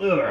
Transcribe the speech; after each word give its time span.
Welcome 0.00 0.22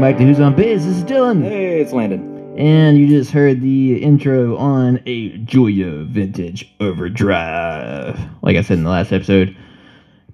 back 0.00 0.16
to 0.16 0.24
Who's 0.24 0.40
on 0.40 0.56
Biz. 0.56 0.84
This 0.84 0.96
is 0.96 1.04
Dylan. 1.04 1.44
Hey, 1.44 1.80
it's 1.80 1.92
Landon. 1.92 2.58
And 2.58 2.98
you 2.98 3.06
just 3.06 3.30
heard 3.30 3.60
the 3.60 4.02
intro 4.02 4.56
on 4.56 5.00
a 5.06 5.38
Joyo 5.38 6.08
Vintage 6.08 6.68
Overdrive. 6.80 8.18
Like 8.42 8.56
I 8.56 8.62
said 8.62 8.78
in 8.78 8.82
the 8.82 8.90
last 8.90 9.12
episode, 9.12 9.56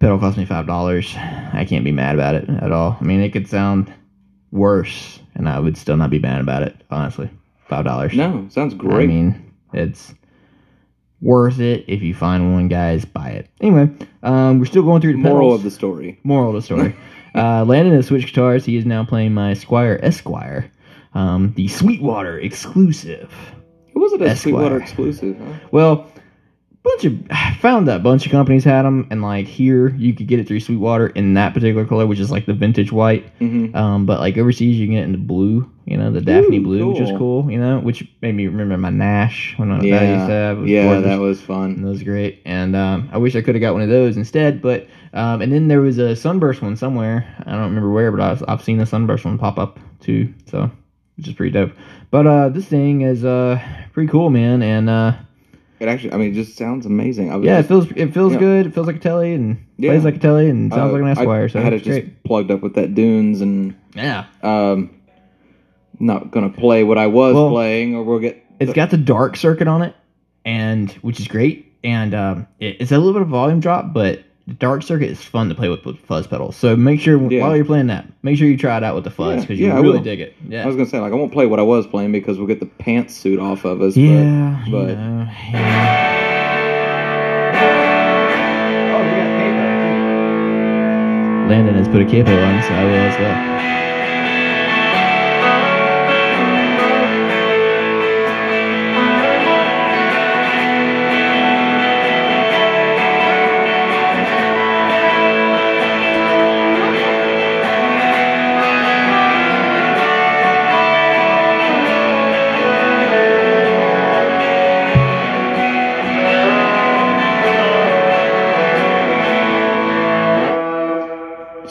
pedal 0.00 0.18
cost 0.18 0.38
me 0.38 0.46
five 0.46 0.66
dollars. 0.66 1.14
I 1.14 1.66
can't 1.68 1.84
be 1.84 1.92
mad 1.92 2.14
about 2.14 2.36
it 2.36 2.48
at 2.48 2.72
all. 2.72 2.96
I 2.98 3.04
mean, 3.04 3.20
it 3.20 3.34
could 3.34 3.50
sound 3.50 3.92
worse, 4.50 5.20
and 5.34 5.46
I 5.46 5.60
would 5.60 5.76
still 5.76 5.98
not 5.98 6.08
be 6.08 6.20
mad 6.20 6.40
about 6.40 6.62
it. 6.62 6.74
Honestly, 6.90 7.28
five 7.68 7.84
dollars. 7.84 8.14
No, 8.14 8.48
sounds 8.50 8.72
great. 8.72 9.04
I 9.04 9.06
mean, 9.08 9.52
it's 9.74 10.14
worth 11.24 11.58
it 11.58 11.84
if 11.88 12.02
you 12.02 12.14
find 12.14 12.52
one, 12.52 12.68
guys. 12.68 13.04
Buy 13.04 13.30
it. 13.30 13.48
Anyway, 13.60 13.90
um, 14.22 14.60
we're 14.60 14.66
still 14.66 14.82
going 14.82 15.00
through 15.00 15.12
the 15.12 15.18
Moral 15.18 15.48
pedals. 15.48 15.60
of 15.60 15.62
the 15.64 15.70
story. 15.70 16.20
Moral 16.22 16.50
of 16.50 16.56
the 16.56 16.62
story. 16.62 16.94
uh, 17.34 17.64
Landon 17.64 17.94
has 17.94 18.06
switched 18.06 18.26
guitars. 18.26 18.64
He 18.64 18.76
is 18.76 18.84
now 18.84 19.04
playing 19.04 19.34
my 19.34 19.52
Squier 19.52 19.98
Esquire, 20.02 20.70
um, 21.14 21.52
the 21.56 21.66
Sweetwater 21.68 22.38
exclusive. 22.38 23.32
It 23.88 23.98
wasn't 23.98 24.22
a 24.22 24.26
Esquire. 24.26 24.36
Sweetwater 24.36 24.80
exclusive, 24.80 25.38
huh? 25.38 25.68
Well, 25.70 26.10
bunch 26.84 27.04
of 27.04 27.18
I 27.30 27.54
found 27.60 27.88
that 27.88 27.96
a 27.96 28.02
bunch 28.02 28.26
of 28.26 28.32
companies 28.32 28.62
had 28.62 28.82
them, 28.82 29.06
and 29.10 29.22
like 29.22 29.46
here 29.46 29.88
you 29.96 30.14
could 30.14 30.28
get 30.28 30.38
it 30.38 30.46
through 30.46 30.60
Sweetwater 30.60 31.08
in 31.08 31.34
that 31.34 31.54
particular 31.54 31.84
color, 31.84 32.06
which 32.06 32.20
is 32.20 32.30
like 32.30 32.46
the 32.46 32.52
vintage 32.52 32.92
white. 32.92 33.26
Mm-hmm. 33.40 33.74
Um, 33.74 34.06
but 34.06 34.20
like 34.20 34.36
overseas, 34.36 34.76
you 34.76 34.86
can 34.86 34.94
get 34.94 35.00
it 35.00 35.06
in 35.06 35.12
the 35.12 35.18
blue, 35.18 35.68
you 35.86 35.96
know, 35.96 36.12
the 36.12 36.20
Daphne 36.20 36.58
Ooh, 36.58 36.62
blue, 36.62 36.92
which 36.92 37.00
is 37.00 37.10
cool. 37.10 37.42
cool, 37.42 37.50
you 37.50 37.58
know, 37.58 37.80
which 37.80 38.06
made 38.22 38.34
me 38.34 38.46
remember 38.46 38.76
my 38.76 38.90
Nash 38.90 39.54
when 39.56 39.70
I 39.70 39.78
that 39.78 39.82
used 39.82 40.26
to 40.26 40.32
have. 40.32 40.58
Was 40.58 40.70
yeah, 40.70 40.84
gorgeous. 40.84 41.04
that 41.04 41.20
was 41.20 41.40
fun. 41.40 41.82
that 41.82 41.88
was 41.88 42.02
great. 42.02 42.42
And 42.44 42.76
um, 42.76 43.08
I 43.12 43.18
wish 43.18 43.34
I 43.34 43.42
could 43.42 43.54
have 43.54 43.62
got 43.62 43.72
one 43.72 43.82
of 43.82 43.88
those 43.88 44.16
instead. 44.16 44.62
But 44.62 44.86
um, 45.14 45.42
and 45.42 45.52
then 45.52 45.68
there 45.68 45.80
was 45.80 45.98
a 45.98 46.14
sunburst 46.14 46.62
one 46.62 46.76
somewhere. 46.76 47.26
I 47.46 47.52
don't 47.52 47.62
remember 47.62 47.90
where, 47.90 48.10
but 48.12 48.20
I've, 48.20 48.44
I've 48.46 48.62
seen 48.62 48.78
the 48.78 48.86
sunburst 48.86 49.24
one 49.24 49.38
pop 49.38 49.58
up 49.58 49.78
too. 50.00 50.32
So 50.46 50.70
which 51.16 51.28
is 51.28 51.34
pretty 51.34 51.52
dope. 51.52 51.72
But 52.10 52.26
uh, 52.26 52.48
this 52.50 52.66
thing 52.66 53.02
is 53.02 53.24
uh 53.24 53.60
pretty 53.92 54.10
cool, 54.10 54.30
man. 54.30 54.62
And 54.62 54.90
uh, 54.90 55.14
It 55.80 55.88
actually, 55.88 56.12
I 56.12 56.16
mean, 56.18 56.30
it 56.32 56.34
just 56.34 56.56
sounds 56.56 56.86
amazing. 56.86 57.32
I 57.32 57.36
was 57.36 57.46
yeah, 57.46 57.58
it 57.58 57.62
just, 57.62 57.68
feels 57.68 57.90
it 57.96 58.14
feels 58.14 58.32
Yeah. 58.34 58.38
good. 58.38 58.66
It 58.66 58.74
feels 58.74 58.86
like 58.86 58.96
a 58.96 59.00
telly 59.00 59.34
and 59.34 59.58
Yeah. 59.76 59.90
plays 59.90 60.04
like 60.04 60.16
a 60.16 60.18
telly 60.18 60.48
and 60.48 60.72
sounds 60.72 60.90
uh, 60.90 60.92
like 60.92 61.02
an 61.02 61.08
Esquire. 61.08 61.44
I, 61.44 61.46
so 61.48 61.58
I 61.58 61.62
had 61.62 61.72
it 61.72 61.78
just 61.82 62.00
great. 62.00 62.22
plugged 62.24 62.50
up 62.50 62.62
with 62.62 62.74
that 62.74 62.94
Dunes 62.94 63.40
and 63.40 63.74
Yeah, 63.94 64.24
um, 64.42 64.90
not 65.98 66.30
gonna 66.30 66.48
play 66.50 66.84
what 66.84 66.98
I 66.98 67.06
was 67.08 67.34
Well, 67.34 67.50
playing, 67.50 67.94
or 67.94 68.04
we'll 68.04 68.18
get. 68.20 68.42
it's 68.60 68.72
got 68.72 68.90
the 68.90 68.96
dark 68.96 69.36
circuit 69.36 69.68
on 69.68 69.82
it, 69.82 69.94
and 70.44 70.90
which 71.02 71.18
is 71.20 71.28
great. 71.28 71.72
And 71.82 72.14
um, 72.14 72.46
it, 72.60 72.76
it's 72.80 72.92
a 72.92 72.98
little 72.98 73.12
bit 73.12 73.22
of 73.22 73.28
volume 73.28 73.60
drop, 73.60 73.92
but 73.92 74.20
the 74.46 74.54
dark 74.54 74.82
circuit 74.82 75.10
is 75.10 75.22
fun 75.22 75.48
to 75.48 75.54
play 75.54 75.68
with 75.70 75.84
with 75.86 75.98
fuzz 76.00 76.26
pedals. 76.26 76.54
So 76.56 76.76
make 76.76 77.00
sure 77.00 77.16
Yeah. 77.32 77.42
while 77.42 77.56
you're 77.56 77.64
playing 77.64 77.86
that, 77.86 78.06
make 78.22 78.36
sure 78.36 78.46
you 78.46 78.56
try 78.58 78.76
it 78.76 78.84
out 78.84 78.94
with 78.94 79.04
the 79.04 79.10
fuzz 79.10 79.40
because 79.42 79.58
yeah, 79.58 79.68
you 79.68 79.74
I 79.74 79.80
really 79.80 80.00
dig 80.00 80.20
it. 80.20 80.34
Yeah, 80.48 80.64
I 80.64 80.66
was 80.66 80.76
gonna 80.76 80.88
say 80.88 80.98
like 81.00 81.12
I 81.12 81.16
won't 81.16 81.32
play 81.32 81.46
what 81.46 81.58
I 81.58 81.62
was 81.62 81.86
playing 81.86 82.12
because 82.12 82.36
we'll 82.38 82.46
get 82.46 82.60
the 82.60 82.66
pantsuit 82.66 83.40
off 83.42 83.64
of 83.64 83.80
us. 83.80 83.96
Yeah, 83.96 84.60
but, 84.64 84.66
you 84.66 84.72
but 84.72 84.94
know, 84.98 85.28
yeah. 85.52 86.20
Oh, 88.94 89.02
they 89.02 89.10
got 89.16 89.30
capo 89.38 89.64
too. 91.46 91.48
Landon 91.50 91.74
has 91.76 91.88
put 91.88 92.02
a 92.02 92.04
capo 92.04 92.32
on, 92.42 92.62
so 92.62 92.68
I 92.74 92.84
will 92.84 92.94
as 92.94 93.18
well. 93.18 93.93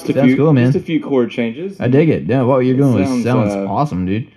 Just 0.06 0.10
a 0.10 0.14
Sounds 0.20 0.28
few, 0.28 0.38
cool, 0.38 0.54
man. 0.54 0.72
Just 0.72 0.84
a 0.84 0.86
few 0.86 1.02
chord 1.02 1.32
changes. 1.32 1.80
I 1.80 1.88
dig 1.88 2.10
it. 2.10 2.24
Yeah, 2.24 2.44
what 2.44 2.60
you're 2.60 2.76
It 2.76 2.78
doing 2.78 3.06
sounds, 3.06 3.24
sounds, 3.24 3.54
uh, 3.54 3.66
awesome, 3.68 4.06
dude. 4.06 4.32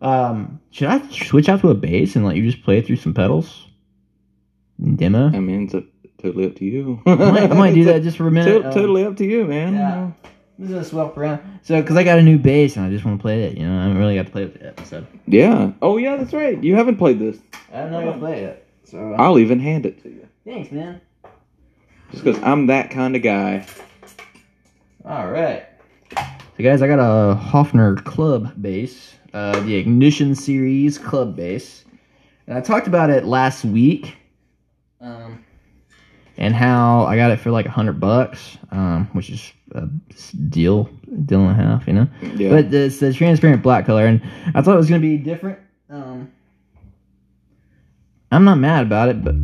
Um, 0.00 0.60
should 0.70 0.88
I 0.88 1.06
switch 1.10 1.48
out 1.48 1.60
to 1.60 1.70
a 1.70 1.74
bass 1.74 2.16
and 2.16 2.24
let 2.24 2.36
you 2.36 2.50
just 2.50 2.62
play 2.64 2.78
it 2.78 2.86
through 2.86 2.96
some 2.96 3.14
pedals? 3.14 3.66
Demo? 4.96 5.26
I 5.28 5.38
mean, 5.38 5.64
it's 5.64 5.74
a, 5.74 5.84
totally 6.20 6.46
up 6.46 6.56
to 6.56 6.64
you. 6.64 7.00
I 7.06 7.14
might, 7.14 7.42
I 7.50 7.54
might 7.54 7.74
do 7.74 7.84
that 7.84 8.02
just 8.02 8.16
for 8.16 8.26
a 8.26 8.30
minute. 8.32 8.62
To- 8.62 8.68
Um, 8.68 8.74
totally 8.74 9.04
up 9.04 9.16
to 9.18 9.24
you, 9.24 9.44
man. 9.44 9.74
Yeah. 9.74 10.10
I'm 10.58 10.66
just 10.68 10.70
gonna 10.72 10.84
swap 10.84 11.16
around. 11.16 11.40
So, 11.62 11.80
because 11.80 11.96
I 11.96 12.04
got 12.04 12.18
a 12.18 12.22
new 12.22 12.38
bass 12.38 12.76
and 12.76 12.84
I 12.84 12.90
just 12.90 13.04
want 13.04 13.18
to 13.18 13.22
play 13.22 13.44
it, 13.44 13.56
you 13.56 13.66
know, 13.66 13.78
I 13.78 13.82
haven't 13.84 13.98
really 13.98 14.16
got 14.16 14.26
to 14.26 14.32
play 14.32 14.44
with 14.44 14.56
it 14.56 14.62
yet. 14.76 14.86
So, 14.86 15.04
Yeah. 15.26 15.72
Oh, 15.80 15.96
yeah, 15.96 16.16
that's 16.16 16.32
right. 16.32 16.62
You 16.62 16.74
haven't 16.76 16.96
played 16.96 17.18
this. 17.18 17.38
I 17.72 17.82
don't 17.82 17.92
gonna 17.92 18.18
play 18.18 18.40
it. 18.44 18.66
So, 18.84 19.14
I'll 19.14 19.38
even 19.38 19.60
hand 19.60 19.86
it 19.86 20.02
to 20.02 20.08
you. 20.10 20.26
thanks, 20.44 20.70
man. 20.72 21.00
Just 22.10 22.24
because 22.24 22.42
I'm 22.42 22.66
that 22.66 22.90
kind 22.90 23.16
of 23.16 23.22
guy. 23.22 23.66
All 25.04 25.28
right. 25.28 25.66
So, 26.16 26.62
guys, 26.62 26.80
I 26.80 26.86
got 26.86 27.00
a 27.00 27.34
Hofner 27.34 28.04
Club 28.04 28.52
bass, 28.62 29.14
uh, 29.34 29.58
the 29.60 29.74
Ignition 29.74 30.36
Series 30.36 30.96
Club 30.96 31.34
bass, 31.34 31.84
and 32.46 32.56
I 32.56 32.60
talked 32.60 32.86
about 32.86 33.10
it 33.10 33.24
last 33.24 33.64
week, 33.64 34.16
um, 35.00 35.44
and 36.36 36.54
how 36.54 37.04
I 37.06 37.16
got 37.16 37.32
it 37.32 37.40
for 37.40 37.50
like 37.50 37.66
a 37.66 37.70
hundred 37.70 37.98
bucks, 37.98 38.58
um, 38.70 39.08
which 39.12 39.30
is 39.30 39.52
a 39.72 39.88
deal, 40.50 40.88
deal 41.26 41.40
and 41.40 41.50
a 41.50 41.54
half, 41.54 41.88
you 41.88 41.94
know. 41.94 42.06
Yeah. 42.36 42.50
But 42.50 42.72
it's 42.72 43.00
the 43.00 43.12
transparent 43.12 43.60
black 43.60 43.86
color, 43.86 44.06
and 44.06 44.22
I 44.54 44.62
thought 44.62 44.74
it 44.74 44.78
was 44.78 44.88
gonna 44.88 45.00
be 45.00 45.16
different. 45.16 45.58
Um, 45.90 46.30
I'm 48.30 48.44
not 48.44 48.58
mad 48.58 48.86
about 48.86 49.08
it, 49.08 49.24
but 49.24 49.34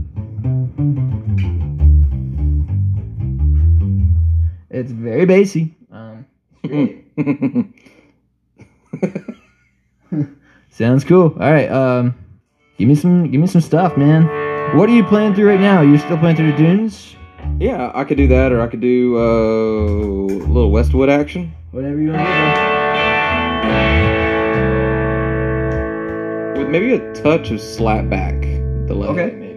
it's 4.79 4.93
very 4.93 5.27
bassy. 5.27 5.75
Um, 5.91 6.25
sounds 10.71 11.05
cool. 11.05 11.35
All 11.41 11.53
right, 11.53 11.71
um, 11.71 12.15
give 12.79 12.89
me 12.89 12.95
some, 12.95 13.31
give 13.31 13.41
me 13.41 13.47
some 13.47 13.61
stuff, 13.61 13.97
man. 13.97 14.25
What 14.77 14.89
are 14.89 14.93
you 14.93 15.05
playing 15.05 15.35
through 15.35 15.49
right 15.49 15.61
now? 15.61 15.79
Are 15.79 15.85
you 15.85 15.99
still 15.99 16.19
playing 16.19 16.37
through 16.37 16.53
the 16.53 16.59
dunes? 16.59 17.17
yeah, 17.59 17.91
I 17.95 18.05
could 18.05 18.17
do 18.17 18.29
that, 18.29 18.53
or 18.53 18.61
I 18.61 18.69
could 18.69 18.81
do 18.81 19.17
uh, 19.17 19.21
a 19.21 20.47
little 20.47 20.71
Westwood 20.71 21.09
action. 21.09 21.53
Whatever 21.71 22.01
you 22.01 22.13
want 22.13 22.23
to 26.57 26.59
With 26.59 26.69
maybe 26.69 26.95
a 26.95 27.13
touch 27.15 27.51
of 27.51 27.59
slapback 27.59 28.87
delay. 28.87 29.09
Okay. 29.09 29.48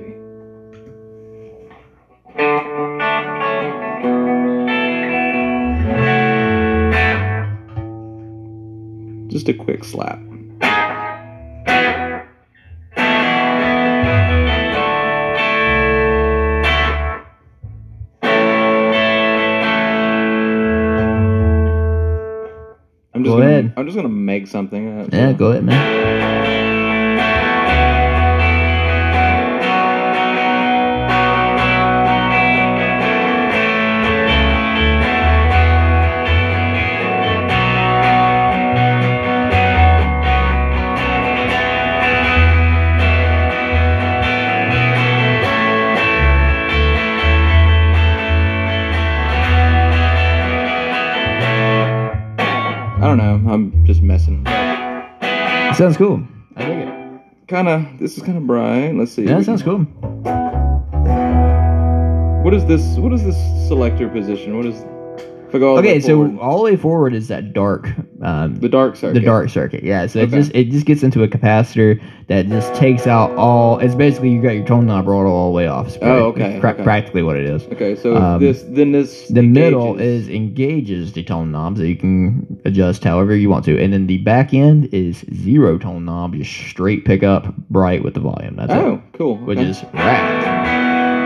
Just 9.41 9.49
a 9.49 9.53
quick 9.55 9.83
slap. 9.83 10.19
I'm 10.19 10.59
just 23.23 23.25
Go 23.25 23.37
gonna, 23.37 23.45
ahead. 23.47 23.73
I'm 23.77 23.85
just 23.87 23.95
gonna 23.95 24.09
make 24.09 24.45
something. 24.45 25.09
do. 25.09 25.17
Yeah, 25.17 25.33
go 25.33 25.49
ahead, 25.49 25.63
man. 25.63 26.00
Sounds 55.75 55.97
cool. 55.97 56.21
I 56.55 56.65
dig 56.65 56.87
it. 56.87 57.21
Kind 57.47 57.67
of. 57.67 57.99
This 57.99 58.17
is 58.17 58.23
kind 58.23 58.37
of 58.37 58.45
bright. 58.45 58.93
Let's 58.93 59.13
see. 59.13 59.23
Yeah, 59.23 59.37
that 59.37 59.45
sounds 59.45 59.63
cool. 59.63 59.79
What 62.43 62.53
is 62.53 62.65
this? 62.65 62.97
What 62.97 63.13
is 63.13 63.23
this 63.23 63.37
selector 63.67 64.09
position? 64.09 64.57
What 64.57 64.65
is? 64.65 64.83
If 65.51 65.55
I 65.55 65.59
go 65.59 65.69
all 65.71 65.75
the 65.75 65.81
Okay, 65.81 65.93
way 65.95 65.99
so 65.99 66.37
all 66.39 66.59
the 66.59 66.63
way 66.63 66.77
forward 66.77 67.13
is 67.13 67.27
that 67.27 67.51
dark, 67.51 67.89
um, 68.21 68.55
the 68.55 68.69
dark 68.69 68.95
circuit. 68.95 69.15
the 69.15 69.25
dark 69.25 69.49
circuit. 69.49 69.83
Yeah, 69.83 70.07
so 70.07 70.19
it 70.19 70.29
just 70.29 70.49
it 70.55 70.69
just 70.71 70.85
gets 70.85 71.03
into 71.03 71.23
a 71.23 71.27
capacitor 71.27 72.01
that 72.27 72.47
just 72.47 72.73
takes 72.75 73.05
out 73.05 73.31
all. 73.31 73.77
It's 73.79 73.93
basically 73.93 74.29
you 74.29 74.41
got 74.41 74.51
your 74.51 74.65
tone 74.65 74.85
knob 74.85 75.07
rolled 75.07 75.27
all 75.27 75.51
the 75.51 75.55
way 75.57 75.67
off. 75.67 75.87
It's 75.89 75.97
Oh, 76.01 76.27
okay, 76.27 76.57
pra- 76.61 76.71
okay. 76.71 76.83
Practically 76.83 77.21
what 77.23 77.35
it 77.35 77.43
is. 77.49 77.63
Okay, 77.63 77.97
so 77.97 78.15
Um, 78.15 78.39
this 78.39 78.63
then 78.65 78.93
this 78.93 79.27
The 79.27 79.41
middle 79.41 79.99
is 79.99 80.29
engages 80.29 81.11
the 81.11 81.23
tone 81.23 81.51
knob, 81.51 81.75
so 81.75 81.83
you 81.83 81.97
can 81.97 82.61
adjust 82.63 83.03
however 83.03 83.35
you 83.35 83.49
want 83.49 83.65
to, 83.65 83.77
and 83.77 83.91
then 83.91 84.07
the 84.07 84.19
back 84.19 84.53
end 84.53 84.87
is 84.93 85.25
zero 85.33 85.77
tone 85.77 86.05
knob, 86.05 86.33
just 86.35 86.51
straight 86.69 87.03
pick 87.03 87.23
up 87.23 87.53
bright 87.69 88.05
with 88.05 88.13
the 88.13 88.21
volume. 88.21 88.55
That's 88.55 88.71
oh 88.71 88.93
it, 88.93 89.17
cool. 89.17 89.35
which 89.39 89.59
okay. 89.59 89.67
is 89.69 89.83
rad. 89.93 90.60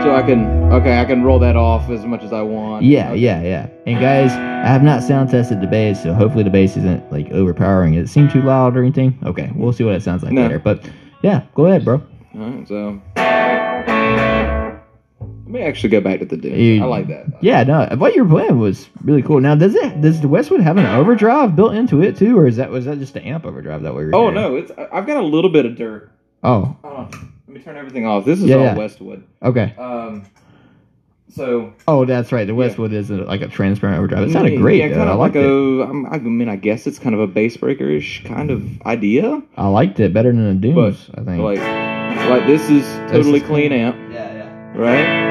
So 0.06 0.14
I 0.14 0.22
can 0.22 0.44
um, 0.46 0.72
okay 0.72 1.00
I 1.00 1.04
can 1.04 1.22
roll 1.22 1.38
that 1.40 1.56
off 1.56 1.90
as 1.90 2.04
much 2.04 2.22
as 2.22 2.32
I 2.32 2.42
want. 2.42 2.84
Yeah, 2.84 3.10
Okay. 3.10 3.20
yeah, 3.20 3.42
yeah. 3.42 3.68
And 3.86 4.00
guys, 4.00 4.30
I 4.32 4.68
have 4.68 4.82
not 4.82 5.02
sound 5.02 5.30
tested 5.30 5.60
the 5.60 5.66
bass, 5.66 6.02
so 6.02 6.12
hopefully 6.14 6.44
the 6.44 6.50
bass 6.50 6.76
isn't 6.76 7.10
like 7.12 7.30
overpowering. 7.32 7.94
Does 7.94 8.08
it 8.10 8.12
seem 8.12 8.28
too 8.28 8.42
loud 8.42 8.76
or 8.76 8.82
anything? 8.82 9.18
Okay, 9.24 9.50
we'll 9.54 9.72
see 9.72 9.84
what 9.84 9.94
it 9.94 10.02
sounds 10.02 10.22
like 10.22 10.32
No. 10.32 10.42
later. 10.42 10.58
But 10.58 10.88
yeah, 11.22 11.42
go 11.54 11.66
ahead, 11.66 11.84
bro. 11.84 12.02
All 12.34 12.40
right, 12.50 12.68
so 12.68 13.00
let 15.20 15.48
me 15.48 15.62
actually 15.62 15.88
go 15.90 16.00
back 16.00 16.18
to 16.20 16.24
the 16.26 16.36
dude. 16.36 16.82
I 16.82 16.84
like 16.84 17.08
that. 17.08 17.26
Yeah, 17.40 17.62
no, 17.64 17.88
what 17.96 18.14
you 18.14 18.24
were 18.24 18.30
playing 18.30 18.58
was 18.58 18.88
really 19.02 19.22
cool. 19.22 19.40
Now, 19.40 19.54
does 19.54 19.74
it 19.74 20.00
does 20.00 20.20
the 20.20 20.28
Westwood 20.28 20.60
have 20.60 20.76
an 20.76 20.86
overdrive 20.86 21.56
built 21.56 21.74
into 21.74 22.02
it 22.02 22.16
too, 22.16 22.38
or 22.38 22.46
is 22.46 22.56
that 22.56 22.70
was 22.70 22.84
that 22.84 22.98
just 22.98 23.14
the 23.14 23.24
amp 23.26 23.44
overdrive 23.46 23.82
that 23.82 23.94
we 23.94 24.04
were? 24.04 24.10
Oh 24.14 24.30
hearing? 24.30 24.34
no, 24.34 24.56
it's 24.56 24.70
I've 24.92 25.06
got 25.06 25.16
a 25.16 25.22
little 25.26 25.50
bit 25.50 25.66
of 25.66 25.76
dirt. 25.76 26.10
Oh, 26.44 26.76
Hold 27.64 27.68
on. 27.68 27.72
Let 27.72 27.72
me 27.72 27.72
turn 27.72 27.76
everything 27.76 28.06
off. 28.06 28.24
This 28.24 28.38
is 28.40 28.46
Yeah, 28.46 28.56
all 28.56 28.62
yeah. 28.64 28.74
Westwood. 28.76 29.24
okay. 29.42 29.74
Um, 29.78 30.24
so 31.28 31.72
Oh, 31.88 32.04
that's 32.04 32.32
right. 32.32 32.46
The 32.46 32.54
Westwood 32.54 32.92
is 32.92 33.10
a, 33.10 33.16
like 33.16 33.42
a 33.42 33.48
transparent 33.48 33.98
overdrive. 33.98 34.28
It 34.28 34.32
sounded 34.32 34.54
yeah, 34.54 34.58
great. 34.60 34.78
Yeah, 34.78 34.88
though. 34.88 34.94
kind 34.96 35.10
I 35.10 35.12
of 35.12 35.18
liked 35.18 35.34
like 35.36 35.44
it. 35.44 35.50
a. 35.50 35.82
I'm- 35.86 36.06
I 36.10 36.18
mean, 36.18 36.48
I 36.48 36.56
guess 36.56 36.86
it's 36.86 36.98
kind 36.98 37.14
of 37.14 37.20
a 37.20 37.26
bass 37.26 37.56
breakerish 37.56 38.24
kind 38.24 38.50
of 38.50 38.82
idea. 38.82 39.42
I 39.56 39.68
liked 39.68 40.00
it 40.00 40.12
better 40.14 40.32
than 40.32 40.46
the 40.60 40.68
Dooms. 40.68 41.10
I 41.14 41.22
think. 41.22 41.42
Like, 41.42 41.58
like 42.28 42.46
this 42.46 42.68
is 42.70 42.84
totally 43.10 43.40
is 43.40 43.46
clean 43.46 43.72
amp, 43.72 43.96
yeah, 44.12 44.32
yeah. 44.34 44.72
right? 44.78 45.26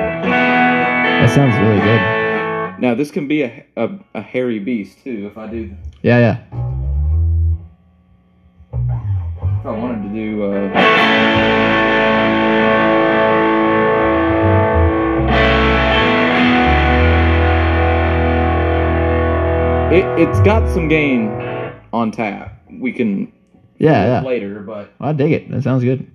That 0.00 1.30
sounds 1.34 1.54
really 1.56 1.80
good. 1.80 2.80
Now 2.80 2.94
this 2.94 3.10
can 3.10 3.28
be 3.28 3.42
a, 3.42 3.64
a, 3.76 3.90
a 4.14 4.22
hairy 4.22 4.58
beast 4.58 5.02
too. 5.04 5.28
If 5.30 5.36
I 5.38 5.46
do, 5.46 5.74
Yeah, 6.02 6.18
yeah. 6.18 6.69
If 9.60 9.66
I 9.66 9.70
wanted 9.72 10.02
to 10.08 10.14
do. 10.14 10.42
Uh, 10.44 11.80
It, 19.90 20.04
it's 20.20 20.38
got 20.42 20.72
some 20.72 20.86
gain 20.86 21.26
on 21.92 22.12
tap. 22.12 22.62
We 22.70 22.92
can 22.92 23.32
Yeah, 23.78 24.06
yeah. 24.06 24.22
later, 24.22 24.60
but 24.60 24.92
I 25.00 25.12
dig 25.12 25.32
it. 25.32 25.50
That 25.50 25.64
sounds 25.64 25.82
good. 25.82 26.06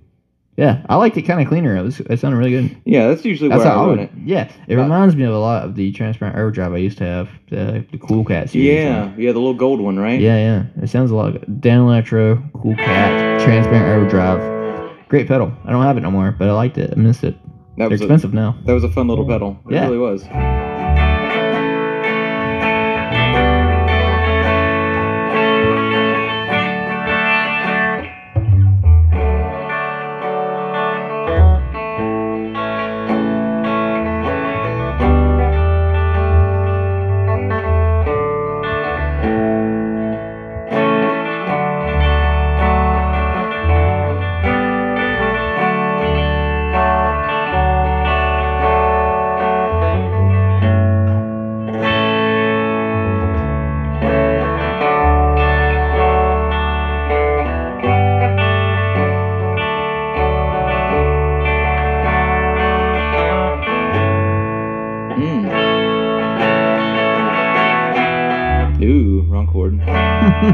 Yeah, 0.56 0.84
I 0.88 0.96
liked 0.96 1.16
it 1.18 1.22
kind 1.22 1.40
of 1.40 1.48
cleaner. 1.48 1.76
It, 1.76 1.82
was, 1.82 2.00
it 2.00 2.18
sounded 2.18 2.38
really 2.38 2.50
good. 2.50 2.76
yeah, 2.86 3.08
that's 3.08 3.24
usually 3.26 3.50
That's 3.50 3.64
where 3.64 3.72
I 3.74 3.76
I 3.82 3.86
would. 3.86 3.98
it. 4.00 4.10
Yeah, 4.24 4.44
it 4.66 4.76
But- 4.76 4.82
reminds 4.84 5.14
me 5.14 5.24
of 5.24 5.34
a 5.34 5.38
lot 5.38 5.64
of 5.64 5.74
the 5.74 5.92
transparent 5.92 6.38
overdrive 6.38 6.72
I 6.72 6.78
used 6.78 6.96
to 6.98 7.04
have. 7.04 7.28
The, 7.50 7.84
the 7.92 7.98
Cool 7.98 8.24
Cat 8.24 8.48
series. 8.50 8.66
Yeah, 8.68 9.12
yeah, 9.18 9.32
the 9.32 9.38
little 9.38 9.52
gold 9.54 9.80
one, 9.80 9.98
right? 9.98 10.18
Yeah, 10.18 10.36
yeah. 10.36 10.82
It 10.82 10.88
sounds 10.88 11.10
a 11.10 11.14
lot 11.14 11.32
like 11.34 11.42
Danelectro, 11.60 12.42
Cool 12.54 12.74
Cat, 12.76 13.40
Transparent 13.42 13.86
Overdrive. 14.00 15.08
Great 15.08 15.28
pedal. 15.28 15.52
I 15.64 15.70
don't 15.72 15.82
have 15.82 15.96
it 15.98 16.00
no 16.00 16.10
more, 16.10 16.32
but 16.32 16.48
I 16.48 16.52
liked 16.52 16.78
it. 16.78 16.90
I 16.90 16.96
missed 16.98 17.22
it. 17.22 17.34
that 17.76 17.76
They're 17.76 17.88
was 17.90 18.00
a, 18.00 18.04
expensive 18.04 18.32
now. 18.32 18.56
that 18.64 18.72
was 18.72 18.82
a 18.82 18.88
fun 18.90 19.08
little 19.08 19.26
pedal. 19.26 19.58
It 19.68 19.74
Yeah. 19.74 19.84
really 19.84 19.98
was. 19.98 20.24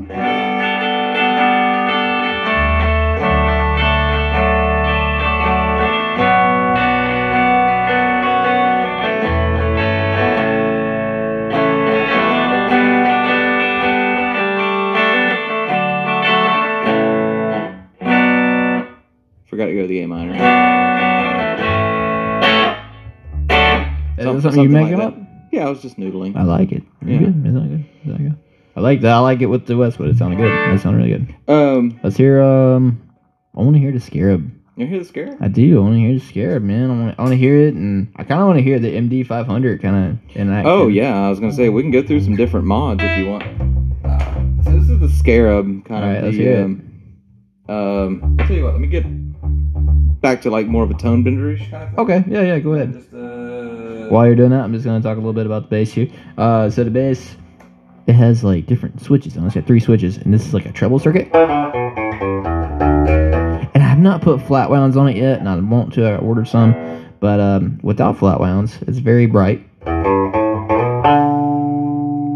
Forgot 19.49 19.67
to 19.67 19.73
go 19.75 19.81
to 19.81 19.87
the 19.87 19.99
A 20.01 20.07
minor. 20.07 20.33
Is 24.17 24.25
that 24.25 24.41
something 24.41 24.61
you 24.63 24.69
making 24.69 24.97
like 24.97 25.07
up? 25.07 25.17
Yeah, 25.51 25.67
I 25.67 25.69
was 25.69 25.81
just 25.81 25.97
noodling. 25.99 26.35
I 26.35 26.43
like 26.43 26.71
it. 26.71 26.83
It's 27.01 27.09
Yeah. 27.11 27.19
good. 27.19 27.45
It's 27.45 27.53
not 27.53 27.69
good. 27.69 27.85
It's 27.97 28.05
not 28.07 28.17
good. 28.17 28.35
I 28.72 28.72
like 28.83 29.01
that. 29.01 29.11
I 29.13 29.19
like 29.19 29.41
it 29.41 29.47
with 29.47 29.65
the 29.65 29.75
Westwood. 29.77 30.09
It 30.09 30.17
sounded 30.17 30.37
good. 30.37 30.51
That 30.51 30.79
sounded 30.81 30.97
really 31.03 31.17
good. 31.17 31.35
Um, 31.47 31.99
Let's 32.03 32.17
hear. 32.17 32.41
Um, 32.41 33.01
I 33.55 33.61
want 33.61 33.75
to 33.75 33.79
hear 33.79 33.91
the 33.91 33.99
Scarab. 33.99 34.51
you 34.77 34.85
hear 34.87 34.99
the 34.99 35.05
scare? 35.05 35.37
I 35.39 35.47
do. 35.47 35.77
I 35.77 35.81
want 35.81 35.95
to 35.95 35.99
hear 35.99 36.13
the 36.13 36.19
Scarab, 36.25 36.63
man. 36.63 36.89
I 36.91 36.93
want. 36.93 37.15
I 37.19 37.21
want 37.21 37.31
to 37.33 37.37
hear 37.37 37.55
it, 37.57 37.73
and 37.73 38.11
I 38.17 38.23
kind 38.23 38.41
of 38.41 38.47
want 38.47 38.57
to 38.59 38.63
hear 38.63 38.79
the 38.79 38.89
MD 38.95 39.25
500 39.25 39.81
kind 39.81 39.95
of 40.19 40.35
in 40.35 40.51
action. 40.51 40.71
Oh 40.71 40.87
yeah, 40.87 41.25
I 41.25 41.29
was 41.29 41.39
gonna 41.39 41.53
say 41.53 41.69
we 41.69 41.81
can 41.81 41.91
go 41.91 42.01
through 42.03 42.21
some 42.21 42.35
different 42.35 42.65
mods 42.65 43.01
if 43.03 43.17
you 43.17 43.29
want. 43.29 43.43
Uh, 44.03 44.63
so 44.63 44.71
this 44.71 44.89
is 44.89 44.99
the 44.99 45.09
Scarab 45.09 45.85
kind 45.85 46.03
All 46.03 46.09
right, 46.09 46.17
of 46.17 46.23
let's 46.25 46.37
the. 46.37 46.43
hear 46.43 46.53
it. 46.61 46.63
um, 46.63 46.89
um, 47.69 48.37
I'll 48.39 48.47
tell 48.47 48.55
you 48.55 48.63
what. 48.63 48.73
Let 48.73 48.81
me 48.81 48.87
get 48.87 49.05
back 50.21 50.41
to 50.41 50.49
like 50.49 50.67
more 50.67 50.83
of 50.83 50.91
a 50.91 50.95
tone 50.95 51.23
benderish 51.23 51.69
kind 51.69 51.83
of 51.83 51.89
thing. 51.91 51.99
Okay. 51.99 52.23
Yeah. 52.27 52.41
Yeah. 52.41 52.59
Go 52.59 52.73
ahead. 52.73 52.93
Just 52.93 53.13
uh. 53.13 54.07
While 54.09 54.25
you're 54.25 54.35
doing 54.35 54.49
that, 54.51 54.61
I'm 54.63 54.73
just 54.73 54.83
gonna 54.85 55.01
talk 55.01 55.13
a 55.17 55.19
little 55.19 55.33
bit 55.33 55.45
about 55.45 55.63
the 55.63 55.69
bass 55.69 55.91
here. 55.93 56.07
Uh, 56.37 56.69
so 56.69 56.83
the 56.83 56.91
bass, 56.91 57.35
it 58.07 58.13
has 58.13 58.43
like 58.43 58.65
different 58.65 59.01
switches. 59.01 59.37
on 59.37 59.43
it. 59.43 59.47
It's 59.47 59.55
got 59.55 59.65
three 59.65 59.79
switches, 59.79 60.17
and 60.17 60.33
this 60.33 60.45
is 60.45 60.53
like 60.53 60.65
a 60.65 60.71
treble 60.71 60.99
circuit. 60.99 61.29
And 63.73 63.81
I 63.81 63.87
have 63.87 63.99
not 63.99 64.21
put 64.21 64.41
flat 64.41 64.69
wounds 64.69 64.97
on 64.97 65.07
it 65.07 65.15
yet, 65.17 65.39
and 65.39 65.47
I 65.47 65.55
want 65.55 65.93
to. 65.93 66.05
I 66.05 66.17
ordered 66.17 66.47
some, 66.47 66.73
but 67.19 67.39
um, 67.39 67.79
without 67.81 68.17
flat 68.17 68.39
wounds, 68.39 68.77
it's 68.87 68.97
very 68.97 69.25
bright. 69.25 69.65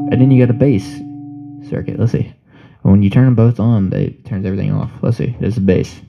And 0.10 0.22
then 0.22 0.32
you 0.32 0.46
got 0.46 0.50
a 0.50 0.58
bass 0.58 0.86
circuit. 1.70 2.00
Let's 2.00 2.14
see. 2.14 2.34
When 2.84 3.04
you 3.04 3.10
turn 3.10 3.26
them 3.26 3.36
both 3.36 3.60
on, 3.60 3.90
they 3.90 4.06
it 4.06 4.26
turns 4.26 4.46
everything 4.46 4.72
off. 4.72 4.90
Let's 5.02 5.18
see. 5.18 5.36
There's 5.42 5.56
the 5.56 5.62
bass. 5.62 6.00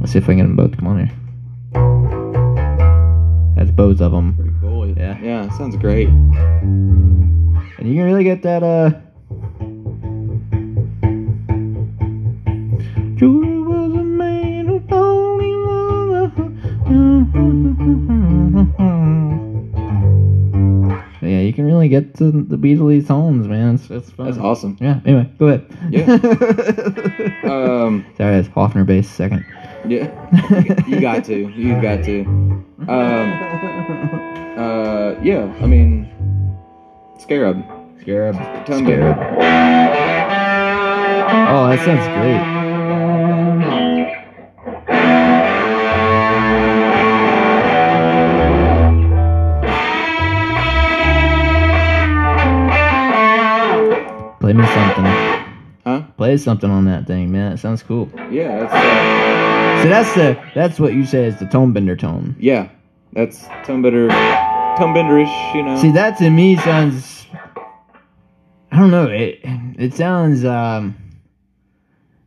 Let's 0.00 0.12
see 0.12 0.18
if 0.18 0.24
I 0.24 0.26
can 0.28 0.36
get 0.36 0.42
them 0.44 0.54
both 0.54 0.76
come 0.76 0.86
on 0.86 1.06
here. 1.06 1.16
That's 3.56 3.70
both 3.72 4.00
of 4.00 4.12
them. 4.12 4.34
Pretty 4.36 4.52
cool. 4.60 4.86
Yeah. 4.96 5.18
Yeah, 5.20 5.33
sounds 5.52 5.76
great. 5.76 6.08
And 6.08 7.88
you 7.88 7.94
can 7.94 8.04
really 8.04 8.24
get 8.24 8.42
that, 8.42 8.62
uh. 8.62 8.90
Julie 13.16 13.58
was 13.62 13.92
a 13.92 14.04
man 14.04 14.66
who 14.66 14.80
thought 14.80 15.40
he 15.40 15.50
was 15.52 16.30
a- 16.38 16.54
Yeah, 21.26 21.40
you 21.40 21.52
can 21.54 21.64
really 21.64 21.88
get 21.88 22.14
to 22.16 22.30
the 22.30 22.56
Beasley 22.56 23.00
tones, 23.02 23.46
man. 23.48 23.76
It's, 23.76 23.90
it's 23.90 24.10
fun. 24.10 24.26
That's 24.26 24.38
awesome. 24.38 24.76
Yeah, 24.80 25.00
anyway, 25.06 25.30
go 25.38 25.46
ahead. 25.48 25.66
Yeah. 25.90 26.18
Um, 27.44 28.04
Sorry, 28.16 28.36
that's 28.36 28.48
Hofner 28.48 28.86
bass 28.86 29.08
second. 29.08 29.44
Yeah, 29.86 30.08
you 30.88 31.00
got 31.00 31.24
to. 31.24 31.48
You 31.50 31.80
got 31.82 32.04
to. 32.04 32.20
Um, 32.88 33.32
uh, 34.58 35.14
yeah. 35.22 35.52
I 35.60 35.66
mean, 35.66 36.10
Scarab. 37.18 37.62
Scarab. 38.00 38.34
Tell. 38.66 38.78
Scarab. 38.78 39.18
Oh, 41.46 41.68
that 41.68 41.84
sounds 41.84 42.06
great. 42.18 42.54
Play 54.40 54.52
me 54.52 54.66
something. 54.66 55.04
Huh? 55.84 56.02
Play 56.16 56.36
something 56.38 56.70
on 56.70 56.84
that 56.86 57.06
thing, 57.06 57.30
man. 57.32 57.52
It 57.52 57.58
sounds 57.58 57.82
cool. 57.82 58.10
Yeah, 58.30 58.68
uh, 58.70 59.23
so 59.84 59.90
that's 59.90 60.14
the 60.14 60.42
that's 60.54 60.80
what 60.80 60.94
you 60.94 61.04
say 61.04 61.26
is 61.26 61.38
the 61.38 61.44
tone 61.46 61.74
bender 61.74 61.94
tone. 61.94 62.34
yeah, 62.40 62.70
that's 63.12 63.42
tone 63.66 63.82
bender, 63.82 64.08
tone 64.08 64.94
benderish. 64.94 65.54
You 65.54 65.62
know. 65.62 65.76
See, 65.78 65.90
that 65.92 66.16
to 66.18 66.30
me 66.30 66.56
sounds. 66.56 67.26
I 68.72 68.78
don't 68.78 68.90
know. 68.90 69.06
It 69.08 69.40
it 69.78 69.92
sounds 69.94 70.42
um 70.44 70.96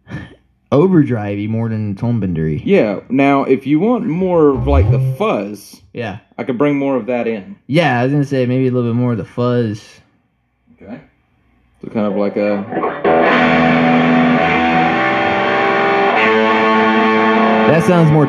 overdrivey 0.71 1.49
more 1.49 1.67
than 1.69 1.95
tone 1.95 2.21
bendery. 2.21 2.61
yeah. 2.63 2.99
Now, 3.09 3.43
if 3.43 3.65
you 3.65 3.79
want 3.79 4.05
more 4.05 4.49
of 4.49 4.67
like 4.67 4.91
the 4.91 4.99
fuzz, 5.17 5.81
Yeah. 5.93 6.19
I 6.37 6.43
could 6.43 6.57
bring 6.59 6.77
more 6.77 6.95
of 6.95 7.07
that 7.07 7.25
in. 7.27 7.57
Yeah, 7.65 7.99
I 7.99 8.03
was 8.03 8.11
gonna 8.13 8.23
say 8.25 8.45
maybe 8.45 8.67
a 8.67 8.71
little 8.71 8.91
bit 8.91 8.95
more 8.95 9.13
of 9.13 9.17
the 9.17 9.25
fuzz. 9.25 9.99
Okay. 10.79 11.01
So 11.81 11.87
kind 11.89 12.05
of 12.05 12.15
like 12.15 12.37
a 12.37 12.63
That 17.77 17.85
sounds 17.85 18.09
more 18.11 18.25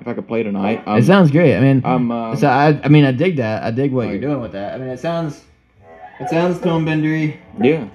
if 0.00 0.08
I 0.08 0.14
could 0.14 0.26
play 0.26 0.42
tonight. 0.42 0.82
Um, 0.86 0.98
it 0.98 1.04
sounds 1.04 1.30
great. 1.30 1.54
I 1.54 1.60
mean, 1.60 1.82
I'm 1.84 2.10
uh, 2.10 2.34
so 2.34 2.48
I, 2.48 2.80
I 2.82 2.88
mean, 2.88 3.04
I 3.04 3.12
dig 3.12 3.36
that. 3.36 3.62
I 3.62 3.70
dig 3.70 3.92
what 3.92 4.06
Like- 4.06 4.12
you're 4.12 4.20
doing 4.30 4.40
with 4.40 4.52
that. 4.52 4.72
I 4.74 4.78
mean, 4.78 4.88
it 4.88 5.00
sounds, 5.00 5.44
it 6.22 6.30
sounds 6.30 6.60
tone 6.60 6.84
bendery. 6.84 7.36
yeah. 7.60 7.88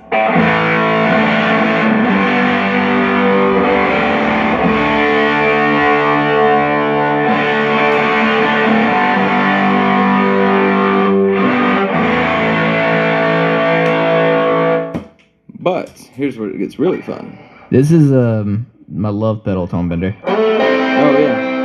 But 15.59 15.89
here's 16.13 16.37
where 16.37 16.49
it 16.49 16.57
gets 16.57 16.79
really 16.79 17.01
fun. 17.01 17.37
This 17.71 17.91
is 17.91 18.11
um 18.11 18.67
my 18.89 19.09
love 19.09 19.43
pedal 19.43 19.67
tone 19.67 19.89
bender. 19.89 20.15
Oh 20.25 21.17
yeah. 21.19 21.56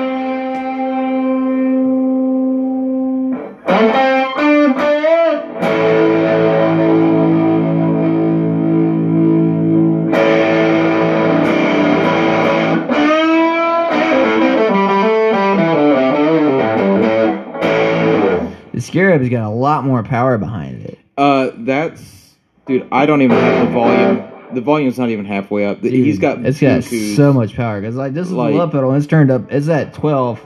Scarab's 19.12 19.28
got 19.28 19.44
a 19.46 19.50
lot 19.54 19.84
more 19.84 20.02
power 20.02 20.38
behind 20.38 20.86
it. 20.86 20.98
Uh, 21.18 21.50
that's 21.58 22.34
dude. 22.66 22.88
I 22.90 23.04
don't 23.04 23.20
even 23.20 23.36
have 23.36 23.66
the 23.68 23.72
volume. 23.74 24.28
The 24.54 24.60
volume's 24.62 24.98
not 24.98 25.10
even 25.10 25.24
halfway 25.26 25.66
up. 25.66 25.82
Dude, 25.82 25.92
He's 25.92 26.18
got. 26.18 26.44
it's 26.46 26.60
got 26.60 26.82
so 26.84 27.32
much 27.32 27.54
power 27.54 27.80
because 27.80 27.94
like 27.96 28.14
this 28.14 28.26
is 28.28 28.32
Like- 28.32 28.52
the 28.52 28.58
love 28.58 28.72
pedal 28.72 28.90
and 28.90 28.98
it's 28.98 29.06
turned 29.06 29.30
up. 29.30 29.52
It's 29.52 29.68
at 29.68 29.92
twelve. 29.92 30.40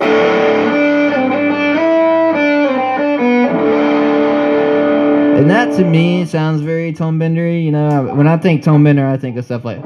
And 5.36 5.50
that 5.50 5.76
to 5.76 5.84
me 5.84 6.24
sounds 6.24 6.62
very 6.62 6.92
tone 6.92 7.18
bendery. 7.18 7.62
You 7.64 7.70
know, 7.72 8.14
when 8.14 8.26
I 8.26 8.36
think 8.38 8.64
tone 8.64 8.82
bender, 8.82 9.06
I 9.06 9.16
think 9.18 9.36
of 9.36 9.44
stuff 9.44 9.64
like. 9.64 9.82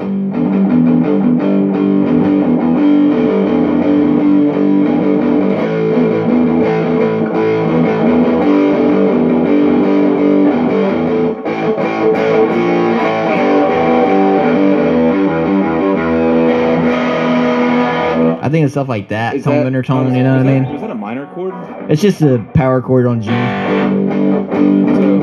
Think 18.51 18.65
of 18.65 18.71
stuff 18.71 18.87
like 18.89 19.09
that, 19.09 19.35
Is 19.35 19.43
tone 19.43 19.57
that- 19.57 19.63
bender 19.63 19.81
tone. 19.83 20.07
oh, 20.13 20.15
You 20.17 20.23
know 20.23 20.37
is 20.37 20.43
what 20.45 20.51
I 20.53 20.59
mean? 20.59 20.75
Is 20.75 20.81
that 20.81 20.91
a 20.91 20.95
minor 20.95 21.25
chord? 21.33 21.53
It's 21.89 22.01
just 22.01 22.21
a 22.21 22.39
power 22.53 22.81
chord 22.81 23.05
on 23.07 23.21
G. 23.21 23.27
So, 23.29 25.21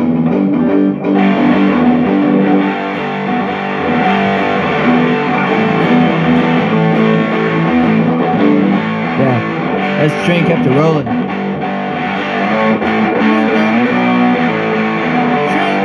Yeah, 9.20 10.06
that 10.06 10.26
train 10.26 10.47
kept 10.47 10.66
it 10.66 10.70
rolling. 10.70 11.04
Train 11.06 11.18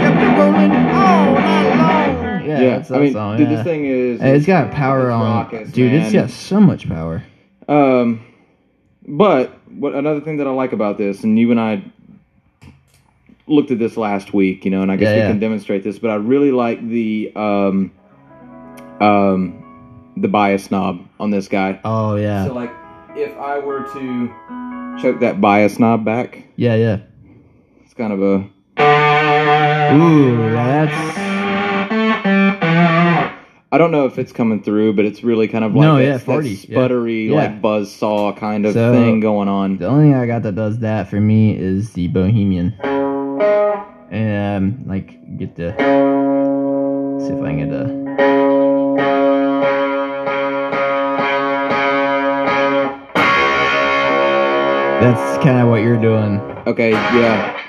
kept 0.01 0.21
it 0.21 0.37
rolling 0.39 0.71
all 0.93 1.33
night 1.35 2.15
long. 2.17 2.45
Yeah, 2.45 2.61
yeah. 2.61 2.77
that's 2.77 2.91
I 2.91 2.99
mean, 2.99 3.13
song, 3.13 3.37
dude, 3.37 3.49
yeah. 3.49 3.55
this 3.55 3.63
thing 3.65 3.85
is. 3.85 4.21
It's 4.21 4.45
got 4.45 4.71
power 4.71 5.07
it's 5.07 5.13
on. 5.13 5.21
raucous, 5.21 5.71
Dude, 5.71 5.93
It's 5.93 6.13
got 6.13 6.29
so 6.29 6.59
much 6.59 6.87
power. 6.87 7.23
Um, 7.67 8.25
but 9.07 9.51
what 9.71 9.93
another 9.95 10.21
thing 10.21 10.37
that 10.37 10.47
I 10.47 10.51
like 10.51 10.73
about 10.73 10.97
this, 10.97 11.23
and 11.23 11.37
you 11.37 11.51
and 11.51 11.59
I 11.59 11.83
looked 13.47 13.71
at 13.71 13.79
this 13.79 13.97
last 13.97 14.33
week, 14.33 14.63
you 14.65 14.71
know, 14.71 14.81
and 14.81 14.91
I 14.91 14.95
guess 14.95 15.07
Yeah, 15.07 15.13
we 15.13 15.19
yeah. 15.19 15.27
can 15.29 15.39
demonstrate 15.39 15.83
this. 15.83 15.99
But 15.99 16.11
I 16.11 16.15
really 16.15 16.51
like 16.51 16.87
the 16.87 17.31
um, 17.35 17.91
um, 19.01 20.13
the 20.17 20.27
bias 20.27 20.71
knob 20.71 21.07
on 21.19 21.31
this 21.31 21.47
guy. 21.47 21.79
Oh 21.83 22.15
yeah, 22.15 22.45
So 22.45 22.53
like, 22.53 22.71
if 23.15 23.35
I 23.37 23.59
were 23.59 23.83
to 23.93 24.99
choke 25.01 25.19
that 25.21 25.41
bias 25.41 25.79
knob 25.79 26.05
back, 26.05 26.43
yeah, 26.55 26.75
yeah. 26.75 26.99
it's 27.83 27.93
kind 27.93 28.13
of 28.13 28.21
a 28.21 28.49
Ooh, 29.93 30.37
that's 30.51 31.22
I 33.73 33.79
don't 33.79 33.89
know 33.89 34.05
if 34.05 34.19
it's 34.19 34.31
coming 34.31 34.61
through, 34.61 34.93
but 34.93 35.03
it's 35.03 35.23
really 35.23 35.47
kind 35.47 35.63
of 35.65 35.73
like 35.73 35.81
No, 35.81 35.95
that, 35.95 36.03
yeah, 36.03 36.11
that 36.17 36.21
40, 36.21 36.49
yeah. 36.49 36.55
sputtery, 36.77 37.29
Yeah. 37.29 37.35
like 37.37 37.59
buzz 37.59 37.91
saw 37.91 38.31
kind 38.31 38.67
of 38.67 38.73
So- 38.73 38.93
thing 38.93 39.19
going 39.19 39.47
on. 39.49 39.77
the 39.79 39.87
only 39.87 40.11
thing 40.11 40.13
I 40.13 40.27
got 40.27 40.43
that 40.43 40.53
does 40.53 40.77
that 40.79 41.09
for 41.09 41.19
me 41.19 41.57
is 41.57 41.91
the 41.93 42.07
Bohemian. 42.09 42.75
And 44.11 44.77
um, 44.83 44.83
like 44.87 45.37
get 45.39 45.55
the 45.55 45.71
see 47.19 47.33
if 47.33 47.41
I 47.41 47.47
can 47.47 47.57
get 47.57 47.73
a. 47.73 48.03
That's 55.01 55.43
kind 55.43 55.59
of 55.59 55.67
what 55.67 55.81
you're 55.81 55.99
doing. 55.99 56.39
Okay, 56.65 56.91
yeah. 56.91 57.59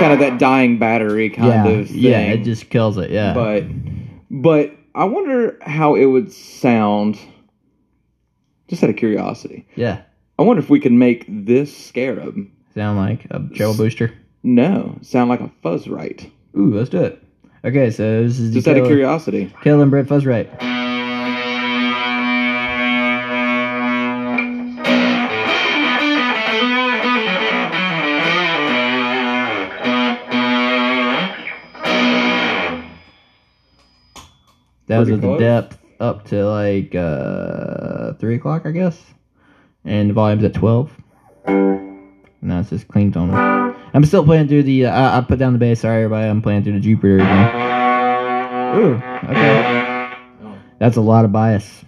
Kind 0.00 0.12
of 0.12 0.18
that 0.18 0.38
dying 0.38 0.78
battery 0.78 1.30
kind 1.30 1.48
yeah, 1.48 1.66
of 1.66 1.88
thing. 1.88 1.98
yeah, 1.98 2.20
it 2.20 2.42
just 2.44 2.68
kills 2.68 2.98
it. 2.98 3.10
Yeah, 3.10 3.32
But, 3.32 3.64
but 4.30 4.72
I 4.94 5.04
wonder 5.04 5.56
how 5.62 5.94
it 5.94 6.06
would 6.06 6.32
sound. 6.32 7.18
Just 8.68 8.82
out 8.82 8.90
of 8.90 8.96
curiosity, 8.96 9.66
yeah, 9.76 10.02
I 10.38 10.42
wonder 10.42 10.62
if 10.62 10.68
we 10.70 10.80
could 10.80 10.92
make 10.92 11.24
this 11.28 11.74
scarab 11.76 12.34
sound 12.74 12.98
like 12.98 13.26
a 13.30 13.40
treble 13.54 13.76
booster. 13.76 14.12
no 14.42 14.98
sound 15.02 15.28
like 15.30 15.40
a 15.40 15.50
fuzz 15.62 15.86
right. 15.86 16.30
Ooh, 16.56 16.74
let's 16.74 16.88
do 16.90 17.00
it. 17.02 17.22
Okay, 17.64 17.90
so 17.90 18.22
this 18.22 18.38
is 18.38 18.50
the 18.50 18.54
Just 18.56 18.68
out 18.68 18.76
of 18.76 18.86
curiosity. 18.86 19.52
Kale 19.62 19.80
and 19.80 19.90
Brett 19.90 20.06
Fuzzright. 20.06 20.50
That 20.58 20.83
Pretty 35.08 35.26
at 35.26 35.32
the 35.32 35.38
depth 35.38 35.78
up 36.00 36.24
to 36.26 36.46
like 36.46 36.94
uh, 36.94 38.14
three 38.14 38.36
o'clock, 38.36 38.66
I 38.66 38.70
guess, 38.70 39.00
and 39.84 40.10
the 40.10 40.14
volume's 40.14 40.44
at 40.44 40.54
twelve. 40.54 40.90
Now 41.46 42.60
it's 42.60 42.70
just 42.70 42.88
clean 42.88 43.12
tone. 43.12 43.30
I'm 43.94 44.04
still 44.04 44.24
playing 44.24 44.48
through 44.48 44.64
the. 44.64 44.86
Uh, 44.86 44.92
I, 44.92 45.18
I 45.18 45.20
put 45.22 45.38
down 45.38 45.52
the 45.52 45.58
bass. 45.58 45.80
Sorry, 45.80 46.04
everybody. 46.04 46.28
I'm 46.28 46.42
playing 46.42 46.64
through 46.64 46.74
the 46.74 46.80
Jupiter 46.80 47.16
again. 47.16 48.76
Ooh, 48.76 48.94
okay. 49.30 50.12
That's 50.78 50.96
a 50.96 51.00
lot 51.00 51.24
of 51.24 51.32
bias. 51.32 51.84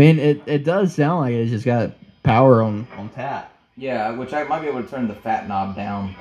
mean, 0.00 0.18
it, 0.18 0.42
it 0.46 0.64
does 0.64 0.94
sound 0.94 1.20
like 1.20 1.34
it's 1.34 1.50
just 1.50 1.66
got 1.66 1.92
power 2.22 2.62
on, 2.62 2.88
on 2.96 3.10
tap. 3.10 3.54
Yeah, 3.76 4.12
which 4.12 4.32
I 4.32 4.44
might 4.44 4.62
be 4.62 4.68
able 4.68 4.82
to 4.82 4.88
turn 4.88 5.06
the 5.08 5.14
fat 5.14 5.46
knob 5.46 5.76
down. 5.76 6.16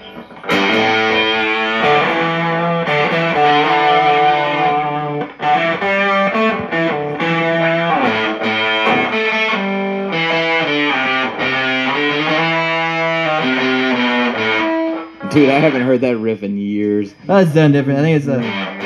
Dude, 15.31 15.50
I 15.50 15.59
haven't 15.59 15.83
heard 15.83 16.01
that 16.01 16.17
riff 16.17 16.43
in 16.43 16.57
years. 16.57 17.13
That's 17.25 17.53
done 17.53 17.71
different. 17.71 18.00
I 18.00 18.01
think 18.01 18.17
it's 18.17 18.27
a. 18.27 18.78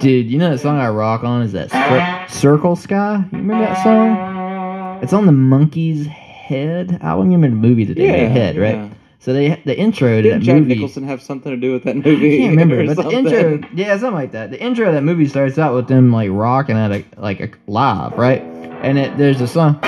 Dude, 0.00 0.30
you 0.30 0.38
know 0.38 0.50
that 0.50 0.58
song 0.60 0.78
I 0.78 0.88
rock 0.88 1.24
on 1.24 1.42
is 1.42 1.52
that 1.52 1.70
Cir- 1.70 2.26
Circle 2.40 2.74
Sky. 2.76 3.16
You 3.32 3.38
remember 3.38 3.64
that 3.66 3.82
song? 3.84 4.98
It's 5.02 5.12
on 5.12 5.26
the 5.26 5.32
Monkees 5.32 6.06
Head 6.06 6.98
album. 7.02 7.30
You 7.30 7.36
remember 7.36 7.56
the 7.60 7.68
movie 7.68 7.84
that 7.84 7.96
they 7.98 8.10
made, 8.10 8.30
Head, 8.30 8.56
right? 8.56 8.76
yeah. 8.76 8.88
So 9.18 9.34
they 9.34 9.60
the 9.66 9.78
intro 9.78 10.08
to 10.16 10.22
Didn't 10.22 10.38
that 10.40 10.44
Jack 10.46 10.54
movie. 10.56 10.74
Nicholson 10.76 11.04
have 11.04 11.20
something 11.20 11.52
to 11.52 11.56
do 11.58 11.72
with 11.74 11.84
that 11.84 11.96
movie? 11.96 12.36
I 12.36 12.38
can't 12.38 12.50
remember, 12.58 12.86
but 12.94 13.02
the 13.02 13.10
intro, 13.10 13.60
yeah, 13.74 13.92
something 13.98 14.14
like 14.14 14.32
that. 14.32 14.50
The 14.50 14.58
intro 14.60 14.88
of 14.88 14.94
that 14.94 15.02
movie 15.02 15.28
starts 15.28 15.58
out 15.58 15.74
with 15.74 15.86
them 15.88 16.10
like 16.10 16.30
rocking 16.32 16.78
at 16.78 16.90
a 16.92 17.04
like 17.18 17.40
a 17.40 17.50
live, 17.66 18.14
right? 18.16 18.40
And 18.40 18.98
it 18.98 19.18
there's 19.18 19.42
a 19.42 19.46
song. 19.46 19.78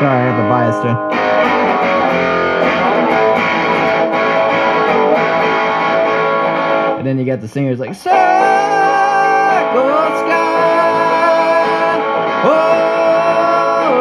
Sorry, 0.00 0.06
I 0.20 0.26
have 0.30 0.44
a 0.44 0.48
bias 0.48 0.76
to. 0.84 1.07
And 6.98 7.06
then 7.06 7.16
you 7.16 7.24
got 7.24 7.40
the 7.40 7.46
singers 7.46 7.78
like 7.78 7.94
Circle 7.94 8.10
Sky. 8.10 9.70
Oh 12.42 12.58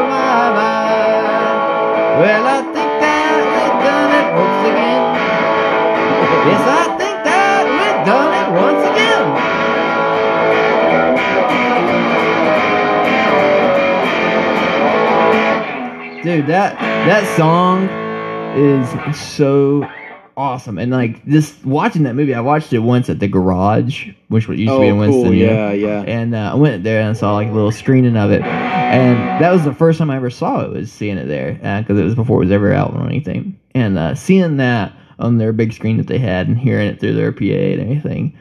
my 0.09 0.49
my. 0.57 2.17
Well, 2.19 2.47
I 2.47 2.61
think 2.73 2.91
that 3.05 3.37
we've 3.53 3.77
done 3.85 4.11
it 4.17 4.27
once 4.33 4.65
again. 4.65 5.03
Yes, 6.49 6.65
I 6.65 6.89
think 6.97 7.17
that 7.23 7.69
we've 7.69 8.01
done 8.07 8.33
it 8.33 8.49
once 8.57 8.83
again. 16.17 16.37
Dude, 16.37 16.47
that 16.47 16.71
that 17.05 17.23
song 17.37 17.87
is 18.57 18.89
so 19.15 19.85
awesome, 20.37 20.77
and 20.77 20.91
like 20.91 21.25
just 21.25 21.65
watching 21.65 22.03
that 22.03 22.13
movie, 22.15 22.33
I 22.35 22.39
watched 22.39 22.71
it 22.71 22.79
once 22.79 23.09
at 23.09 23.19
the 23.19 23.27
garage, 23.27 24.09
which 24.29 24.47
used 24.47 24.71
to 24.71 24.79
be 24.79 24.87
in 24.87 24.95
Oh, 24.95 24.99
Winston. 24.99 25.23
cool. 25.23 25.33
Yeah, 25.33 25.71
yeah. 25.73 26.01
And 26.03 26.33
uh, 26.35 26.51
I 26.53 26.55
went 26.55 26.83
there 26.83 27.01
and 27.01 27.17
saw 27.17 27.33
like 27.35 27.47
a 27.49 27.51
little 27.51 27.71
screening 27.71 28.15
of 28.15 28.31
it, 28.31 28.43
and 28.43 29.17
that 29.43 29.51
was 29.51 29.65
the 29.65 29.73
first 29.73 29.97
time 29.99 30.09
I 30.09 30.15
ever 30.15 30.29
saw 30.29 30.61
it. 30.61 30.69
Was 30.71 30.91
seeing 30.91 31.17
it 31.17 31.25
there 31.27 31.53
because 31.81 31.99
it 31.99 32.03
was 32.03 32.15
before 32.15 32.37
it 32.37 32.45
was 32.45 32.51
ever 32.53 32.71
out 32.71 32.93
on 32.93 33.05
anything, 33.07 33.59
and 33.75 33.97
uh, 33.97 34.15
seeing 34.15 34.57
that 34.57 34.93
on 35.19 35.39
their 35.39 35.51
big 35.51 35.73
screen 35.73 35.97
that 35.97 36.07
they 36.07 36.19
had 36.19 36.47
and 36.47 36.57
hearing 36.57 36.87
it 36.87 36.99
through 36.99 37.13
their 37.15 37.31
PA 37.31 37.43
and 37.43 37.81
everything. 37.81 38.37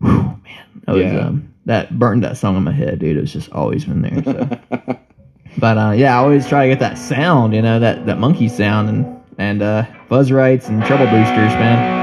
Whew, 0.00 0.08
man, 0.12 0.40
that 0.86 0.92
was 0.94 1.02
Yeah. 1.04 1.18
um, 1.20 1.54
that 1.66 1.96
burned 1.98 2.24
that 2.24 2.36
song 2.36 2.56
in 2.56 2.64
my 2.64 2.72
head, 2.72 2.98
dude. 2.98 3.16
It 3.16 3.20
was 3.20 3.32
just 3.32 3.52
always 3.52 3.84
been 3.84 4.02
there. 4.02 4.24
So. 4.24 4.58
but 5.58 5.78
uh, 5.78 5.92
yeah, 5.92 6.14
I 6.18 6.22
always 6.22 6.48
try 6.48 6.66
to 6.66 6.72
get 6.72 6.80
that 6.80 6.98
sound, 6.98 7.54
you 7.54 7.62
know, 7.62 7.78
that 7.78 8.06
that 8.06 8.18
monkey 8.18 8.48
sound 8.48 8.88
and 8.88 9.19
and 9.40 9.62
uh, 9.62 9.86
fuzz 10.08 10.30
rights 10.30 10.68
and 10.68 10.84
treble 10.84 11.06
boosters, 11.06 11.54
man. 11.54 11.98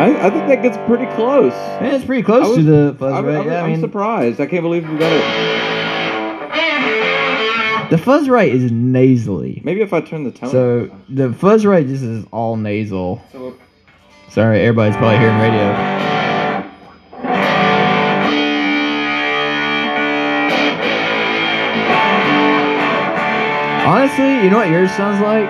I, 0.00 0.26
I 0.26 0.30
think 0.30 0.46
that 0.48 0.62
gets 0.62 0.76
pretty 0.86 1.06
close. 1.14 1.52
Man, 1.80 1.94
it's 1.94 2.04
pretty 2.04 2.22
close 2.22 2.48
was- 2.48 2.56
to 2.58 2.62
the 2.62 2.96
fuzz 2.98 3.12
I'm, 3.14 3.24
right. 3.26 3.36
I'm, 3.38 3.46
yeah, 3.46 3.54
I 3.56 3.60
I'm 3.62 3.72
mean, 3.72 3.80
surprised. 3.80 4.40
I 4.40 4.46
can't 4.46 4.62
believe 4.62 4.88
we 4.88 4.96
got 4.98 5.12
it. 5.12 5.20
the 7.90 7.98
fuzz 7.98 8.28
right 8.28 8.50
is 8.52 8.70
nasally. 8.72 9.60
Maybe 9.64 9.80
if 9.82 9.92
I 9.92 10.00
turn 10.00 10.24
the 10.24 10.30
tone. 10.32 10.50
So 10.50 10.90
the 11.08 11.32
fuzz 11.32 11.66
right 11.66 11.86
just 11.86 12.02
is 12.02 12.24
all 12.30 12.56
nasal. 12.56 13.22
So, 13.32 13.56
Sorry, 14.30 14.60
everybody's 14.60 14.96
probably 14.96 15.18
hearing 15.18 15.38
radio. 15.38 16.19
Honestly, 23.90 24.44
you 24.44 24.50
know 24.50 24.58
what 24.58 24.68
yours 24.68 24.88
sounds 24.92 25.20
like? 25.20 25.48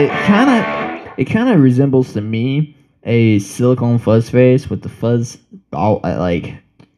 It 0.00 0.10
kind 0.26 0.50
of, 0.50 1.12
it 1.16 1.26
kind 1.26 1.48
of 1.48 1.60
resembles 1.60 2.12
to 2.14 2.20
me 2.20 2.74
a 3.04 3.38
silicon 3.38 4.00
fuzz 4.00 4.28
face 4.28 4.68
with 4.68 4.82
the 4.82 4.88
fuzz 4.88 5.38
all 5.72 6.04
at 6.04 6.18
like 6.18 6.56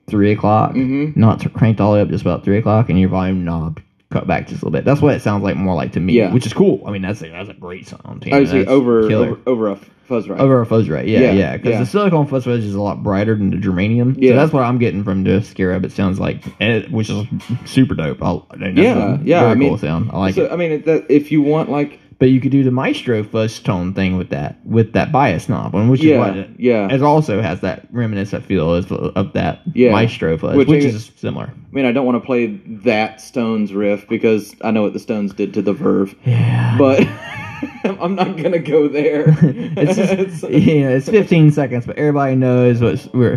three 0.08 0.32
o'clock, 0.32 0.72
Mhm. 0.72 1.14
not 1.14 1.52
cranked 1.52 1.78
all 1.82 1.92
the 1.92 1.96
way 1.98 2.00
up 2.00 2.08
just 2.08 2.22
about 2.22 2.42
three 2.42 2.56
o'clock, 2.56 2.88
and 2.88 2.98
your 2.98 3.10
volume 3.10 3.44
knob 3.44 3.80
cut 4.10 4.26
back 4.26 4.48
just 4.48 4.62
a 4.62 4.64
little 4.64 4.70
bit. 4.70 4.84
That's 4.84 5.02
what 5.02 5.14
it 5.14 5.22
sounds 5.22 5.42
like 5.44 5.56
more 5.56 5.74
like 5.74 5.92
to 5.92 6.00
me, 6.00 6.14
Yeah. 6.14 6.32
which 6.32 6.46
is 6.46 6.52
cool. 6.52 6.82
I 6.86 6.90
mean, 6.90 7.02
that's 7.02 7.20
a, 7.22 7.28
that's 7.28 7.50
a 7.50 7.54
great 7.54 7.86
sound. 7.86 8.24
you 8.24 8.30
know, 8.30 8.38
obviously 8.38 8.66
over, 8.66 9.00
over 9.12 9.38
over 9.46 9.68
a 9.68 9.76
fuzz 9.76 10.28
right. 10.28 10.40
Over 10.40 10.62
a 10.62 10.66
fuzz 10.66 10.88
right, 10.88 11.06
yeah, 11.06 11.32
Yeah, 11.32 11.56
because 11.58 11.72
yeah. 11.72 11.80
the 11.80 11.86
silicon 11.86 12.26
fuzz 12.26 12.46
wedge 12.46 12.60
is 12.64 12.74
a 12.74 12.80
lot 12.80 13.02
brighter 13.02 13.34
than 13.36 13.50
the 13.50 13.56
germanium. 13.58 14.14
Yeah. 14.18 14.30
so 14.30 14.36
that's 14.36 14.52
what 14.52 14.62
I'm 14.62 14.78
getting 14.78 15.04
from 15.04 15.24
the 15.24 15.42
Scarab. 15.42 15.84
It 15.84 15.92
sounds 15.92 16.18
like, 16.18 16.42
it, 16.60 16.90
which 16.90 17.10
is 17.10 17.26
super 17.66 17.94
dope. 17.94 18.22
I'll, 18.22 18.46
that's 18.56 18.74
Yeah, 18.76 19.18
yeah, 19.22 19.40
very 19.40 19.52
I 19.52 19.54
mean, 19.54 19.68
cool 19.68 19.78
sound. 19.78 20.10
I 20.10 20.18
like 20.18 20.34
so 20.34 20.44
it. 20.46 20.52
I 20.52 20.56
mean, 20.56 20.82
that, 20.84 21.06
if 21.10 21.30
you 21.30 21.42
want 21.42 21.70
like 21.70 22.00
But 22.20 22.30
you 22.30 22.40
could 22.40 22.50
do 22.50 22.64
the 22.64 22.72
Maestro 22.72 23.22
fuzz 23.22 23.60
tone 23.60 23.94
thing 23.94 24.16
with 24.16 24.30
that, 24.30 24.56
with 24.66 24.92
that 24.94 25.12
bias 25.12 25.48
knob, 25.48 25.76
and 25.76 25.88
which 25.88 26.02
Yeah, 26.02 26.14
is 26.14 26.18
what 26.18 26.36
it, 26.36 26.50
yeah. 26.58 26.92
it 26.92 27.00
also 27.00 27.40
has 27.40 27.60
that 27.60 27.86
reminiscent 27.92 28.44
feel 28.44 28.74
of, 28.74 28.90
of 28.90 29.32
that 29.34 29.60
Yeah. 29.72 29.92
Maestro 29.92 30.36
fuzz, 30.36 30.56
Which 30.56 30.66
which, 30.66 30.84
is- 30.84 31.12
similar. 31.14 31.46
I 31.46 31.74
mean, 31.74 31.84
I 31.84 31.92
don't 31.92 32.06
want 32.06 32.20
to 32.20 32.26
play 32.26 32.46
that 32.82 33.20
Stones 33.20 33.72
riff 33.72 34.08
because 34.08 34.52
I 34.62 34.72
know 34.72 34.82
what 34.82 34.94
the 34.94 34.98
Stones 34.98 35.32
did 35.32 35.54
to 35.54 35.62
the 35.62 35.72
Verve, 35.72 36.16
Yeah, 36.24 36.74
but 36.76 37.06
I'm 37.84 38.16
not 38.16 38.36
gonna 38.36 38.58
go 38.58 38.88
there. 38.88 39.26
it's 39.42 39.96
just, 39.96 40.42
yeah, 40.50 40.88
it's 40.88 41.08
15 41.08 41.52
seconds, 41.52 41.86
but 41.86 41.96
everybody 41.98 42.34
knows 42.34 42.80
what 42.80 43.08
we're. 43.14 43.36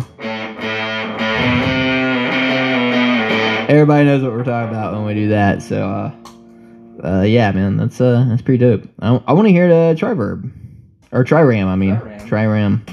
Everybody 3.68 4.04
knows 4.06 4.22
what 4.22 4.32
we're 4.32 4.44
talking 4.44 4.70
about 4.76 4.92
when 4.92 5.04
we 5.04 5.14
do 5.14 5.28
that. 5.28 5.62
So, 5.62 5.88
uh, 5.88 6.10
uh 7.04 7.22
yeah, 7.22 7.50
man, 7.52 7.76
that's 7.76 8.00
uh, 8.00 8.24
that's 8.28 8.42
pretty 8.42 8.58
dope. 8.58 8.84
I, 9.00 9.20
I 9.26 9.32
want 9.32 9.46
to 9.48 9.52
hear 9.52 9.68
the 9.68 9.94
triverb 9.98 10.50
or 11.10 11.24
triram. 11.24 11.66
I 11.66 11.76
mean, 11.76 11.96
Triram. 12.26 12.84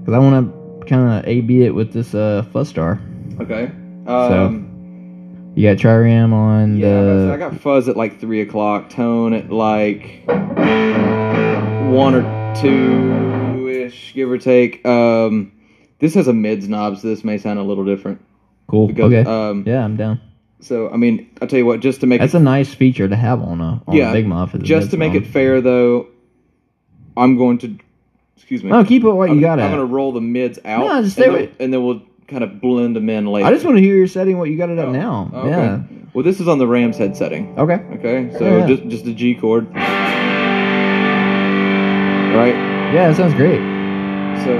because 0.00 0.14
I 0.14 0.18
want 0.18 0.52
to 0.52 0.86
kind 0.86 1.18
of 1.18 1.28
a 1.28 1.40
b 1.42 1.64
it 1.64 1.74
with 1.74 1.92
this 1.92 2.14
uh 2.14 2.44
fuzz 2.52 2.68
star. 2.68 3.00
okay. 3.40 3.70
Um, 4.06 5.52
You 5.54 5.68
got 5.68 5.76
triram 5.78 6.32
on 6.32 6.78
yeah, 6.78 6.88
the. 7.02 7.26
so 7.28 7.34
I 7.34 7.36
got 7.36 7.60
fuzz 7.60 7.88
at 7.88 7.96
like 7.96 8.18
three 8.20 8.40
o'clock, 8.40 8.88
tone 8.88 9.32
at 9.34 9.50
like 9.52 10.22
one 10.26 12.14
or 12.14 12.54
two 12.60 13.68
ish, 13.68 14.14
give 14.14 14.30
or 14.30 14.38
take. 14.38 14.84
Um, 14.86 15.52
this 15.98 16.14
has 16.14 16.28
a 16.28 16.32
mids 16.32 16.68
knob, 16.68 16.98
so 16.98 17.08
this 17.08 17.24
may 17.24 17.36
sound 17.38 17.58
a 17.58 17.62
little 17.62 17.84
different. 17.84 18.20
cool. 18.68 18.86
Because, 18.86 19.12
okay. 19.12 19.28
um, 19.28 19.64
yeah, 19.66 19.84
I'm 19.84 19.96
down. 19.96 20.20
So 20.60 20.90
I 20.90 20.96
mean, 20.96 21.30
I'll 21.40 21.48
tell 21.48 21.58
you 21.58 21.66
what, 21.66 21.80
just 21.80 22.00
to 22.00 22.06
make 22.06 22.20
That's 22.20 22.34
it, 22.34 22.38
a 22.38 22.40
nice 22.40 22.72
feature 22.74 23.08
to 23.08 23.16
have 23.16 23.40
on 23.42 23.60
a 23.60 23.82
on 23.86 23.96
Yeah, 23.96 24.10
a 24.10 24.12
big 24.12 24.26
muff. 24.26 24.54
just 24.62 24.90
to 24.90 24.96
make 24.96 25.14
it 25.14 25.26
fair 25.26 25.60
though, 25.60 26.08
I'm 27.16 27.36
going 27.36 27.58
to 27.58 27.76
excuse 28.36 28.62
me. 28.62 28.70
No, 28.70 28.84
keep 28.84 29.02
it 29.04 29.10
what 29.10 29.30
I'm, 29.30 29.36
you 29.36 29.40
got 29.40 29.58
it. 29.58 29.62
I'm 29.62 29.70
gonna 29.70 29.84
roll 29.84 30.12
the 30.12 30.20
mids 30.20 30.58
out, 30.64 30.86
No, 30.86 31.02
just 31.02 31.18
and, 31.18 31.34
then, 31.34 31.54
and 31.60 31.72
then 31.72 31.84
we'll 31.84 32.02
kind 32.28 32.44
of 32.44 32.60
blend 32.60 32.94
them 32.94 33.08
in 33.08 33.26
later. 33.26 33.46
I 33.48 33.52
just 33.52 33.64
want 33.64 33.76
to 33.78 33.82
hear 33.82 33.96
your 33.96 34.06
setting. 34.06 34.38
What 34.38 34.50
you 34.50 34.56
got 34.58 34.70
it 34.70 34.78
at 34.78 34.86
Oh, 34.88 34.92
now? 34.92 35.30
Oh, 35.32 35.40
okay. 35.40 35.50
Yeah. 35.50 35.82
Well, 36.12 36.24
this 36.24 36.40
is 36.40 36.48
on 36.48 36.58
the 36.58 36.66
Rams 36.66 36.96
head 36.98 37.16
setting. 37.16 37.56
Okay. 37.58 37.74
Okay, 37.98 38.30
so 38.38 38.58
Yeah, 38.58 38.66
just 38.66 38.86
just 38.88 39.06
a 39.06 39.12
G 39.14 39.34
chord, 39.34 39.66
right? 42.34 42.54
Yeah, 42.94 43.08
that 43.08 43.16
sounds 43.16 43.34
great. 43.34 43.60
So 44.44 44.58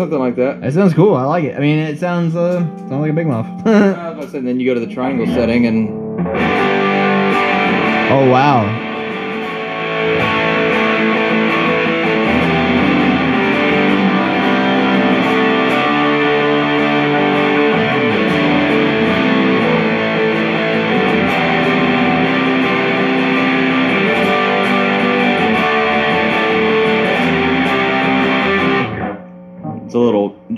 something 0.00 0.18
like 0.18 0.36
that. 0.36 0.64
It 0.64 0.72
sounds 0.72 0.94
cool. 0.94 1.14
I 1.14 1.24
like 1.24 1.44
it. 1.44 1.56
I 1.56 1.60
mean, 1.60 1.78
it 1.78 1.98
sounds 1.98 2.34
uh 2.34 2.60
sounds 2.88 2.92
like 2.92 3.10
a 3.10 3.14
big 3.14 3.26
muff. 3.26 3.46
Uh, 3.66 3.70
I 3.70 4.08
was 4.08 4.12
about 4.14 4.22
to 4.22 4.30
say, 4.30 4.40
then 4.40 4.58
you 4.58 4.66
go 4.66 4.74
to 4.74 4.80
the 4.80 4.92
triangle 4.92 5.26
setting 5.26 5.66
and 5.66 5.90
oh 8.10 8.30
wow. 8.30 8.79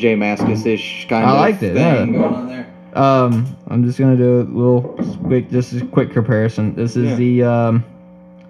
J 0.03 0.17
Mascis 0.17 0.67
ish 0.67 1.07
kind 1.09 1.25
I 1.25 1.31
of 1.31 1.37
liked 1.37 1.62
it, 1.62 1.75
thing 1.75 1.77
yeah. 1.77 2.07
going 2.07 2.35
on 2.35 2.49
there. 2.49 2.67
Um, 2.95 3.57
I'm 3.69 3.85
just 3.85 4.01
gonna 4.01 4.17
do 4.17 4.41
a 4.41 4.43
little 4.43 4.81
quick, 5.29 5.49
just 5.49 5.73
a 5.75 5.87
quick 5.87 6.11
comparison. 6.11 6.75
This 6.75 6.97
is 6.97 7.11
Yeah. 7.11 7.15
the 7.15 7.43
um, 7.45 7.85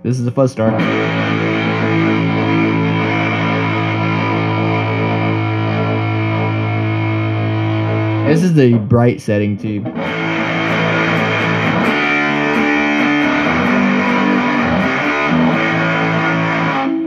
this 0.02 0.18
is 0.18 0.24
the 0.24 0.30
fuzz 0.30 0.52
star. 0.52 0.70
This 8.26 8.42
is 8.42 8.54
the 8.54 8.78
bright 8.78 9.20
setting 9.20 9.58
too. 9.58 9.82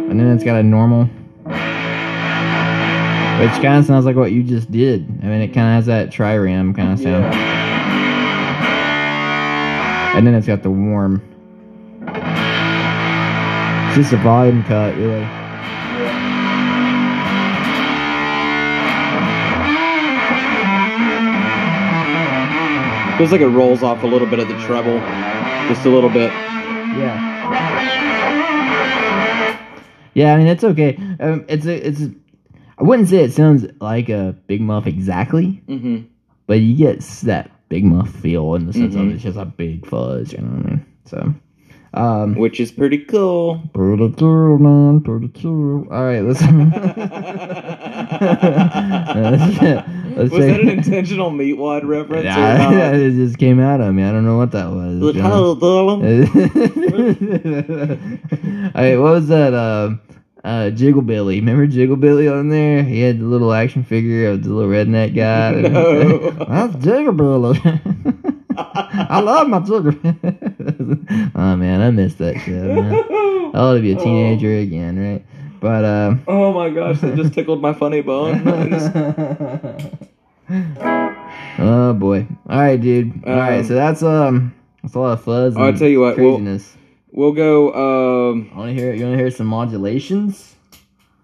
And 0.10 0.20
then 0.20 0.28
it's 0.36 0.44
got 0.44 0.58
a 0.60 0.64
normal. 0.64 1.10
Which 3.40 3.52
kind 3.62 3.80
of 3.80 3.86
sounds 3.86 4.06
like 4.06 4.16
what 4.16 4.32
you 4.32 4.44
just 4.44 4.72
did. 4.72 5.06
I 5.22 5.26
mean, 5.26 5.42
it 5.42 5.50
kind 5.50 5.68
of 5.68 5.74
has 5.76 5.86
that 5.88 6.12
tri-ram 6.12 6.74
kind 6.74 6.94
of 6.94 7.00
sound. 7.00 7.26
And 10.16 10.26
then 10.26 10.34
it's 10.34 10.48
got 10.48 10.64
the 10.64 10.72
warm. 10.72 11.22
It's 13.88 13.96
just 13.98 14.14
a 14.14 14.18
volume 14.18 14.64
cut, 14.64 14.96
really. 14.96 15.28
Feels 23.18 23.32
like 23.32 23.42
it 23.42 23.48
rolls 23.48 23.84
off 23.84 24.04
a 24.04 24.08
little 24.08 24.28
bit 24.28 24.40
of 24.40 24.48
the 24.48 24.58
treble, 24.66 25.00
just 25.68 25.86
a 25.86 25.90
little 25.90 26.10
bit. 26.10 26.32
Yeah. 26.98 27.34
Yeah, 30.14 30.34
I 30.34 30.38
mean 30.38 30.48
it's 30.48 30.64
okay. 30.64 30.98
Um, 31.20 31.44
it's 31.50 31.66
a, 31.66 31.88
it's. 31.88 32.02
A, 32.02 32.12
I 32.78 32.84
wouldn't 32.84 33.08
say 33.10 33.24
it 33.24 33.32
sounds 33.34 33.66
like 33.80 34.10
a 34.10 34.36
Big 34.48 34.62
Muff 34.62 34.86
exactly, 34.88 35.62
hmm 35.68 36.02
but 36.48 36.60
you 36.60 36.76
get 36.76 37.00
that 37.24 37.50
Big 37.70 37.84
Muff 37.86 38.10
feel 38.10 38.54
in 38.56 38.68
the 38.68 38.74
sense 38.74 38.94
of 38.96 39.02
Mhm. 39.02 39.14
it's 39.16 39.24
just 39.24 39.38
a 39.38 39.46
big 39.46 39.86
fuzz. 39.88 40.32
You 40.32 40.40
know 40.42 40.48
what 40.58 40.66
I 40.66 40.70
mean? 40.70 40.86
So, 41.06 41.34
um, 41.96 42.36
Which 42.36 42.60
is 42.60 42.72
pretty 42.72 43.00
cool. 43.00 43.62
pretty 43.74 44.12
cool, 44.14 44.60
man, 44.60 45.02
pretty 45.02 45.30
cool. 45.42 45.88
All 45.92 46.04
right, 46.06 46.22
let's. 46.22 46.42
let's 50.16 50.32
Was 50.32 50.46
that 50.46 50.60
an 50.62 50.70
intentional 50.78 51.32
Meatwad 51.32 51.84
reference? 51.86 52.26
not? 52.26 52.94
it 52.96 53.14
just 53.16 53.38
came 53.40 53.60
out 53.60 53.82
of 53.82 53.94
me. 53.96 54.04
I 54.04 54.12
don't 54.12 54.26
know 54.26 54.38
what 54.38 54.52
that 54.52 54.70
was. 54.72 55.16
Know? 55.16 55.22
how 55.24 55.56
what 59.00 59.12
was 59.14 59.28
that? 59.30 59.54
Uh, 59.54 59.96
uh, 60.46 60.70
Jiggle 60.70 61.02
Billy. 61.02 61.40
Remember 61.40 61.66
Jiggle 61.68 61.96
Billy 61.98 62.28
on 62.28 62.50
there? 62.50 62.84
He 62.84 63.02
had 63.02 63.20
the 63.20 63.26
little 63.26 63.52
action 63.52 63.84
figure 63.84 64.30
of 64.30 64.44
the 64.44 64.54
little 64.54 64.72
redneck 64.72 65.16
guy. 65.16 65.52
No. 65.70 66.30
That's 66.70 66.76
Jiggle 66.84 67.14
Billy. 67.14 67.60
I 68.58 69.20
love 69.20 69.50
my 69.50 69.60
Jiggle. 69.60 69.94
oh 71.36 71.56
man, 71.58 71.82
I 71.82 71.92
missed 71.92 72.20
that 72.20 72.40
shit. 72.40 72.54
Man. 72.64 72.94
I 73.54 73.58
ought 73.60 73.74
to 73.74 73.82
be 73.82 73.92
a 73.92 73.98
teenager 73.98 74.58
again, 74.60 74.98
right? 75.00 75.26
But 75.60 75.84
uh, 75.84 76.16
Oh 76.28 76.54
my 76.54 76.70
gosh, 76.70 77.00
that 77.02 77.16
just 77.16 77.34
tickled 77.34 77.62
my 77.62 77.74
funny 77.74 78.02
bone. 78.02 78.42
oh 81.60 81.94
boy. 81.94 82.28
All 82.50 82.60
right, 82.60 82.80
dude. 82.80 83.24
All 83.26 83.36
right, 83.36 83.60
Um, 83.60 83.66
so 83.66 83.74
that's 83.74 84.04
um, 84.04 84.54
that's 84.84 84.96
a 84.96 85.00
lot 85.00 85.14
of 85.14 85.24
fuzz. 85.24 85.58
I'll 85.58 85.74
tell 85.74 85.88
you 85.88 86.02
what, 86.02 86.16
craziness. 86.16 86.76
we'll 86.76 86.85
go. 87.16 87.74
Um, 87.74 88.52
I 88.54 88.58
want 88.58 88.70
to 88.70 88.82
hear. 88.82 88.94
You 88.94 89.06
want 89.06 89.18
to 89.18 89.18
hear 89.18 89.32
some 89.32 89.48
modulations? 89.48 90.56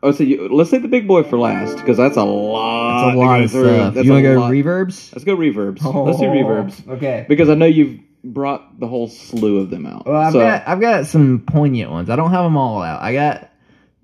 oh, 0.04 0.12
so 0.12 0.24
you, 0.24 0.48
let's 0.50 0.70
say 0.70 0.78
the 0.78 0.88
big 0.88 1.08
boy 1.08 1.24
for 1.24 1.38
last 1.38 1.78
because 1.78 1.98
that's 1.98 2.18
a 2.18 2.24
lot. 2.24 3.06
That's 3.06 3.16
a 3.16 3.20
lot 3.20 3.42
of 3.42 3.50
stuff. 3.50 3.94
That's 3.94 4.06
you 4.06 4.12
want 4.12 4.24
to 4.24 4.34
go 4.34 4.40
lot. 4.40 4.52
reverbs? 4.52 5.14
Let's 5.14 5.24
go 5.24 5.36
reverbs. 5.36 5.82
Let's 6.06 6.20
do 6.20 6.26
reverbs 6.26 6.88
Okay. 6.88 7.26
because 7.28 7.50
I 7.50 7.56
know 7.56 7.66
you've 7.66 8.00
brought 8.24 8.80
the 8.80 8.88
whole 8.88 9.08
slew 9.08 9.60
of 9.60 9.70
them 9.70 9.86
out. 9.86 10.06
Well, 10.06 10.20
I've 10.20 10.34
so, 10.34 10.40
got 10.40 10.68
I've 10.68 10.82
got 10.82 11.08
some 11.08 11.40
poignant 11.46 11.92
ones. 11.92 12.10
I 12.10 12.16
don't 12.16 12.32
have 12.32 12.44
them 12.44 12.58
all 12.58 12.82
out. 12.82 13.02
I 13.02 13.14
got 13.14 13.50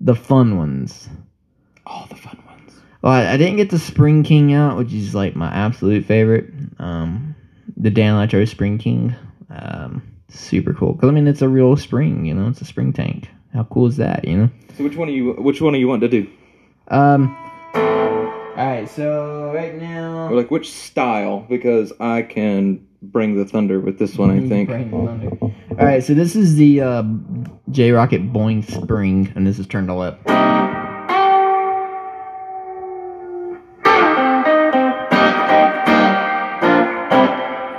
the 0.00 0.14
fun 0.14 0.56
ones. 0.58 1.08
all 1.86 2.06
the 2.08 2.16
fun 2.16 2.40
ones. 2.46 2.72
Well, 3.02 3.12
I, 3.12 3.32
I 3.32 3.36
didn't 3.36 3.56
get 3.56 3.70
the 3.70 3.78
Spring 3.78 4.22
King 4.22 4.52
out, 4.52 4.76
which 4.76 4.92
is 4.92 5.14
like 5.14 5.36
my 5.36 5.48
absolute 5.48 6.04
favorite. 6.04 6.52
Um, 6.78 7.34
the 7.76 7.90
Danelectro 7.90 8.48
Spring 8.48 8.78
King. 8.78 9.14
Um, 9.50 10.02
super 10.28 10.74
cool. 10.74 10.94
Cause 10.94 11.08
I 11.08 11.12
mean, 11.12 11.26
it's 11.26 11.42
a 11.42 11.48
real 11.48 11.76
spring. 11.76 12.24
You 12.24 12.34
know, 12.34 12.48
it's 12.48 12.60
a 12.60 12.64
spring 12.64 12.92
tank. 12.92 13.28
How 13.52 13.64
cool 13.64 13.86
is 13.86 13.96
that? 13.96 14.26
You 14.26 14.36
know. 14.36 14.50
So 14.76 14.84
which 14.84 14.96
one 14.96 15.08
are 15.08 15.12
you? 15.12 15.32
Which 15.34 15.60
one 15.60 15.74
are 15.74 15.78
you 15.78 15.88
wanting 15.88 16.10
to 16.10 16.22
do? 16.22 16.30
Um. 16.88 17.36
All 17.74 18.66
right. 18.66 18.88
So 18.88 19.52
right 19.54 19.74
now. 19.74 20.28
Or 20.28 20.36
like 20.36 20.50
which 20.50 20.70
style? 20.70 21.46
Because 21.48 21.92
I 22.00 22.22
can 22.22 22.86
bring 23.02 23.36
the 23.36 23.44
thunder 23.44 23.80
with 23.80 23.98
this 23.98 24.16
one. 24.16 24.30
I 24.30 24.48
think. 24.48 24.68
Bring 24.68 24.90
the 24.90 25.06
thunder. 25.06 25.54
All 25.78 25.86
right, 25.86 26.02
so 26.02 26.12
this 26.12 26.34
is 26.34 26.56
the 26.56 26.80
uh, 26.80 27.04
J 27.70 27.90
Rockett 27.90 28.32
Boing 28.32 28.68
Spring, 28.68 29.32
and 29.36 29.46
this 29.46 29.60
is 29.60 29.66
turned 29.68 29.88
all 29.88 30.02
up. 30.02 30.18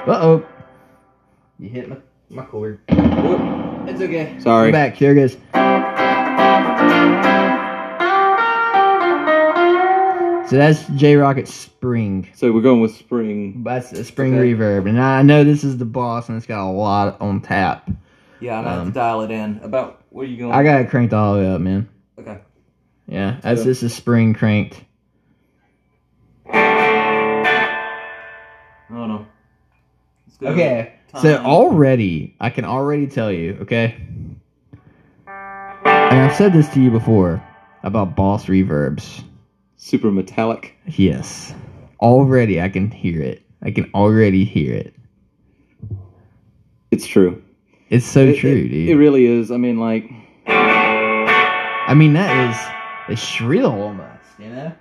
Uh 0.08 0.18
oh, 0.22 0.46
you 1.60 1.68
hit 1.68 1.90
my 1.90 1.98
my 2.30 2.46
cord. 2.46 2.80
It's 2.88 4.02
okay. 4.02 4.36
Sorry. 4.40 4.68
I'm 4.68 4.72
back. 4.72 4.96
Here 4.96 5.12
it 5.12 5.16
goes. 5.16 5.38
So 10.50 10.56
that's 10.58 10.88
J 10.96 11.14
Rockett 11.14 11.48
Spring. 11.48 12.28
So 12.34 12.52
we're 12.52 12.62
going 12.64 12.82
with 12.82 12.96
spring. 12.96 13.62
That's 13.64 13.92
a 13.92 14.04
spring 14.04 14.34
Okay. 14.34 14.54
reverb, 14.56 14.90
and 14.90 15.00
I 15.00 15.22
know 15.22 15.44
this 15.44 15.64
is 15.64 15.78
the 15.78 15.86
boss, 15.86 16.28
and 16.28 16.36
it's 16.38 16.48
got 16.48 16.68
a 16.68 16.72
lot 16.72 17.22
on 17.22 17.40
tap. 17.42 17.88
Yeah, 18.40 18.58
I'm 18.58 18.64
gonna 18.64 18.76
to 18.78 18.82
um, 18.82 18.92
dial 18.92 19.22
it 19.22 19.30
in. 19.30 19.60
About 19.62 20.02
what 20.10 20.24
are 20.24 20.26
you 20.26 20.38
going? 20.38 20.52
I 20.52 20.64
got 20.64 20.82
it 20.82 20.90
cranked 20.90 21.14
all 21.14 21.36
the 21.36 21.42
way 21.42 21.52
up, 21.54 21.62
man. 21.62 21.88
Okay. 22.20 22.40
Yeah, 23.08 23.38
that's 23.44 23.62
So- 23.62 23.68
this 23.68 23.84
is 23.84 23.94
spring 23.94 24.34
cranked. 24.34 24.84
Oh 26.52 26.56
no. 28.90 29.28
Let's 30.26 30.38
go. 30.40 30.50
So 31.22 31.38
um, 31.38 31.46
already 31.46 32.36
I 32.40 32.50
can 32.50 32.66
already 32.66 33.08
tell 33.08 33.32
you, 33.32 33.58
okay. 33.62 33.96
And 35.28 36.20
I've 36.20 36.36
said 36.36 36.54
this 36.54 36.70
to 36.70 36.82
you 36.82 36.92
before 36.92 37.44
about 37.84 38.16
boss 38.16 38.46
reverbs. 38.46 39.24
Super 39.78 40.12
metallic. 40.12 40.76
Yes, 40.86 41.54
already 42.02 42.62
I 42.62 42.70
can 42.70 42.92
hear 42.92 43.22
it. 43.22 43.42
I 43.64 43.72
can 43.72 43.90
already 43.94 44.44
hear 44.46 44.74
it. 44.76 44.94
It's 46.92 47.06
true. 47.08 47.42
It's 47.90 48.06
so 48.06 48.22
It- 48.28 48.38
true, 48.38 48.52
it, 48.52 48.70
dude. 48.70 48.90
It 48.90 48.96
really 48.98 49.26
is. 49.26 49.52
I 49.52 49.58
mean, 49.58 49.80
like, 49.80 50.10
I 50.48 51.94
mean, 51.96 52.14
that 52.14 52.50
is 53.10 53.14
is 53.14 53.20
shrill 53.24 53.72
almost, 53.72 54.10
you 54.38 54.50
know. 54.50 54.72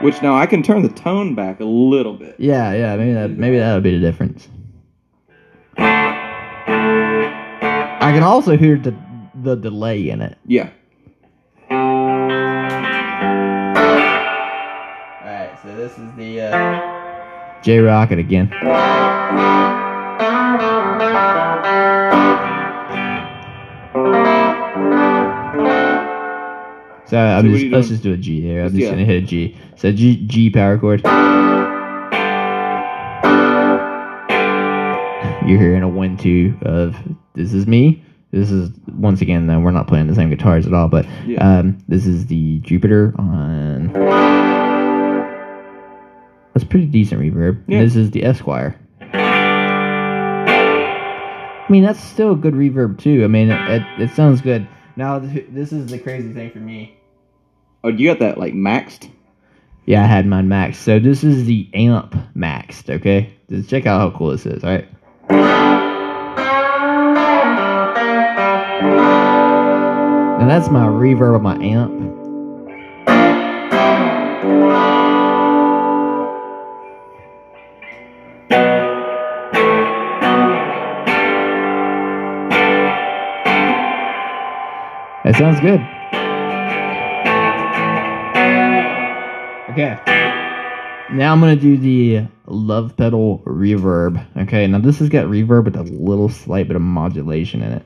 which 0.00 0.20
now 0.22 0.34
I 0.34 0.46
can 0.46 0.62
turn 0.62 0.82
the 0.82 0.88
tone 0.88 1.34
back 1.34 1.60
a 1.60 1.64
little 1.64 2.14
bit. 2.14 2.36
Yeah, 2.38 2.72
yeah. 2.72 2.96
Maybe 2.96 3.12
that 3.12 3.30
maybe 3.32 3.58
that'll 3.58 3.80
be 3.82 3.92
the 3.98 4.00
difference. 4.00 4.48
I 5.78 7.22
can 8.12 8.22
also 8.22 8.56
hear 8.56 8.76
the 8.78 8.94
the 9.42 9.56
delay 9.56 10.08
in 10.10 10.22
it. 10.22 10.38
Yeah. 10.46 10.70
All 11.70 11.76
right, 15.30 15.50
so 15.62 15.74
this 15.76 15.92
is 15.98 16.14
the 16.16 16.40
uh, 16.40 17.60
J 17.62 17.78
Rockett 17.78 18.18
again. 18.20 18.50
So 27.06 27.18
I'm 27.18 27.44
So 27.44 27.52
just 27.58 27.70
let's 27.70 27.88
just 27.88 28.02
do 28.02 28.14
a 28.14 28.16
G 28.16 28.40
there. 28.40 28.62
I'm 28.62 28.68
Just- 28.68 28.76
just 28.76 28.84
yeah. 28.86 28.90
gonna 28.92 29.04
hit 29.04 29.22
a 29.22 29.26
G. 29.26 29.56
So 29.76 29.92
G 29.92 30.16
G 30.26 30.48
power 30.50 30.78
chord. 30.78 31.02
You're 35.46 35.58
hearing 35.60 35.82
a 35.82 35.88
one 35.88 36.16
two 36.16 36.56
of 36.62 36.96
this 37.34 37.52
is 37.52 37.66
me. 37.66 38.02
This 38.30 38.50
is 38.50 38.70
once 38.96 39.20
again 39.20 39.46
though 39.46 39.60
we're 39.60 39.72
not 39.72 39.86
playing 39.86 40.06
the 40.06 40.14
same 40.14 40.30
guitars 40.30 40.66
at 40.66 40.72
all, 40.72 40.88
but 40.88 41.04
Yeah. 41.26 41.58
um, 41.58 41.76
this 41.86 42.06
is 42.06 42.26
the 42.26 42.60
Jupiter 42.60 43.14
on. 43.18 43.92
That's 46.54 46.64
pretty 46.64 46.86
decent 46.86 47.20
reverb. 47.20 47.62
Yeah. 47.66 47.80
This 47.82 47.94
is 47.94 48.10
the 48.10 48.24
Esquire. 48.24 48.78
I 51.62 51.66
mean 51.68 51.82
that's 51.84 52.00
still 52.02 52.32
a 52.32 52.36
good 52.36 52.54
reverb 52.54 52.98
too. 52.98 53.22
I 53.24 53.26
mean 53.26 53.50
it, 53.50 53.70
it, 53.70 53.82
it 54.04 54.10
sounds 54.12 54.40
good. 54.40 54.66
Now 54.96 55.18
th- 55.20 55.46
this 55.50 55.72
is 55.72 55.88
the 55.90 55.98
crazy 55.98 56.32
thing 56.32 56.50
for 56.52 56.58
me. 56.58 56.96
Oh, 57.82 57.88
you 57.88 58.08
got 58.08 58.20
that 58.20 58.38
like 58.38 58.54
maxed? 58.54 59.10
Yeah, 59.84 60.02
I 60.02 60.06
had 60.06 60.26
mine 60.26 60.48
maxed. 60.48 60.76
So 60.76 60.98
this 60.98 61.22
is 61.22 61.44
the 61.44 61.68
amp 61.74 62.14
maxed, 62.34 62.88
okay? 62.88 63.34
Just 63.50 63.68
check 63.68 63.84
out 63.84 64.00
how 64.00 64.16
cool 64.16 64.30
this 64.30 64.46
is, 64.46 64.64
alright? 64.64 64.88
And 70.40 70.50
that's 70.50 70.68
my 70.68 70.86
reverb 70.86 71.36
of 71.36 71.42
my 71.42 71.56
amp. 71.56 71.92
That 85.24 85.36
sounds 85.36 85.60
good. 85.60 85.80
Okay. 89.70 90.13
Now 91.12 91.32
I'm 91.32 91.40
gonna 91.40 91.54
do 91.54 91.76
the 91.76 92.26
love 92.46 92.96
pedal 92.96 93.42
reverb. 93.44 94.26
Okay, 94.38 94.66
now 94.66 94.78
this 94.78 94.98
has 95.00 95.10
got 95.10 95.26
reverb 95.26 95.66
with 95.66 95.76
a 95.76 95.82
little 95.82 96.30
slight 96.30 96.66
bit 96.66 96.76
of 96.76 96.82
modulation 96.82 97.62
in 97.62 97.72
it. 97.72 97.82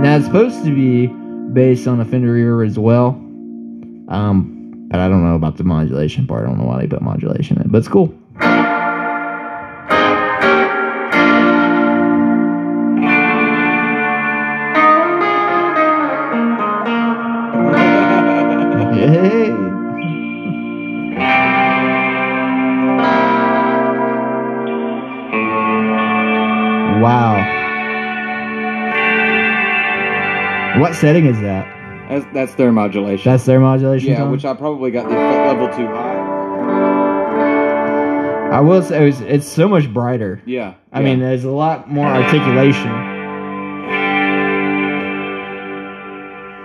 Now 0.00 0.16
it's 0.16 0.26
supposed 0.26 0.64
to 0.64 0.72
be 0.72 1.08
based 1.52 1.88
on 1.88 2.00
a 2.00 2.04
Fender 2.04 2.32
reverb 2.32 2.66
as 2.66 2.78
well. 2.78 3.08
Um, 4.08 4.86
but 4.88 5.00
I 5.00 5.08
don't 5.08 5.24
know 5.24 5.34
about 5.34 5.56
the 5.56 5.64
modulation 5.64 6.28
part. 6.28 6.44
I 6.44 6.46
don't 6.46 6.58
know 6.58 6.66
why 6.66 6.82
they 6.82 6.86
put 6.86 7.02
modulation 7.02 7.60
in 7.60 7.68
but 7.68 7.78
it's 7.78 7.88
cool. 7.88 8.15
What 30.86 30.94
setting 30.94 31.26
is 31.26 31.40
that? 31.40 31.66
That's, 32.08 32.24
that's 32.32 32.54
their 32.54 32.70
modulation. 32.70 33.28
That's 33.28 33.44
their 33.44 33.58
modulation. 33.58 34.10
yeah, 34.10 34.22
which 34.22 34.44
I 34.44 34.54
probably 34.54 34.92
got 34.92 35.08
the 35.08 35.16
effect 35.16 35.58
level 35.58 35.66
too 35.76 35.88
high. 35.88 36.14
I 38.52 38.60
will 38.60 38.80
say 38.82 39.02
it 39.02 39.06
was, 39.06 39.20
it's 39.22 39.48
so 39.48 39.66
much 39.66 39.92
brighter. 39.92 40.40
Yeah. 40.46 40.74
I 40.92 41.00
yeah. 41.00 41.04
mean, 41.04 41.18
there's 41.18 41.42
a 41.42 41.50
lot 41.50 41.90
more 41.90 42.06
articulation. 42.06 42.86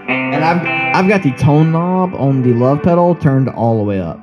And 0.07 0.45
I've 0.45 0.67
I've 0.95 1.10
got 1.10 1.23
the 1.23 1.31
tone 1.31 1.71
knob 1.71 2.13
on 2.13 2.43
the 2.43 2.53
love 2.53 2.84
pedal 2.84 3.15
turned 3.15 3.49
all 3.49 3.79
the 3.79 3.84
way 3.84 3.99
up. 3.99 4.20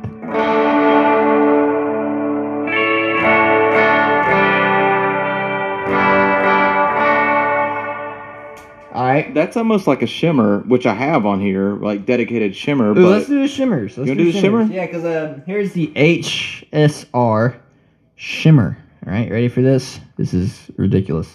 Right. 9.25 9.35
that's 9.35 9.57
almost 9.57 9.87
like 9.87 10.03
a 10.03 10.07
shimmer, 10.07 10.61
which 10.61 10.87
I 10.87 10.95
have 10.95 11.27
on 11.27 11.41
here, 11.41 11.77
like 11.77 12.07
dedicated 12.07 12.55
shimmer. 12.57 12.91
Ooh, 12.91 12.95
but 12.95 13.03
let's 13.05 13.27
do 13.27 13.41
the 13.43 13.49
shimmers. 13.49 13.97
Let's 13.97 14.09
You 14.09 14.15
wanna 14.15 14.25
do 14.25 14.33
the 14.33 14.41
shimmers. 14.41 14.67
shimmer? 14.69 14.75
Yeah, 14.75 14.87
because 14.87 15.05
uh, 15.05 15.41
here's 15.47 15.73
the 15.73 15.89
HSR 15.95 17.57
shimmer. 18.17 18.79
All 19.07 19.13
right, 19.13 19.31
ready 19.31 19.49
for 19.49 19.63
this? 19.63 20.01
This 20.17 20.35
is 20.35 20.71
ridiculous. 20.77 21.29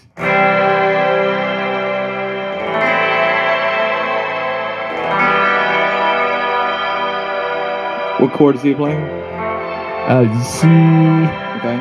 what 8.19 8.31
chord 8.33 8.55
is 8.55 8.61
he 8.61 8.73
playing? 8.73 9.01
Oh, 10.09 10.25
C, 10.43 10.67
Okay. 11.57 11.79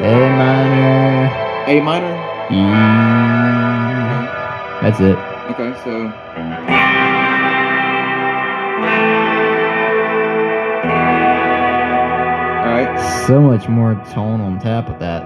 A 0.00 0.30
minor, 0.38 1.26
A 1.66 1.80
minor. 1.80 2.14
E. 2.50 3.67
That's 4.80 5.00
it. 5.00 5.18
Okay, 5.50 5.72
so 5.82 5.90
all 12.62 12.72
right. 12.72 13.24
So 13.26 13.40
much 13.40 13.68
more 13.68 13.94
tone 14.12 14.40
on 14.40 14.60
tap 14.60 14.88
of 14.88 14.98
that. 15.00 15.22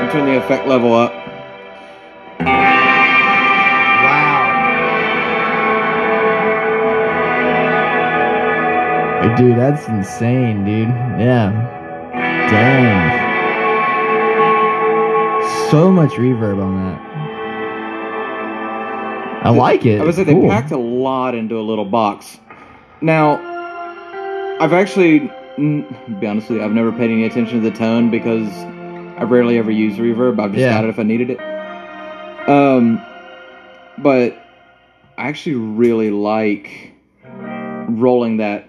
I'm 0.00 0.10
turn 0.10 0.26
the 0.26 0.36
effect 0.36 0.66
level 0.68 0.92
up. 0.92 1.12
Wow. 2.40 2.94
Dude, 9.36 9.56
that's 9.56 9.88
insane, 9.88 10.64
dude. 10.64 10.88
Yeah. 11.18 11.83
Dang. 12.50 13.22
So 15.70 15.90
much 15.90 16.12
reverb 16.12 16.62
on 16.62 16.76
that. 16.76 17.00
I 19.46 19.50
like 19.50 19.84
it. 19.84 20.00
I 20.00 20.04
would 20.04 20.14
say 20.14 20.22
It's 20.22 20.28
they 20.28 20.34
cool. 20.34 20.48
packed 20.48 20.70
a 20.70 20.78
lot 20.78 21.34
into 21.34 21.58
a 21.58 21.62
little 21.62 21.84
box. 21.84 22.38
Now, 23.02 23.38
I've 24.60 24.72
actually, 24.72 25.20
to 25.56 25.84
be 26.20 26.26
honest 26.26 26.48
with 26.48 26.58
you, 26.58 26.64
I've 26.64 26.72
never 26.72 26.92
paid 26.92 27.10
any 27.10 27.24
attention 27.24 27.60
to 27.62 27.70
the 27.70 27.76
tone 27.76 28.10
because 28.10 28.48
I 29.18 29.24
rarely 29.24 29.58
ever 29.58 29.70
use 29.70 29.96
reverb. 29.98 30.40
I've 30.40 30.52
just 30.52 30.60
Yeah. 30.60 30.72
got 30.74 30.84
it 30.84 30.88
if 30.90 30.98
I 30.98 31.02
needed 31.02 31.30
it. 31.30 31.40
Um, 32.48 33.00
but 33.98 34.36
I 35.18 35.28
actually 35.28 35.56
really 35.56 36.10
like 36.10 36.92
rolling 37.88 38.38
that 38.38 38.66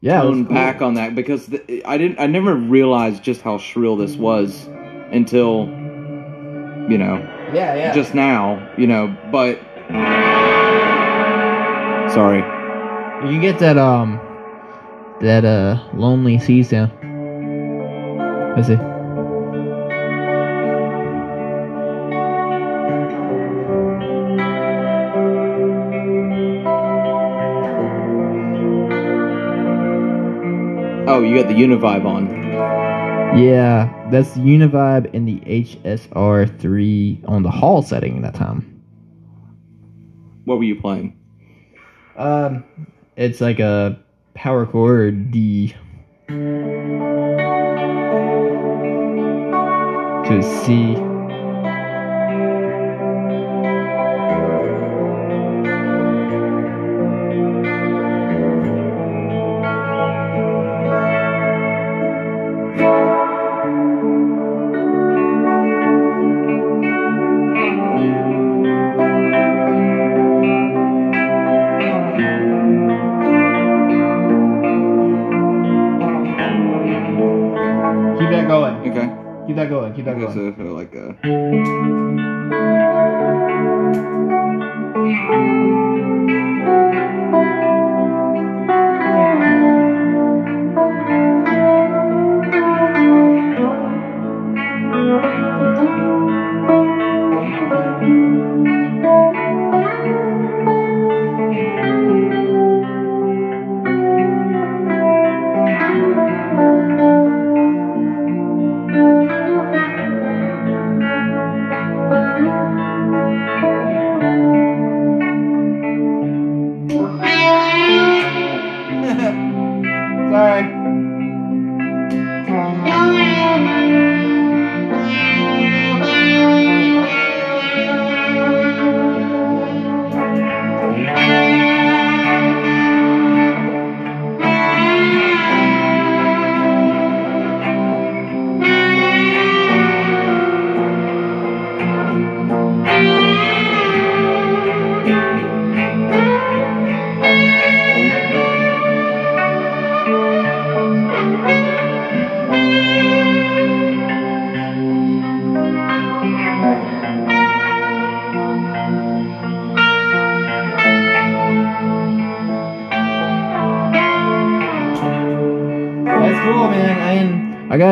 yeah, 0.00 0.22
it 0.22 0.22
tone 0.22 0.46
cool. 0.46 0.54
back 0.54 0.82
on 0.82 0.94
that 0.94 1.14
because 1.14 1.46
the, 1.46 1.84
I 1.86 1.98
didn't. 1.98 2.18
I 2.20 2.26
never 2.26 2.54
realized 2.54 3.22
just 3.22 3.42
how 3.42 3.58
shrill 3.58 3.96
this 3.96 4.16
was 4.16 4.66
until, 5.12 5.66
you 6.88 6.98
know, 6.98 7.16
Yeah, 7.52 7.74
yeah. 7.74 7.92
just 7.94 8.14
now, 8.14 8.72
you 8.76 8.86
know, 8.86 9.16
but 9.32 9.58
sorry. 12.12 12.42
you 13.32 13.40
get 13.40 13.58
that 13.58 13.76
um 13.78 14.18
that 15.20 15.44
uh 15.44 15.78
lonely 15.94 16.38
sea 16.38 16.62
sound. 16.62 16.92
Let's 18.56 18.87
Oh, 31.18 31.22
you 31.22 31.36
got 31.36 31.48
the 31.48 31.54
Univibe 31.54 32.06
on. 32.06 32.28
Yeah, 33.36 34.08
that's 34.08 34.34
the 34.34 34.40
Univibe 34.40 35.12
in 35.12 35.24
the 35.24 35.40
HSR3 35.40 37.28
on 37.28 37.42
the 37.42 37.50
hall 37.50 37.82
setting 37.82 38.22
that 38.22 38.36
time. 38.36 38.80
What 40.44 40.58
were 40.58 40.64
you 40.64 40.80
playing? 40.80 41.18
Um, 42.14 42.62
it's 43.16 43.40
like 43.40 43.58
a 43.58 43.98
power 44.34 44.64
chord 44.64 45.32
D 45.32 45.74
to 46.28 46.34
a 50.38 50.42
C. 50.64 51.07
Keep 79.98 80.04
that 80.06 80.16
going. 80.16 80.16
Keep 80.16 80.16
that 80.16 80.16
Okay, 80.16 80.34
going. 80.34 80.56
so, 80.56 80.62
so 80.62 80.74
like 80.74 80.94
uh 80.94 81.37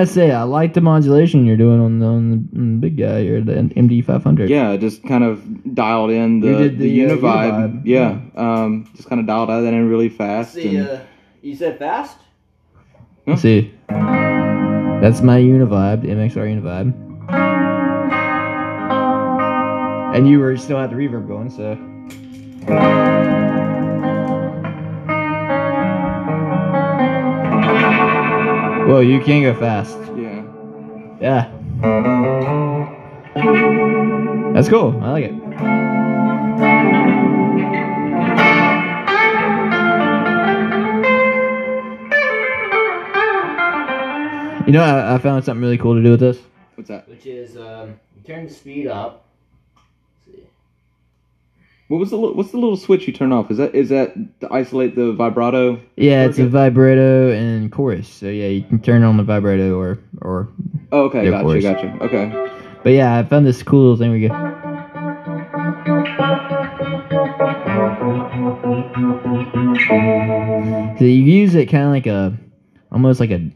gotta 0.07 0.15
say, 0.15 0.31
I 0.33 0.43
like 0.45 0.75
the 0.75 0.81
modulation 0.81 1.45
you're 1.47 1.57
doing 1.57 1.81
on 1.81 1.99
the, 1.99 2.07
on 2.07 2.31
the, 2.31 2.59
on 2.61 2.73
the 2.73 2.79
big 2.89 2.97
guy 2.97 3.23
here, 3.23 3.41
the 3.41 3.53
MD 3.55 4.05
500. 4.05 4.49
Yeah, 4.49 4.77
just 4.77 5.03
kind 5.05 5.25
of 5.25 5.75
dialed 5.75 6.11
in 6.11 6.41
the 6.41 6.49
You 6.49 6.59
did 6.59 6.79
the, 6.79 6.89
the, 6.89 7.07
uh, 7.07 7.17
Univibe. 7.17 7.53
Univibe. 7.53 7.83
Yeah, 7.85 8.21
um, 8.37 8.91
just 8.95 9.09
kind 9.09 9.21
of 9.21 9.27
dialed 9.27 9.49
that 9.49 9.65
in 9.65 9.89
really 9.89 10.09
fast. 10.09 10.57
and- 10.57 10.89
uh, 10.89 11.01
you 11.43 11.55
said 11.55 11.79
fast? 11.79 12.19
Let's 13.27 13.43
see. 13.43 13.73
That's 13.89 15.21
my 15.21 15.39
Univibe, 15.41 16.03
the 16.03 16.09
MXR 16.09 16.47
Univibe. 16.47 16.93
And 20.15 20.29
you 20.29 20.39
were 20.41 20.57
still 20.57 20.79
had 20.79 20.91
the 20.91 20.97
reverb 20.97 21.29
going, 21.29 21.51
so. 21.51 21.77
Whoa, 28.87 29.01
you 29.01 29.21
can 29.21 29.43
go 29.43 29.53
fast. 29.59 29.99
yeah. 30.17 30.43
Yeah. 31.21 31.51
That's 34.55 34.69
cool. 34.69 34.99
I 35.03 35.11
like 35.11 35.25
it. 35.25 35.33
You 44.67 44.73
know, 44.73 44.83
I, 44.83 45.15
I 45.15 45.19
found 45.19 45.45
something 45.45 45.63
really 45.63 45.79
cool 45.79 45.95
to 45.95 46.03
do 46.03 46.11
with 46.13 46.21
this. 46.21 46.39
What's 46.75 46.89
that? 46.89 47.09
Which 47.09 47.27
is, 47.27 47.57
um, 47.57 48.01
turn 48.25 48.47
the 48.47 48.53
speed 48.53 48.89
up. 48.89 49.26
What 51.89 51.99
was 51.99 52.11
the 52.11 52.17
what's 52.19 52.51
the 52.51 52.59
little 52.59 52.77
switch 52.77 53.07
you 53.07 53.13
turn 53.13 53.33
off? 53.33 53.49
Is 53.49 53.59
that 53.59 53.73
is 53.73 53.91
that 53.91 54.15
to 54.41 54.53
isolate 54.53 54.97
the 54.97 55.13
vibrato? 55.13 55.81
Yeah, 55.95 56.25
it's 56.25 56.39
a 56.39 56.49
vibrato 56.49 57.31
and 57.31 57.71
chorus. 57.71 58.09
So 58.09 58.27
yeah, 58.27 58.49
you 58.49 58.65
can 58.65 58.81
turn 58.81 59.05
on 59.05 59.17
the 59.17 59.23
vibrato 59.23 59.79
or 59.79 60.01
or. 60.21 60.49
Oh, 60.91 61.03
okay, 61.05 61.31
gotcha, 61.31 61.45
course. 61.45 61.63
gotcha. 61.63 61.97
Okay. 62.01 62.51
But 62.83 62.91
yeah, 62.91 63.17
I 63.17 63.23
found 63.23 63.47
this 63.47 63.63
cool 63.63 63.83
little 63.83 63.97
thing 63.97 64.11
we 64.11 64.27
go. 64.27 64.35
So 70.99 71.05
you 71.05 71.23
use 71.23 71.55
it 71.55 71.67
kind 71.67 71.85
of 71.85 71.91
like 71.91 72.07
a, 72.07 72.37
almost 72.91 73.21
like 73.21 73.31
a. 73.31 73.49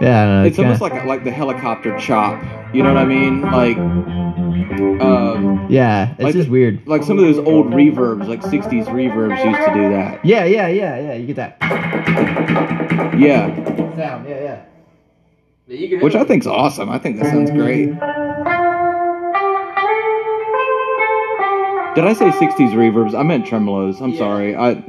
Yeah, 0.01 0.21
I 0.21 0.25
don't 0.25 0.41
know, 0.41 0.43
It's 0.45 0.59
almost 0.59 0.81
kinda- 0.81 0.95
like 0.95 1.05
like 1.05 1.23
the 1.23 1.31
helicopter 1.31 1.97
chop. 1.97 2.41
You 2.73 2.83
know 2.83 2.93
what 2.93 3.01
I 3.01 3.05
mean? 3.05 3.41
Like, 3.41 3.77
um, 5.01 5.65
Yeah, 5.69 6.09
it's 6.13 6.21
like 6.23 6.33
just 6.33 6.49
weird. 6.49 6.79
like 6.87 7.03
some 7.03 7.17
of 7.19 7.23
those 7.23 7.37
old 7.39 7.67
reverbs, 7.71 8.27
like 8.27 8.41
'60s 8.41 8.87
reverbs, 8.87 9.37
used 9.45 9.61
to 9.65 9.73
do 9.73 9.89
that. 9.89 10.19
Yeah, 10.25 10.43
yeah, 10.45 10.67
yeah, 10.67 10.99
yeah. 10.99 11.13
You 11.13 11.27
get 11.27 11.35
that 11.37 11.57
Yeah, 13.17 13.47
sound. 13.95 14.25
Yeah, 14.27 14.41
yeah. 14.41 14.55
But 15.67 15.77
you 15.77 15.87
can 15.89 15.99
which 16.01 16.15
I 16.15 16.23
think's 16.25 16.47
awesome. 16.47 16.89
I 16.89 16.97
think 16.97 17.19
that 17.19 17.27
sounds 17.31 17.51
great. 17.51 17.93
Did 21.95 22.05
I 22.05 22.13
say 22.13 22.31
'60s 22.31 22.71
reverbs? 22.73 23.13
I 23.13 23.21
meant 23.23 23.45
tremolos. 23.45 24.01
I'm 24.01 24.09
Yeah. 24.11 24.17
sorry. 24.17 24.55
I 24.55 24.83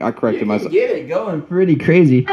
I 0.00 0.12
corrected 0.12 0.46
myself. 0.46 0.72
get 0.72 0.90
it 0.90 1.08
going. 1.08 1.42
Pretty 1.42 1.76
crazy. 1.76 2.26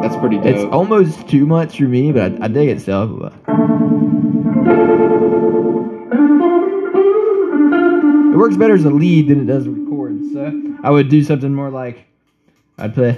That's 0.00 0.16
pretty 0.16 0.36
dope. 0.36 0.46
It's 0.46 0.64
almost 0.72 1.28
too 1.28 1.46
much 1.46 1.76
for 1.76 1.84
me, 1.84 2.12
but 2.12 2.40
I, 2.40 2.44
I 2.44 2.48
dig 2.48 2.68
it 2.70 2.80
still. 2.80 3.30
It 8.32 8.36
works 8.36 8.56
better 8.56 8.74
as 8.74 8.84
a 8.84 8.90
lead 8.90 9.28
than 9.28 9.40
it 9.40 9.46
does 9.46 9.66
chords. 9.88 10.32
So 10.32 10.76
I 10.82 10.90
would 10.90 11.08
do 11.08 11.22
something 11.22 11.54
more 11.54 11.70
like 11.70 12.06
I'd 12.78 12.94
play. 12.94 13.16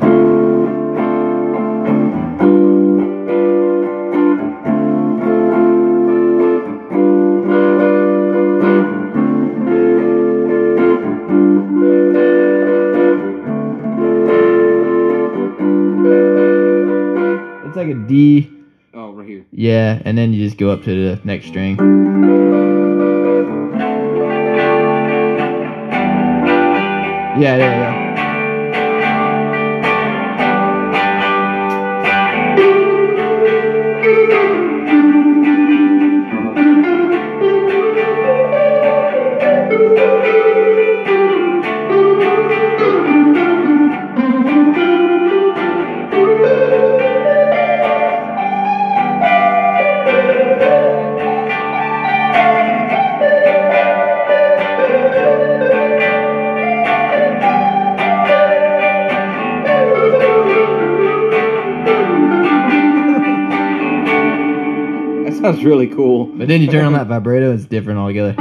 And 20.05 20.17
then 20.19 20.33
you 20.33 20.45
just 20.45 20.59
go 20.59 20.71
up 20.71 20.83
to 20.85 20.91
the 21.17 21.21
next 21.25 21.47
string. 21.47 21.77
Yeah, 27.39 27.57
yeah, 27.57 27.59
yeah. 27.59 27.96
Really 65.67 65.89
cool. 65.89 66.27
But 66.27 66.49
then 66.49 66.63
you 66.63 66.71
turn 66.71 66.85
on 66.85 66.93
that 66.95 67.07
vibrato, 67.09 67.53
it's 67.53 67.65
different 67.67 67.99
altogether. 67.99 68.35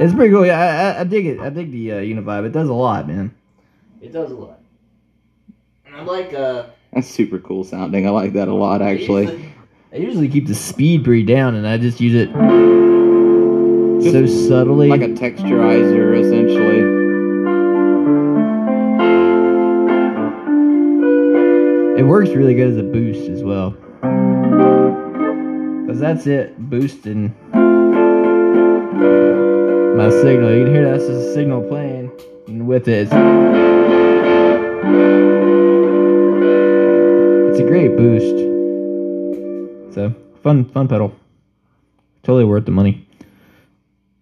It's 0.00 0.14
pretty 0.14 0.32
cool. 0.32 0.46
Yeah, 0.46 0.60
I, 0.60 0.98
I, 0.98 1.00
I 1.00 1.04
dig 1.04 1.26
it. 1.26 1.40
I 1.40 1.50
dig 1.50 1.72
the 1.72 1.92
uh, 1.92 1.96
Univibe. 1.96 2.46
It 2.46 2.52
does 2.52 2.68
a 2.68 2.72
lot, 2.74 3.08
man. 3.08 3.34
It 4.00 4.12
does 4.12 4.30
a 4.30 4.34
lot. 4.36 4.60
And 5.86 5.96
I 5.96 6.02
like, 6.02 6.32
uh, 6.32 6.66
That's 6.92 7.08
super 7.08 7.40
cool 7.40 7.64
sounding. 7.64 8.06
I 8.06 8.10
like 8.10 8.34
that 8.34 8.46
a 8.46 8.54
lot, 8.54 8.80
I 8.80 8.92
actually. 8.92 9.22
usually- 9.24 9.54
I 9.90 9.96
usually 9.96 10.28
keep 10.28 10.46
the 10.46 10.54
speed 10.54 11.02
pretty 11.02 11.22
down, 11.24 11.54
and 11.54 11.66
I 11.66 11.78
just 11.78 11.98
use 11.98 12.14
it 12.14 12.26
Just 14.02 14.12
so 14.12 14.48
subtly. 14.48 14.88
Like 14.88 15.00
a 15.00 15.08
texturizer, 15.08 16.14
essentially. 16.20 16.97
It 21.98 22.04
works 22.04 22.30
really 22.30 22.54
good 22.54 22.68
as 22.70 22.76
a 22.76 22.84
boost 22.84 23.28
as 23.28 23.42
well. 23.42 23.72
Cause 25.88 25.98
that's 25.98 26.28
it, 26.28 26.56
boosting 26.70 27.34
my 29.96 30.08
signal. 30.08 30.54
You 30.54 30.64
can 30.64 30.72
hear 30.74 30.84
that's 30.92 31.02
a 31.02 31.34
signal 31.34 31.62
playing, 31.68 32.12
and 32.46 32.68
with 32.68 32.86
it, 32.86 33.08
it's, 33.08 33.12
a 37.60 37.62
great 37.66 37.96
boost. 37.96 38.36
So 39.96 40.14
fun, 40.44 40.66
fun 40.66 40.86
pedal. 40.86 41.12
Totally 42.22 42.44
worth 42.44 42.64
the 42.64 42.70
money. 42.70 43.08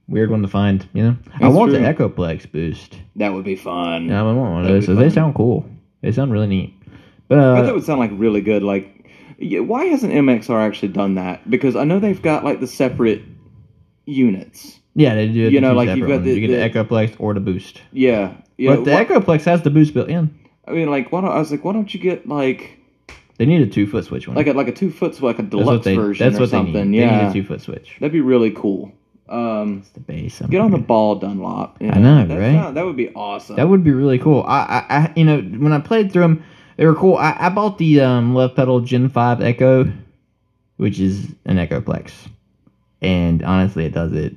Weird 0.08 0.30
one 0.30 0.40
to 0.40 0.48
find, 0.48 0.88
you 0.94 1.02
know. 1.02 1.16
I 1.42 1.48
want 1.48 1.72
true. 1.72 1.80
the 1.80 1.84
Echoplex 1.92 2.50
boost. 2.50 2.96
That 3.16 3.34
would 3.34 3.44
be 3.44 3.56
fun. 3.56 4.06
Yeah, 4.06 4.20
I 4.20 4.22
want 4.22 4.38
one 4.38 4.62
of 4.62 4.68
those. 4.68 4.86
'cause 4.86 4.96
They 4.96 5.10
sound 5.10 5.34
cool. 5.34 5.66
They 6.00 6.10
sound 6.12 6.32
really 6.32 6.46
neat. 6.46 6.72
But 7.28 7.38
I 7.38 7.56
thought 7.56 7.64
uh, 7.64 7.68
it 7.68 7.74
would 7.74 7.84
sound 7.84 8.00
like 8.00 8.10
really 8.14 8.40
good. 8.40 8.62
Like, 8.62 9.08
why 9.38 9.86
hasn't 9.86 10.12
MXR 10.12 10.60
actually 10.66 10.88
done 10.88 11.14
that? 11.16 11.48
Because 11.50 11.76
I 11.76 11.84
know 11.84 11.98
they've 11.98 12.20
got 12.22 12.44
like 12.44 12.60
the 12.60 12.66
separate 12.66 13.22
units. 14.06 14.78
Yeah, 14.94 15.14
they 15.14 15.28
do. 15.28 15.40
You 15.50 15.60
know, 15.60 15.74
like, 15.74 15.96
you've 15.96 16.08
got 16.08 16.22
the- 16.24 16.32
you 16.34 16.40
get 16.46 16.72
the, 16.72 16.80
the- 16.80 16.84
Echoplex 16.84 17.16
or 17.18 17.34
the 17.34 17.40
boost. 17.40 17.82
Yeah, 17.92 18.34
yeah. 18.56 18.76
but 18.76 18.84
the 18.84 18.92
why- 18.92 19.04
Echoplex 19.04 19.44
has 19.44 19.62
the 19.62 19.70
boost 19.70 19.92
built 19.94 20.08
in. 20.08 20.36
I 20.66 20.72
mean, 20.72 20.90
like, 20.90 21.12
why 21.12 21.20
don't 21.20 21.30
I 21.30 21.38
was 21.38 21.50
like, 21.50 21.64
why 21.64 21.72
don't 21.72 21.92
you 21.92 22.00
get 22.00 22.26
like 22.28 22.78
They 23.38 23.46
need 23.46 23.60
a 23.60 23.66
two 23.66 23.86
foot 23.86 24.04
switch 24.04 24.26
one. 24.26 24.36
like 24.36 24.46
a 24.48 24.52
like 24.52 24.68
a 24.68 24.72
two 24.72 24.90
foot 24.90 25.14
switch, 25.14 25.22
like 25.22 25.38
a 25.38 25.42
that's 25.42 25.50
deluxe 25.50 25.66
what 25.68 25.84
they. 25.84 25.96
version 25.96 26.26
That's 26.26 26.38
or 26.38 26.42
what 26.42 26.50
something? 26.50 26.72
they 26.72 26.84
need. 26.84 26.98
Yeah, 27.00 27.18
They 27.18 27.24
need 27.24 27.30
a 27.30 27.32
two 27.34 27.44
foot 27.44 27.60
switch. 27.60 27.96
that'd 28.00 28.12
be 28.12 28.20
really 28.20 28.50
cool. 28.50 28.90
Um, 29.28 29.78
It's 29.80 29.90
the 29.90 30.00
bass. 30.00 30.40
I'm 30.40 30.48
get 30.50 30.60
on 30.60 30.70
the 30.70 30.78
ball 30.78 31.16
Dunlop. 31.16 31.76
you 31.82 31.90
I 31.90 31.98
know, 31.98 32.26
That 32.26 32.38
right? 32.38 32.52
sound- 32.54 32.76
that 32.76 32.84
would 32.86 32.96
be 32.96 33.10
awesome. 33.10 33.56
That 33.56 33.68
would 33.68 33.84
be 33.84 33.90
really 33.92 34.18
cool. 34.18 34.44
I, 34.46 34.84
I, 34.88 34.96
I, 34.96 35.12
you 35.16 35.24
know, 35.24 35.40
when 35.40 35.72
I 35.72 35.80
played 35.80 36.12
through 36.12 36.22
them, 36.22 36.44
they 36.76 36.86
were 36.86 36.94
cool. 36.94 37.16
I, 37.16 37.36
I 37.38 37.48
bought 37.48 37.78
the 37.78 38.00
um, 38.00 38.34
left 38.34 38.56
pedal 38.56 38.80
Gen 38.80 39.08
Five 39.08 39.40
Echo, 39.40 39.90
which 40.76 41.00
is 41.00 41.34
an 41.44 41.56
Echoplex, 41.56 42.12
and 43.00 43.42
honestly, 43.42 43.84
it 43.86 43.92
does 43.92 44.12
it 44.12 44.36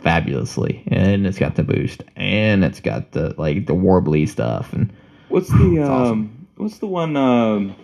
fabulously. 0.00 0.82
And 0.88 1.26
it's 1.26 1.38
got 1.38 1.56
the 1.56 1.62
boost, 1.62 2.02
and 2.16 2.64
it's 2.64 2.80
got 2.80 3.12
the 3.12 3.34
like 3.38 3.66
the 3.66 3.74
warbly 3.74 4.28
stuff, 4.28 4.72
and 4.72 4.92
What's 5.28 5.48
the 5.48 5.56
um? 5.82 5.90
awesome. 5.90 6.46
What's 6.56 6.78
the 6.78 6.86
one 6.86 7.16
um? 7.16 7.74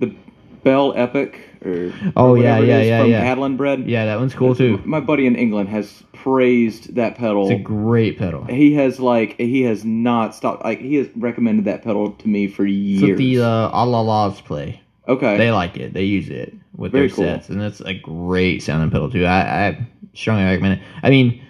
The 0.00 0.14
Belle 0.62 0.92
Epoch 0.96 1.38
or 1.64 1.92
Oh, 2.16 2.30
or 2.30 2.38
yeah, 2.38 2.58
yeah, 2.58 2.80
yeah, 2.82 3.00
from 3.02 3.10
yeah. 3.10 3.24
Catalinbread. 3.34 3.88
yeah, 3.88 4.04
that 4.06 4.18
one's 4.18 4.34
cool 4.34 4.54
too. 4.54 4.80
My 4.84 5.00
buddy 5.00 5.26
in 5.26 5.36
England 5.36 5.68
has 5.70 6.02
praised 6.12 6.94
that 6.96 7.16
pedal. 7.16 7.50
It's 7.50 7.60
a 7.60 7.62
great 7.62 8.18
pedal. 8.18 8.44
he 8.44 8.74
has 8.74 8.98
like 9.00 9.36
he 9.38 9.62
has 9.62 9.84
not 9.84 10.34
stopped. 10.34 10.64
Like 10.64 10.80
he 10.80 10.96
has 10.96 11.08
recommended 11.16 11.64
that 11.66 11.82
pedal 11.82 12.12
to 12.12 12.28
me 12.28 12.48
for 12.48 12.64
years. 12.66 13.02
what 13.10 13.16
the 13.18 13.40
uh, 13.40 13.70
Alalas 13.72 14.44
play. 14.44 14.80
okay. 15.06 15.36
They 15.38 15.50
like 15.50 15.76
it. 15.76 15.92
They 15.94 16.04
use 16.04 16.28
it 16.28 16.54
with 16.76 16.92
Very 16.92 17.08
their 17.08 17.16
cool. 17.16 17.24
sets, 17.24 17.48
and 17.48 17.60
that's 17.60 17.80
a 17.80 17.94
great 17.94 18.62
sounding 18.62 18.90
pedal 18.90 19.10
too. 19.10 19.24
I, 19.24 19.68
I 19.68 19.86
strongly 20.14 20.44
recommend 20.44 20.80
it. 20.80 20.86
I 21.02 21.10
mean, 21.10 21.40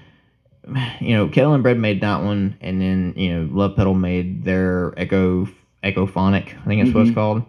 you 1.01 1.15
know, 1.17 1.29
Catalinbread 1.29 1.79
made 1.79 2.01
that 2.03 2.23
one, 2.23 2.57
and 2.61 2.81
then 2.81 3.15
you 3.17 3.35
know, 3.35 3.49
Love 3.53 3.75
Pedal 3.77 3.95
made 3.95 4.45
their 4.45 4.93
Echo 4.99 5.49
Echophonic. 5.83 6.59
I 6.61 6.65
think 6.67 6.83
that's 6.85 6.95
what 6.95 7.05
Mhm. 7.05 7.09
it's 7.09 7.15
called. 7.15 7.43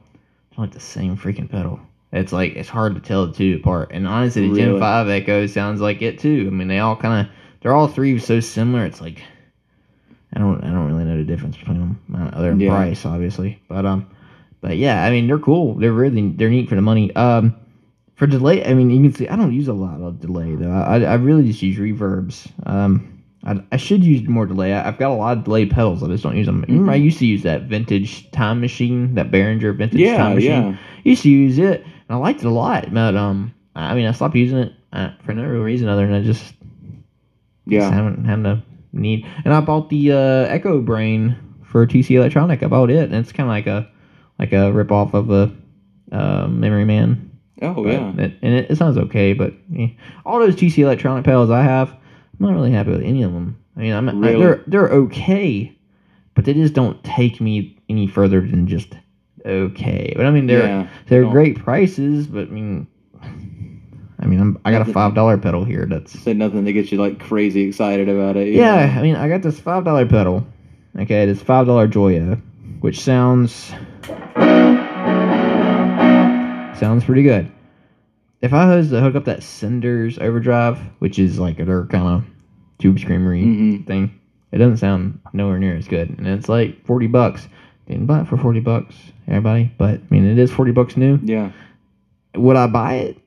It's 0.52 0.58
like 0.60 0.72
the 0.72 0.80
same 0.80 1.18
freaking 1.18 1.50
pedal. 1.50 1.80
It's 2.12 2.34
like 2.34 2.56
it's 2.56 2.70
hard 2.70 2.96
to 2.96 3.02
tell 3.02 3.28
the 3.28 3.34
two 3.34 3.58
apart. 3.62 3.92
And 3.92 4.08
honestly, 4.08 4.50
the 4.50 4.56
Gen 4.56 4.68
Really? 4.70 4.80
Five 4.80 5.10
Echo 5.10 5.46
sounds 5.46 5.80
like 5.80 6.02
it 6.02 6.18
too. 6.20 6.46
I 6.48 6.50
mean, 6.54 6.68
they 6.68 6.80
all 6.80 6.96
kind 6.96 7.28
of 7.28 7.34
they're 7.62 7.76
all 7.76 7.88
three 7.88 8.18
so 8.20 8.40
similar. 8.40 8.86
It's 8.86 9.00
like 9.02 9.22
I 10.34 10.40
don't 10.40 10.64
I 10.64 10.72
don't 10.72 10.88
really 10.88 11.06
know 11.06 11.18
the 11.18 11.24
difference 11.24 11.58
between 11.58 11.80
them 11.80 12.00
uh, 12.16 12.36
other 12.36 12.50
than 12.50 12.60
Yeah. 12.60 12.72
price, 12.72 13.06
obviously. 13.06 13.62
But 13.68 13.86
um, 13.86 14.08
but 14.62 14.78
yeah, 14.78 15.04
I 15.04 15.12
mean 15.12 15.28
they're 15.28 15.38
cool. 15.40 15.76
They're 15.76 15.94
really 15.94 16.30
they're 16.32 16.50
neat 16.50 16.68
for 16.70 16.76
the 16.76 16.82
money. 16.82 17.16
Um, 17.16 17.56
for 18.16 18.26
delay, 18.28 18.66
I 18.66 18.74
mean 18.74 18.90
you 18.90 19.02
can 19.02 19.14
see 19.14 19.28
I 19.28 19.36
don't 19.36 19.54
use 19.54 19.68
a 19.68 19.74
lot 19.74 20.02
of 20.02 20.20
delay 20.20 20.56
though. 20.56 20.72
I 20.72 21.02
I 21.02 21.14
really 21.16 21.46
just 21.46 21.62
use 21.62 21.78
reverbs. 21.78 22.52
Um, 22.66 23.24
I, 23.46 23.64
I 23.72 23.78
should 23.78 24.04
use 24.04 24.28
more 24.28 24.46
delay. 24.46 24.74
I, 24.74 24.88
I've 24.88 24.98
got 24.98 25.12
a 25.12 25.14
lot 25.14 25.38
of 25.38 25.44
delay 25.46 25.66
pedals. 25.66 26.04
I 26.04 26.08
just 26.08 26.24
don't 26.24 26.36
use 26.36 26.46
them. 26.48 26.66
Remember, 26.68 26.92
I 26.92 26.96
used 26.96 27.20
to 27.20 27.26
use 27.26 27.44
that 27.44 27.64
vintage 27.64 28.30
time 28.32 28.60
machine, 28.60 29.16
that 29.16 29.32
Behringer 29.32 29.76
vintage 29.78 30.02
yeah, 30.02 30.18
time 30.18 30.36
machine. 30.36 30.72
yeah. 30.72 30.78
used 31.06 31.24
to 31.24 31.30
use 31.30 31.58
it, 31.58 31.86
I 32.10 32.16
liked 32.18 32.40
it 32.42 32.46
a 32.46 32.52
lot. 32.52 32.94
But 32.94 33.16
um, 33.16 33.54
I 33.76 33.94
mean 33.96 34.08
I 34.08 34.12
stopped 34.12 34.36
using 34.36 34.58
it 34.60 34.74
uh, 34.94 35.12
for 35.24 35.34
no 35.34 35.44
real 35.46 35.62
reason 35.62 35.88
other 35.88 36.06
than 36.08 36.16
I 36.16 36.24
just 36.24 36.44
just 36.44 36.56
Yeah. 37.66 37.92
haven't 37.92 38.26
had 38.26 38.40
a 38.46 38.64
need. 38.94 39.26
And 39.46 39.54
I 39.54 39.62
bought 39.62 39.90
the 39.90 40.12
uh, 40.12 40.16
Echo 40.48 40.82
Brain 40.82 41.38
for 41.64 41.86
TC 41.86 42.16
Electronic. 42.16 42.64
I 42.64 42.68
bought 42.68 42.90
it, 42.90 43.04
and 43.04 43.14
it's 43.16 43.32
kind 43.32 43.48
of 43.48 43.52
like 43.54 43.68
a 43.68 43.88
like 44.40 44.54
a 44.54 44.72
rip 44.72 44.92
off 44.92 45.14
of 45.14 45.30
a 45.30 45.54
uh, 46.12 46.48
Memory 46.48 46.86
Man. 46.86 47.26
Oh 47.62 47.86
yeah. 47.86 48.10
it, 48.18 48.34
and 48.42 48.54
it, 48.54 48.72
it 48.72 48.78
sounds 48.78 48.98
okay, 48.98 49.34
but 49.34 49.54
eh. 49.78 49.90
all 50.26 50.40
those 50.40 50.56
TC 50.56 50.80
Electronic 50.80 51.26
pedals 51.26 51.50
I 51.52 51.62
have, 51.62 51.90
I'm 51.90 52.00
not 52.40 52.54
really 52.54 52.72
happy 52.72 52.92
with 52.92 53.04
any 53.04 53.22
of 53.24 53.34
them. 53.34 53.62
I 53.76 53.82
mean, 53.82 53.94
I'm 53.94 54.10
I- 54.24 54.32
they're 54.32 54.64
they're 54.66 54.90
okay, 54.90 55.78
but 56.36 56.46
they 56.46 56.54
just 56.54 56.74
don't 56.74 57.04
take 57.04 57.40
me 57.42 57.78
any 57.90 58.08
further 58.08 58.40
than 58.42 58.66
just 58.66 58.94
okay. 59.50 60.14
But 60.16 60.26
I 60.26 60.32
mean, 60.32 60.48
they're 60.48 60.66
yeah. 60.66 60.88
they're 61.08 61.24
don't- 61.24 61.32
great 61.32 61.58
prices, 61.60 62.28
but 62.28 62.48
I 62.48 62.52
mean. 62.52 62.88
I 64.22 64.26
mean, 64.26 64.42
I'm, 64.42 64.60
I 64.66 64.72
got 64.72 64.82
a 64.88 64.92
five 64.92 65.16
dollar 65.16 65.38
pedal 65.38 65.64
here. 65.64 65.86
That's 65.86 66.12
Said 66.20 66.36
nothing 66.36 66.66
to 66.66 66.74
get 66.74 66.92
you 66.92 66.98
like 66.98 67.20
crazy 67.22 67.62
excited 67.62 68.10
about 68.10 68.36
it. 68.36 68.50
yeah, 68.54 68.86
know? 68.86 69.00
I 69.00 69.02
mean, 69.02 69.16
I 69.16 69.30
got 69.30 69.42
this 69.44 69.60
five 69.62 69.86
dollar 69.86 70.06
pedal. 70.06 70.46
Okay, 71.00 71.26
this 71.26 71.42
five 71.42 71.68
dollar 71.68 71.88
Joyo, 71.88 72.42
which 72.82 73.00
sounds 73.00 73.72
sounds 76.80 77.04
pretty 77.04 77.24
good. 77.24 77.50
If 78.42 78.54
I 78.54 78.76
was 78.76 78.90
to 78.90 79.02
hook 79.02 79.16
up 79.16 79.26
that 79.26 79.44
Cinders 79.44 80.18
overdrive, 80.20 80.80
which 81.00 81.20
is 81.20 81.40
like 81.40 81.58
their 81.58 81.86
kind 81.86 82.08
of 82.08 82.26
tube 82.78 83.00
screamery 83.00 83.44
Mhm. 83.44 83.86
thing, 83.86 84.20
it 84.52 84.58
doesn't 84.58 84.78
sound 84.78 85.20
nowhere 85.34 85.60
near 85.60 85.76
as 85.76 85.88
good, 85.88 86.10
and 86.18 86.26
it's 86.28 86.48
like 86.50 86.86
forty 86.86 87.08
bucks. 87.08 87.48
Didn't 87.90 88.06
buy 88.06 88.22
it 88.22 88.28
for 88.28 88.38
forty 88.38 88.60
bucks, 88.60 88.96
everybody, 89.28 89.72
but 89.78 89.96
I 89.96 90.02
mean, 90.12 90.26
it 90.26 90.38
is 90.38 90.52
forty 90.52 90.72
bucks 90.72 90.96
new. 90.96 91.20
Yeah. 91.24 91.52
Would 92.36 92.56
I 92.56 92.68
buy 92.68 92.94
it? 92.96 93.18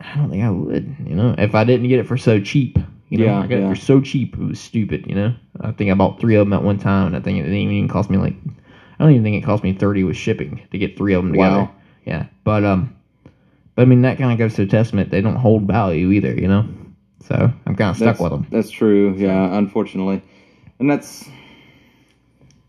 I 0.00 0.14
don't 0.16 0.30
think 0.30 0.44
I 0.44 0.50
would. 0.50 0.96
You 1.04 1.16
know, 1.16 1.34
if 1.36 1.56
I 1.56 1.64
didn't 1.64 1.88
get 1.88 1.98
it 1.98 2.06
for 2.06 2.16
so 2.16 2.40
cheap. 2.40 2.78
You 3.08 3.18
know, 3.18 3.24
Yeah, 3.24 3.40
I 3.40 3.46
got 3.46 3.58
yeah. 3.58 3.66
it 3.66 3.74
for 3.74 3.80
so 3.80 4.00
cheap. 4.00 4.34
It 4.34 4.40
was 4.40 4.60
stupid. 4.60 5.06
You 5.06 5.16
know, 5.16 5.34
I 5.60 5.72
think 5.72 5.90
I 5.90 5.94
bought 5.94 6.20
three 6.20 6.36
of 6.36 6.46
them 6.46 6.52
at 6.52 6.62
one 6.62 6.78
time, 6.78 7.08
and 7.08 7.16
I 7.16 7.20
think 7.20 7.38
it 7.38 7.42
didn't 7.42 7.56
even 7.56 7.88
cost 7.88 8.08
me 8.08 8.16
like. 8.16 8.34
I 8.98 9.04
don't 9.04 9.10
even 9.12 9.24
think 9.24 9.42
it 9.42 9.44
cost 9.44 9.64
me 9.64 9.72
thirty 9.74 10.04
with 10.04 10.16
shipping 10.16 10.62
to 10.70 10.78
get 10.78 10.96
three 10.96 11.14
of 11.14 11.24
them 11.24 11.32
together. 11.32 11.56
Wow. 11.56 11.74
Yeah, 12.04 12.26
but 12.44 12.64
um, 12.64 12.96
but 13.74 13.82
I 13.82 13.84
mean 13.84 14.02
that 14.02 14.18
kind 14.18 14.32
of 14.32 14.38
goes 14.38 14.54
to 14.54 14.62
a 14.62 14.66
testament 14.66 15.10
they 15.10 15.20
don't 15.20 15.36
hold 15.36 15.66
value 15.66 16.12
either. 16.12 16.32
You 16.32 16.46
know, 16.46 16.68
so 17.20 17.52
I'm 17.66 17.74
kind 17.74 17.90
of 17.90 17.96
stuck 17.96 18.06
That's, 18.06 18.20
with 18.20 18.30
them. 18.30 18.46
That's 18.50 18.70
true. 18.70 19.14
Yeah, 19.16 19.56
unfortunately. 19.58 20.22
And 20.78 20.88
that's 20.88 21.28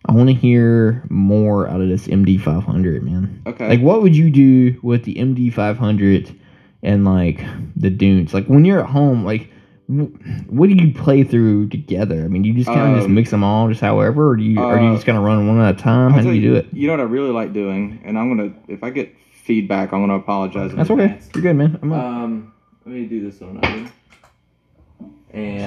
I 0.05 0.11
want 0.11 0.29
to 0.29 0.35
hear 0.35 1.03
more 1.09 1.67
out 1.67 1.79
of 1.81 1.87
this 1.87 2.07
MD500, 2.07 3.01
man. 3.03 3.41
okay. 3.47 3.69
Like, 3.69 3.79
what 3.81 4.01
would 4.01 4.15
you 4.15 4.29
do 4.29 4.77
with 4.83 5.03
the 5.05 5.15
MD500 5.15 6.37
and 6.83 7.05
like 7.05 7.41
the 7.75 7.89
dunes? 7.89 8.33
Like, 8.33 8.45
when 8.47 8.65
you're 8.65 8.79
at 8.81 8.89
home, 8.89 9.23
like, 9.23 9.49
wh- 9.87 10.11
what 10.51 10.67
do 10.69 10.75
you 10.75 10.93
play 10.93 11.23
through 11.23 11.69
together? 11.69 12.23
I 12.25 12.27
mean, 12.27 12.41
do 12.41 12.49
you 12.49 12.55
just 12.55 12.67
kind 12.67 12.91
of 12.91 12.95
just 12.97 13.07
Um, 13.07 13.15
mix 13.15 13.31
them 13.31 13.43
all, 13.45 13.69
just 13.69 13.79
however, 13.81 14.29
or 14.31 14.35
do 14.35 14.43
you, 14.43 14.61
or 14.61 14.77
do 14.77 14.83
you 14.85 14.91
uh, 14.91 14.93
just 14.95 15.05
kind 15.05 15.17
of 15.17 15.23
run 15.23 15.47
one 15.47 15.59
at 15.61 15.75
a 15.75 15.77
time? 15.77 16.09
I'll 16.13 16.19
How 16.19 16.21
do 16.21 16.33
you 16.33 16.41
do 16.41 16.55
it? 16.55 16.67
You 16.73 16.87
know 16.87 16.93
what 16.93 16.99
I 16.99 17.03
really 17.03 17.31
like 17.31 17.53
doing, 17.53 18.01
and 18.03 18.17
I'm 18.19 18.35
gonna 18.35 18.53
if 18.67 18.83
I 18.83 18.89
get 18.89 19.15
feedback, 19.43 19.93
I'm 19.93 20.01
gonna 20.01 20.15
apologize. 20.15 20.73
That's 20.73 20.89
okay. 20.89 21.03
advance. 21.05 21.29
You're 21.33 21.43
good, 21.43 21.55
man. 21.55 21.79
I'm 21.81 21.91
Um, 21.93 22.53
let 22.85 22.93
me 22.95 23.05
do 23.05 23.23
this 23.29 23.41
on 23.41 23.57
another. 23.57 23.89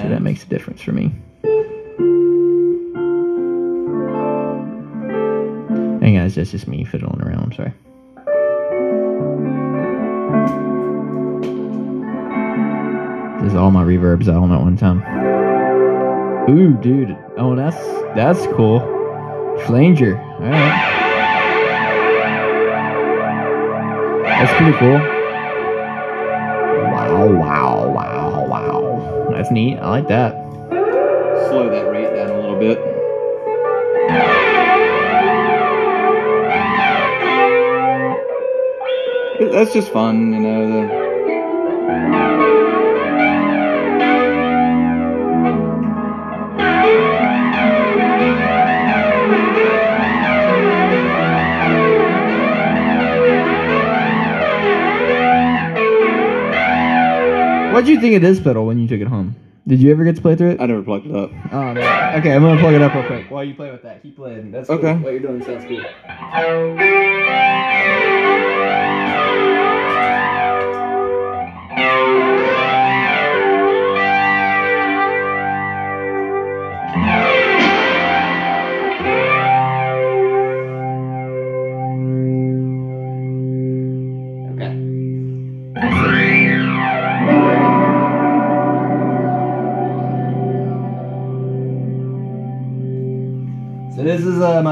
so 0.03 0.09
that 0.09 0.21
makes 0.21 0.43
a 0.43 0.47
difference 0.47 0.81
for 0.81 0.91
me. 0.91 1.11
Guys, 6.27 6.35
that's 6.35 6.51
just 6.51 6.67
me 6.67 6.83
fiddling 6.83 7.21
around. 7.21 7.43
I'm 7.43 7.53
sorry. 7.53 7.73
This 13.41 13.51
is 13.53 13.55
all 13.55 13.71
my 13.71 13.83
reverbs 13.83 14.27
all 14.27 14.51
at 14.53 14.61
one 14.61 14.75
time. 14.75 15.01
Ooh, 16.49 16.77
dude. 16.81 17.17
Oh, 17.37 17.55
that's 17.55 17.77
that's 18.15 18.45
cool. 18.55 18.79
Flanger. 19.65 20.17
All 20.17 20.41
right. 20.41 20.93
That's 24.25 24.53
pretty 24.53 24.77
cool. 24.77 24.99
Wow, 26.91 27.27
wow, 27.33 27.89
wow, 27.89 28.47
wow. 28.47 29.27
That's 29.31 29.49
neat. 29.49 29.77
I 29.77 29.89
like 29.89 30.07
that. 30.09 30.33
slow 31.49 31.69
that 31.69 31.89
rate 31.89 32.13
down 32.15 32.31
a 32.31 32.39
little 32.39 32.59
bit. 32.59 32.96
That's 39.39 39.71
just 39.73 39.91
fun, 39.91 40.33
you 40.33 40.39
know. 40.39 40.67
The, 40.67 41.07
What'd 57.73 57.89
you 57.89 58.01
think 58.01 58.15
of 58.15 58.23
this 58.23 58.39
pedal 58.39 58.65
when 58.65 58.79
you 58.79 58.87
took 58.87 58.99
it 59.01 59.07
home? 59.07 59.35
Did 59.67 59.79
you 59.81 59.91
ever 59.91 60.03
get 60.03 60.15
to 60.15 60.21
play 60.21 60.35
through 60.35 60.51
it? 60.51 60.61
I 60.61 60.65
never 60.65 60.81
plugged 60.81 61.05
it 61.05 61.15
up. 61.15 61.29
Oh 61.51 61.73
man. 61.73 62.19
Okay, 62.19 62.33
I'm 62.33 62.41
gonna 62.41 62.59
plug 62.59 62.73
it 62.73 62.81
up 62.81 62.95
real 62.95 63.05
quick 63.05 63.29
while 63.29 63.43
you 63.43 63.53
play 63.53 63.69
with 63.69 63.83
that. 63.83 64.01
Keep 64.01 64.15
playing. 64.15 64.49
That's 64.49 64.67
cool. 64.67 64.77
Okay. 64.77 64.95
What 64.95 65.11
you're 65.13 65.19
doing 65.19 65.43
sounds 65.43 65.65
cool. 65.65 65.83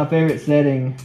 My 0.06 0.10
favorite 0.10 0.39
setting. 0.39 0.95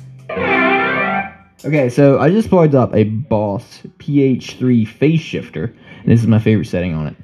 Okay, 1.65 1.89
so 1.89 2.19
I 2.19 2.31
just 2.31 2.49
plugged 2.51 2.75
up 2.75 2.95
a 2.95 3.05
Boss 3.05 3.83
PH3 3.99 4.87
phase 4.87 5.21
shifter, 5.21 5.75
and 6.03 6.13
this 6.13 6.21
is 6.21 6.27
my 6.27 6.39
favorite 6.39 6.67
setting 6.67 6.95
on 6.95 7.07
it. 7.07 7.17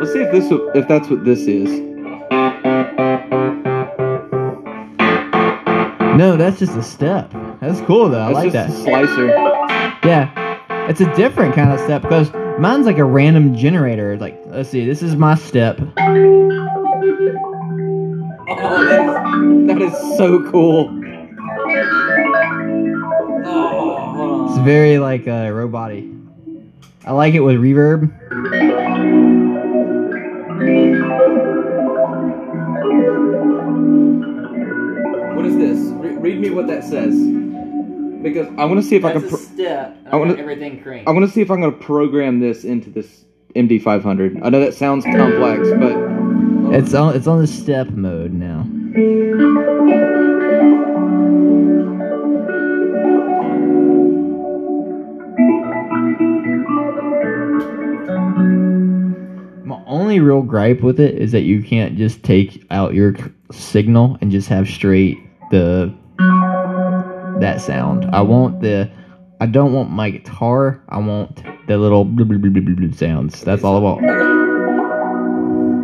Let's 0.00 0.12
see 0.12 0.20
if 0.20 0.32
this 0.32 0.50
if 0.74 0.88
that's 0.88 1.08
what 1.08 1.24
this 1.24 1.40
is. 1.40 1.89
No, 6.20 6.36
that's 6.36 6.58
just 6.58 6.76
a 6.76 6.82
step. 6.82 7.32
That's 7.62 7.80
cool 7.86 8.10
though. 8.10 8.18
I 8.20 8.28
like 8.32 8.52
just 8.52 8.68
that. 8.68 8.68
a 8.68 8.82
slicer. 8.82 9.28
Yeah, 10.06 10.60
it's 10.90 11.00
a 11.00 11.10
different 11.16 11.54
kind 11.54 11.72
of 11.72 11.80
step 11.80 12.02
because 12.02 12.30
mine's 12.58 12.84
like 12.84 12.98
a 12.98 13.06
random 13.06 13.56
generator. 13.56 14.18
Like, 14.18 14.38
let's 14.48 14.68
see, 14.68 14.84
this 14.84 15.02
is 15.02 15.16
my 15.16 15.34
step. 15.34 15.80
Oh, 15.80 15.86
that 18.84 19.00
is, 19.00 19.66
that 19.66 19.80
is 19.80 19.94
so 20.18 20.46
cool. 20.50 20.90
Oh, 23.46 24.48
It's 24.50 24.58
very 24.58 24.98
like 24.98 25.26
uh, 25.26 25.50
robot-y. 25.50 26.06
I 27.06 27.12
like 27.12 27.32
it 27.32 27.40
with 27.40 27.56
reverb. 27.56 28.14
Me 36.40 36.50
what 36.50 36.66
that 36.68 36.84
says. 36.84 37.14
Because 38.22 38.48
I 38.58 38.64
want 38.64 38.80
to 38.80 38.82
see 38.82 38.96
if 38.96 39.04
I 39.04 39.12
can. 39.12 39.28
Pro- 39.28 39.38
step. 39.38 39.96
I 40.10 40.16
wanna- 40.16 40.34
everything 40.34 40.80
crank. 40.82 41.08
I 41.08 41.12
want 41.12 41.26
to 41.26 41.32
see 41.32 41.40
if 41.40 41.50
I'm 41.50 41.60
going 41.60 41.72
to 41.72 41.78
program 41.78 42.40
this 42.40 42.64
into 42.64 42.90
this 42.90 43.24
MD500. 43.56 44.40
I 44.42 44.48
know 44.50 44.60
that 44.60 44.74
sounds 44.74 45.04
complex, 45.04 45.68
but 45.78 46.74
It's 46.74 46.94
on. 46.94 47.16
It's 47.16 47.26
on 47.26 47.40
the 47.40 47.46
step 47.46 47.88
mode 47.90 48.32
now. 48.32 48.66
My 59.64 59.80
only 59.86 60.18
real 60.20 60.42
gripe 60.42 60.80
with 60.80 60.98
it 60.98 61.14
is 61.16 61.32
that 61.32 61.42
you 61.42 61.62
can't 61.62 61.96
just 61.96 62.22
take 62.24 62.64
out 62.70 62.94
your 62.94 63.14
signal 63.52 64.18
and 64.20 64.30
just 64.30 64.48
have 64.48 64.68
straight 64.68 65.18
the 65.50 65.94
that 67.40 67.60
sound. 67.60 68.06
I 68.12 68.20
want 68.20 68.60
the. 68.60 68.90
I 69.40 69.46
don't 69.46 69.72
want 69.72 69.90
my 69.90 70.10
guitar. 70.10 70.82
I 70.88 70.98
want 70.98 71.42
the 71.66 71.78
little 71.78 72.04
blub, 72.04 72.28
blub, 72.28 72.42
blub, 72.42 72.52
blub, 72.52 72.76
blub 72.76 72.94
sounds. 72.94 73.42
That's 73.42 73.64
all 73.64 73.76
I 73.76 73.80
want. 73.80 74.04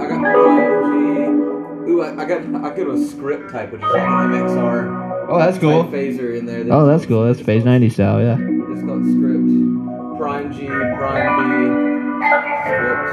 I 0.03 0.09
got 0.09 0.21
Prime 0.21 1.87
G. 1.87 1.91
Ooh, 1.91 2.03
I, 2.03 2.23
I 2.23 2.25
got 2.27 2.43
I 2.43 2.77
got 2.77 2.89
a 2.89 3.07
script 3.07 3.51
type, 3.51 3.73
which 3.73 3.83
is 3.83 3.89
like 3.89 4.03
an 4.03 4.31
MXR. 4.33 5.07
Oh, 5.29 5.39
that's 5.39 5.59
cool. 5.59 5.85
phaser 5.85 6.39
in 6.39 6.47
there. 6.47 6.65
Oh, 6.71 6.87
that's 6.87 7.05
cool. 7.05 7.25
That's 7.25 7.41
Phase 7.41 7.65
90 7.65 7.91
style, 7.91 8.21
yeah. 8.21 8.37
It's 8.39 8.83
called 8.83 9.05
script. 9.05 10.19
Prime 10.19 10.53
G, 10.53 10.67
Prime 10.67 11.35
B, 11.37 12.23
script. 12.63 13.09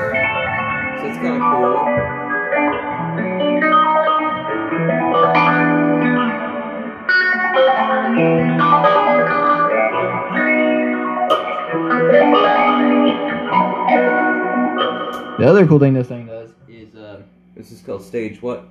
So 0.99 1.07
it's 1.07 1.17
kind 1.17 1.41
of 1.41 1.41
cool. 1.41 2.92
The 15.39 15.49
other 15.49 15.65
cool 15.67 15.79
thing 15.79 15.93
this 15.93 16.07
thing 16.07 16.27
does 16.27 16.51
is 16.69 16.95
uh, 16.95 17.21
This 17.55 17.71
is 17.71 17.81
called 17.81 18.03
stage 18.03 18.41
what? 18.41 18.65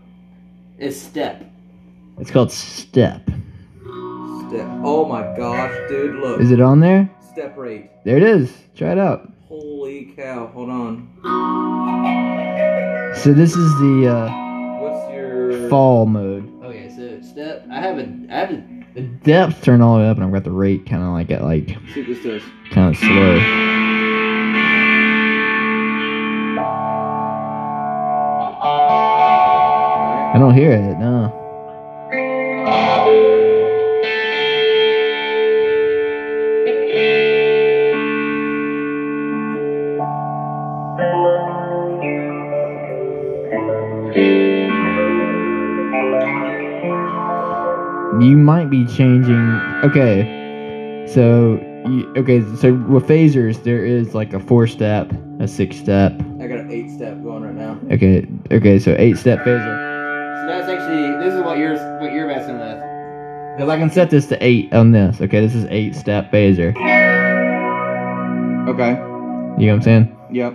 It's 0.79 0.97
step. 0.97 1.45
it's 2.19 2.31
called 2.31 2.51
step. 2.53 3.23
Step. 3.27 4.69
Oh 4.85 5.05
my 5.09 5.23
gosh, 5.37 5.75
dude! 5.89 6.17
Look. 6.21 6.41
Is 6.41 6.51
it 6.51 6.61
on 6.61 6.81
there? 6.81 7.11
Step 7.33 7.57
rate. 7.59 7.91
There 8.05 8.17
it 8.17 8.23
is. 8.23 8.53
Try 8.77 8.93
it 8.93 8.99
out. 8.99 9.31
Holy 9.49 10.13
cow! 10.17 10.47
Hold 10.49 10.71
on. 10.71 11.09
So 13.17 13.33
this 13.33 13.55
is 13.55 13.73
the 13.81 14.09
uh, 14.09 14.81
What's 14.81 15.13
your 15.13 15.69
fall 15.69 16.07
mode. 16.07 16.49
Okay, 16.65 16.89
so 16.95 17.21
step. 17.27 17.67
I 17.71 17.81
have 17.81 17.99
a. 17.99 18.27
I 18.31 18.35
have 18.35 18.51
a. 18.51 18.82
The 18.95 19.01
depth 19.01 19.63
turned 19.63 19.83
all 19.83 19.97
the 19.97 20.03
way 20.03 20.11
up, 20.11 20.19
and 20.19 20.27
I've 20.27 20.33
got 20.33 20.45
the 20.45 20.51
rate 20.51 20.85
kind 20.85 21.03
of 21.03 21.09
like 21.13 21.31
at 21.31 21.43
like 21.43 21.69
kind 22.71 22.95
of 22.95 23.01
slow. 23.01 23.39
I 30.35 30.39
don't 30.39 30.55
hear 30.55 30.73
it. 30.73 30.99
No. 30.99 31.39
You 48.23 48.37
might 48.37 48.71
be 48.71 48.87
changing. 48.87 49.61
Okay, 49.83 51.07
so 51.13 51.59
you, 51.87 52.13
okay, 52.17 52.41
so 52.57 52.75
with 52.75 53.05
phasers, 53.07 53.63
there 53.65 53.85
is 53.85 54.15
like 54.15 54.33
a 54.33 54.39
four 54.39 54.67
step, 54.69 55.13
a 55.41 55.49
six 55.49 55.77
step. 55.77 56.13
I 56.41 56.47
got 56.47 56.61
an 56.61 56.71
eight 56.71 56.91
step 56.91 57.21
going 57.23 57.43
right 57.43 57.55
now. 57.55 57.81
Okay, 57.91 58.27
okay, 58.53 58.79
so 58.79 58.95
eight 58.99 59.19
step 59.19 59.41
phaser. 59.41 59.91
So 60.41 60.47
that's 60.47 60.69
actually. 60.69 61.25
This 61.25 61.35
is 61.35 61.43
what 61.43 61.59
you're. 61.59 61.77
What 62.01 62.13
you're 62.13 62.29
messing 62.29 62.59
with. 62.59 62.79
Because 63.57 63.69
I 63.69 63.77
can 63.77 63.91
set 63.91 64.11
this 64.11 64.27
to 64.29 64.43
eight 64.45 64.73
on 64.73 64.93
this. 64.93 65.21
Okay, 65.21 65.41
this 65.41 65.55
is 65.55 65.67
eight 65.71 65.95
step 65.95 66.31
phaser. 66.31 66.71
Okay. 68.69 68.91
You 69.61 69.67
know 69.67 69.73
what 69.73 69.77
I'm 69.77 69.83
saying? 69.83 70.17
Yep. 70.31 70.55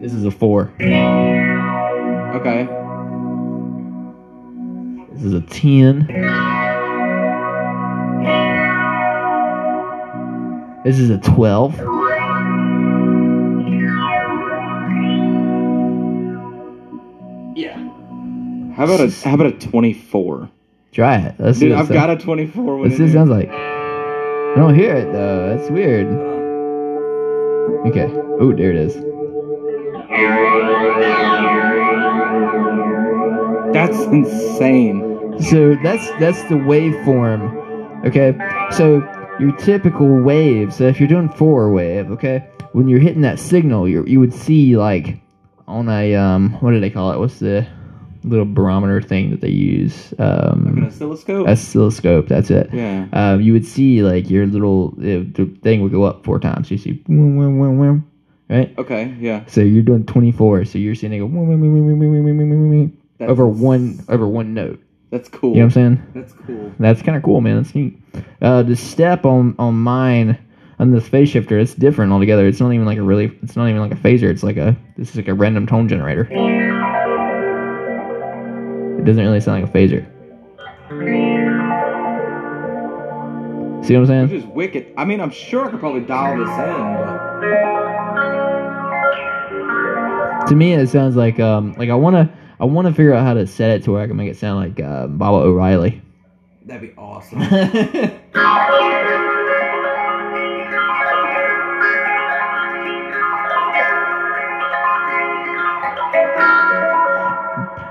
This 0.00 0.12
is 0.12 0.24
a 0.24 0.30
four. 0.30 0.72
Okay. 2.36 2.81
This 5.14 5.24
is 5.24 5.34
a 5.34 5.40
ten. 5.42 6.06
This 10.84 10.98
is 10.98 11.10
a 11.10 11.18
twelve. 11.18 11.76
Yeah. 17.54 17.76
How 18.74 18.84
about 18.84 19.00
a 19.00 19.10
how 19.22 19.34
about 19.34 19.46
a 19.46 19.52
twenty 19.52 19.92
four? 19.92 20.50
Try 20.92 21.18
it. 21.18 21.34
Let's 21.38 21.58
Dude, 21.58 21.72
I've 21.72 21.88
got 21.88 22.10
a 22.10 22.16
twenty 22.16 22.46
four 22.46 22.78
one. 22.78 22.88
Let's 22.88 23.00
it 23.00 23.12
sounds 23.12 23.30
like. 23.30 23.50
I 23.50 24.54
don't 24.56 24.74
hear 24.74 24.96
it 24.96 25.12
though. 25.12 25.56
That's 25.56 25.70
weird. 25.70 26.06
Okay. 27.86 28.08
Oh, 28.40 28.52
there 28.52 28.70
it 28.70 28.76
is. 28.76 28.96
That's 33.72 33.96
insane. 34.06 35.40
So 35.42 35.74
that's 35.82 36.06
that's 36.20 36.42
the 36.44 36.54
waveform. 36.56 38.04
Okay. 38.06 38.34
So 38.76 39.00
your 39.40 39.52
typical 39.56 40.20
wave. 40.22 40.72
So 40.74 40.84
if 40.84 40.98
you're 41.00 41.08
doing 41.08 41.28
four 41.30 41.72
wave, 41.72 42.10
okay, 42.12 42.48
when 42.72 42.88
you're 42.88 43.00
hitting 43.00 43.22
that 43.22 43.38
signal, 43.38 43.88
you 43.88 44.04
you 44.06 44.20
would 44.20 44.32
see 44.34 44.76
like 44.76 45.18
on 45.66 45.88
a 45.88 46.14
um 46.14 46.52
what 46.60 46.72
do 46.72 46.80
they 46.80 46.90
call 46.90 47.12
it? 47.12 47.18
What's 47.18 47.38
the 47.38 47.66
little 48.24 48.44
barometer 48.44 49.00
thing 49.02 49.30
that 49.30 49.40
they 49.40 49.48
use? 49.50 50.12
Like 50.18 50.20
an 50.20 50.78
Um, 50.78 50.84
oscilloscope. 50.86 51.48
oscilloscope. 51.48 52.28
That's 52.28 52.50
it. 52.50 52.70
yeah. 52.72 53.06
Um, 53.12 53.40
you 53.40 53.52
would 53.52 53.66
see 53.66 54.02
like 54.02 54.30
your 54.30 54.46
little 54.46 54.94
uh, 54.98 55.24
the 55.34 55.50
thing 55.62 55.80
would 55.82 55.92
go 55.92 56.04
up 56.04 56.24
four 56.24 56.38
times. 56.38 56.70
You 56.70 56.78
see, 56.78 57.02
right? 58.48 58.72
Okay. 58.78 59.16
Yeah. 59.18 59.44
So 59.46 59.60
you're 59.62 59.82
doing 59.82 60.04
24. 60.04 60.66
So 60.66 60.78
you're 60.78 60.94
seeing 60.94 61.12
it 61.14 61.18
go 61.18 61.26
that's, 63.22 63.30
over 63.30 63.46
one 63.46 64.04
over 64.08 64.26
one 64.26 64.52
note. 64.52 64.82
That's 65.10 65.28
cool. 65.28 65.50
You 65.50 65.60
know 65.60 65.66
what 65.66 65.76
I'm 65.76 65.96
saying? 65.96 66.12
That's 66.14 66.32
cool. 66.32 66.72
That's 66.80 67.02
kind 67.02 67.16
of 67.16 67.22
cool, 67.22 67.40
man. 67.40 67.62
That's 67.62 67.74
neat. 67.74 67.96
Uh, 68.40 68.62
the 68.62 68.74
step 68.74 69.24
on 69.24 69.54
on 69.58 69.74
mine 69.74 70.38
on 70.78 70.90
the 70.90 71.00
phase 71.00 71.28
shifter, 71.28 71.58
it's 71.58 71.74
different 71.74 72.12
altogether. 72.12 72.46
It's 72.46 72.58
not 72.58 72.72
even 72.72 72.84
like 72.84 72.98
a 72.98 73.02
really. 73.02 73.38
It's 73.42 73.54
not 73.54 73.68
even 73.68 73.80
like 73.80 73.92
a 73.92 73.96
phaser. 73.96 74.28
It's 74.30 74.42
like 74.42 74.56
a. 74.56 74.76
This 74.96 75.10
is 75.10 75.16
like 75.16 75.28
a 75.28 75.34
random 75.34 75.66
tone 75.66 75.88
generator. 75.88 76.22
It 78.98 79.04
doesn't 79.04 79.22
really 79.22 79.40
sound 79.40 79.62
like 79.62 79.70
a 79.70 79.72
phaser. 79.72 80.04
See 83.86 83.94
what 83.94 84.00
I'm 84.00 84.06
saying? 84.06 84.28
This 84.28 84.44
is 84.44 84.50
wicked. 84.50 84.92
I 84.96 85.04
mean, 85.04 85.20
I'm 85.20 85.30
sure 85.30 85.66
I 85.66 85.70
could 85.70 85.80
probably 85.80 86.00
dial 86.00 86.38
this 86.38 86.48
in, 86.48 86.94
but. 90.40 90.48
To 90.48 90.56
me, 90.56 90.72
it 90.72 90.88
sounds 90.88 91.14
like 91.16 91.38
um 91.38 91.74
like 91.74 91.90
I 91.90 91.94
wanna 91.94 92.32
I 92.62 92.64
wanna 92.64 92.92
figure 92.92 93.12
out 93.12 93.24
how 93.24 93.34
to 93.34 93.44
set 93.44 93.70
it 93.72 93.82
to 93.84 93.90
where 93.90 94.02
I 94.02 94.06
can 94.06 94.16
make 94.16 94.30
it 94.30 94.36
sound 94.36 94.60
like 94.60 94.78
uh, 94.78 95.08
Baba 95.08 95.38
O'Riley. 95.38 96.00
that'd 96.64 96.80
be 96.80 96.94
awesome. 96.96 97.40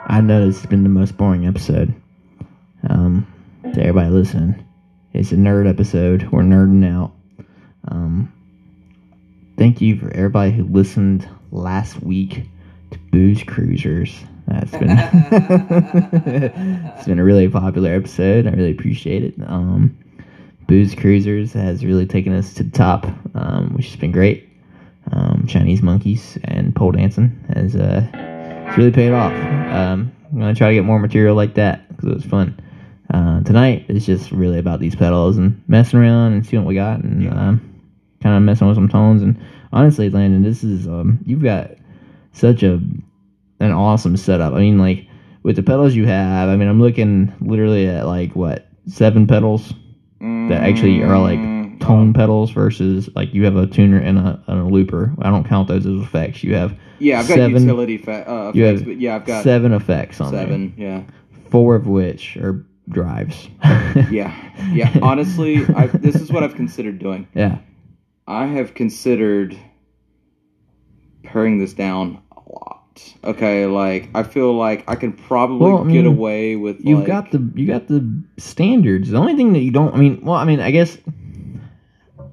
I 0.08 0.22
know 0.24 0.46
this 0.46 0.62
has 0.62 0.68
been 0.68 0.84
the 0.84 0.90
most 0.90 1.18
boring 1.18 1.46
episode. 1.46 1.94
Um, 2.88 3.28
to 3.74 3.82
everybody 3.82 4.10
listening, 4.10 4.66
it's 5.12 5.34
a 5.34 5.36
nerd 5.36 5.70
episode. 5.70 6.30
We're 6.32 6.44
nerding 6.44 6.90
out. 6.90 7.12
Um, 7.90 8.32
thank 9.58 9.82
you 9.82 9.98
for 9.98 10.10
everybody 10.14 10.52
who 10.52 10.64
listened 10.64 11.28
last 11.52 12.02
week 12.02 12.46
to 12.92 13.00
Booze 13.12 13.44
Cruisers. 13.44 14.18
That's 14.48 14.72
been 14.72 14.90
it's 16.96 17.06
been 17.06 17.20
a 17.20 17.24
really 17.24 17.50
popular 17.50 17.94
episode. 17.94 18.48
I 18.48 18.52
really 18.52 18.72
appreciate 18.72 19.24
it. 19.24 19.36
Um, 19.48 19.98
Booze 20.68 20.96
Cruisers 20.96 21.54
has 21.54 21.84
really 21.84 22.06
taken 22.06 22.34
us 22.34 22.54
to 22.56 22.64
the 22.64 22.72
top, 22.72 23.06
um, 23.36 23.74
which 23.76 23.88
has 23.88 23.96
been 23.98 24.12
great. 24.12 24.48
Um, 25.12 25.46
Chinese 25.48 25.82
monkeys 25.82 26.38
and 26.46 26.76
pole 26.76 26.92
dancing 26.92 27.38
has 27.54 27.76
uh, 27.76 28.08
it's 28.68 28.78
really 28.78 28.92
paid 28.92 29.12
off. 29.12 29.34
Um, 29.34 30.12
I'm 30.32 30.40
gonna 30.40 30.56
try 30.56 30.70
to 30.70 30.74
get 30.74 30.86
more 30.86 31.00
material 31.00 31.36
like 31.36 31.56
that 31.56 31.88
because 31.90 32.10
it 32.10 32.14
was 32.14 32.26
fun. 32.26 32.60
Uh, 33.14 33.44
tonight 33.44 33.86
is 33.90 34.06
just 34.06 34.32
really 34.32 34.58
about 34.58 34.80
these 34.80 34.96
pedals 34.96 35.38
and 35.38 35.62
messing 35.68 36.00
around 36.00 36.34
and 36.34 36.46
seeing 36.46 36.64
what 36.64 36.70
we 36.70 36.76
got 36.76 37.04
and 37.04 37.28
um, 37.34 37.82
kind 38.22 38.38
of 38.38 38.42
messing 38.42 38.68
with 38.68 38.78
some 38.78 38.88
tones. 38.88 39.22
And 39.22 39.38
honestly, 39.74 40.10
Landon, 40.10 40.44
this 40.44 40.64
is 40.64 40.88
um, 40.88 41.20
you've 41.26 41.44
got 41.44 41.72
such 42.32 42.64
a 42.64 42.82
an 43.62 43.72
awesome 43.72 44.18
setup. 44.18 44.54
I 44.54 44.60
mean, 44.60 44.78
like 44.78 45.08
with 45.44 45.56
the 45.56 45.64
pedals 45.64 45.96
you 45.96 46.06
have, 46.06 46.50
I 46.50 46.56
mean, 46.56 46.68
I'm 46.68 46.82
looking 46.82 47.34
literally 47.42 47.88
at 47.88 48.06
like 48.08 48.36
what 48.36 48.68
seven 48.88 49.28
pedals 49.28 49.74
that 50.20 50.62
actually 50.64 51.02
are 51.04 51.18
like 51.20 51.40
Mm, 51.40 51.80
tone 51.80 52.14
pedals 52.14 52.52
versus 52.52 53.10
like 53.16 53.34
you 53.34 53.44
have 53.46 53.56
a 53.56 53.66
tuner 53.66 53.98
and 53.98 54.20
a, 54.20 54.44
and 54.48 54.60
a 54.60 54.66
looper. 54.66 55.14
I 55.20 55.30
don't 55.32 55.48
count 55.48 55.68
those 55.68 55.86
as 55.88 56.00
effects. 56.02 56.44
You 56.44 56.54
have 56.56 56.78
Yeah, 57.00 57.20
I've 57.20 57.28
got 57.28 57.36
seven- 57.36 57.62
utility 57.64 57.98
fa- 57.98 58.30
uh, 58.30 58.52
you 58.54 58.66
effects, 58.66 58.82
have 58.82 58.88
but 58.88 59.00
yeah, 59.00 59.16
I've 59.16 59.26
got 59.26 59.44
seven 59.44 59.74
effects 59.74 60.22
on 60.22 60.32
seven. 60.32 60.74
Yeah, 60.78 61.04
four 61.50 61.74
of 61.76 61.88
which 61.88 62.38
are 62.38 62.64
drives. 62.90 63.50
yeah, 64.12 64.36
yeah. 64.74 64.92
Honestly, 65.02 65.66
I, 65.76 65.88
this 65.88 66.16
is 66.16 66.32
what 66.32 66.44
I've 66.44 66.56
considered 66.56 67.00
doing. 67.00 67.28
yeah. 67.34 67.58
I 68.28 68.46
have 68.46 68.76
considered 68.76 69.58
paring 71.24 71.58
this 71.60 71.74
down. 71.74 72.22
Okay, 73.24 73.66
like 73.66 74.10
I 74.14 74.24
feel 74.24 74.54
like 74.54 74.84
I 74.88 74.96
can 74.96 75.14
probably 75.14 75.72
Well, 75.72 75.88
I 75.88 75.92
get 75.92 76.06
away 76.06 76.56
with. 76.56 76.84
You've 76.84 77.00
like, 77.00 77.08
got 77.08 77.32
the 77.32 77.52
you 77.56 77.66
got 77.68 77.88
the 77.88 78.24
standards. 78.38 79.10
The 79.10 79.18
only 79.18 79.36
thing 79.36 79.54
that 79.54 79.60
you 79.60 79.72
don't. 79.72 79.94
I 79.94 79.98
mean, 79.98 80.20
well, 80.24 80.36
I 80.36 80.46
mean, 80.46 80.60
I 80.60 80.72
guess 80.72 80.98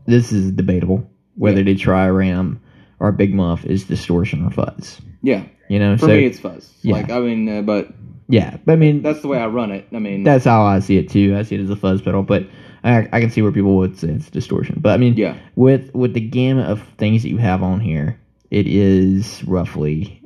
this 0.07 0.33
is 0.33 0.51
debatable 0.53 1.09
whether 1.37 1.59
Yeah. 1.61 1.65
to 1.67 1.75
try 1.77 2.09
ram 2.09 2.61
or 3.01 3.13
big 3.13 3.35
muff 3.35 3.65
is 3.65 3.85
distortion 3.85 4.45
or 4.45 4.51
fuzz. 4.51 5.01
yeah. 5.23 5.45
You 5.69 5.79
know, 5.79 5.97
For 5.99 6.07
so 6.07 6.09
me, 6.09 6.25
it's 6.25 6.41
fuzz. 6.41 6.73
yeah. 6.83 6.95
Like 6.95 7.11
I 7.11 7.21
mean, 7.21 7.47
uh, 7.49 7.61
but 7.63 7.89
yeah. 8.29 8.57
But 8.65 8.73
I 8.73 8.77
mean, 8.77 9.03
that's 9.03 9.21
the 9.21 9.29
way 9.29 9.39
I 9.39 9.47
run 9.47 9.71
it. 9.71 9.87
I 9.93 9.99
mean, 9.99 10.25
that's 10.25 10.47
how 10.47 10.63
I 10.63 10.79
see 10.81 10.97
it 10.97 11.11
too. 11.11 11.37
I 11.37 11.43
see 11.43 11.57
it 11.57 11.61
as 11.61 11.69
a 11.71 11.77
fuzz 11.77 12.01
pedal, 12.01 12.23
but 12.23 12.47
I, 12.85 13.07
I 13.13 13.21
can 13.21 13.29
see 13.31 13.43
where 13.43 13.53
people 13.53 13.77
would 13.77 13.99
say 13.99 14.09
it's 14.09 14.31
distortion. 14.31 14.79
But 14.81 14.95
I 14.95 14.97
mean, 14.97 15.15
yeah, 15.17 15.37
with 15.57 15.95
with 15.95 16.15
the 16.15 16.21
gamut 16.21 16.71
of 16.71 16.83
things 16.97 17.23
that 17.23 17.29
you 17.29 17.37
have 17.37 17.63
on 17.63 17.81
here, 17.81 18.19
it 18.51 18.67
is 18.67 19.45
roughly 19.45 20.18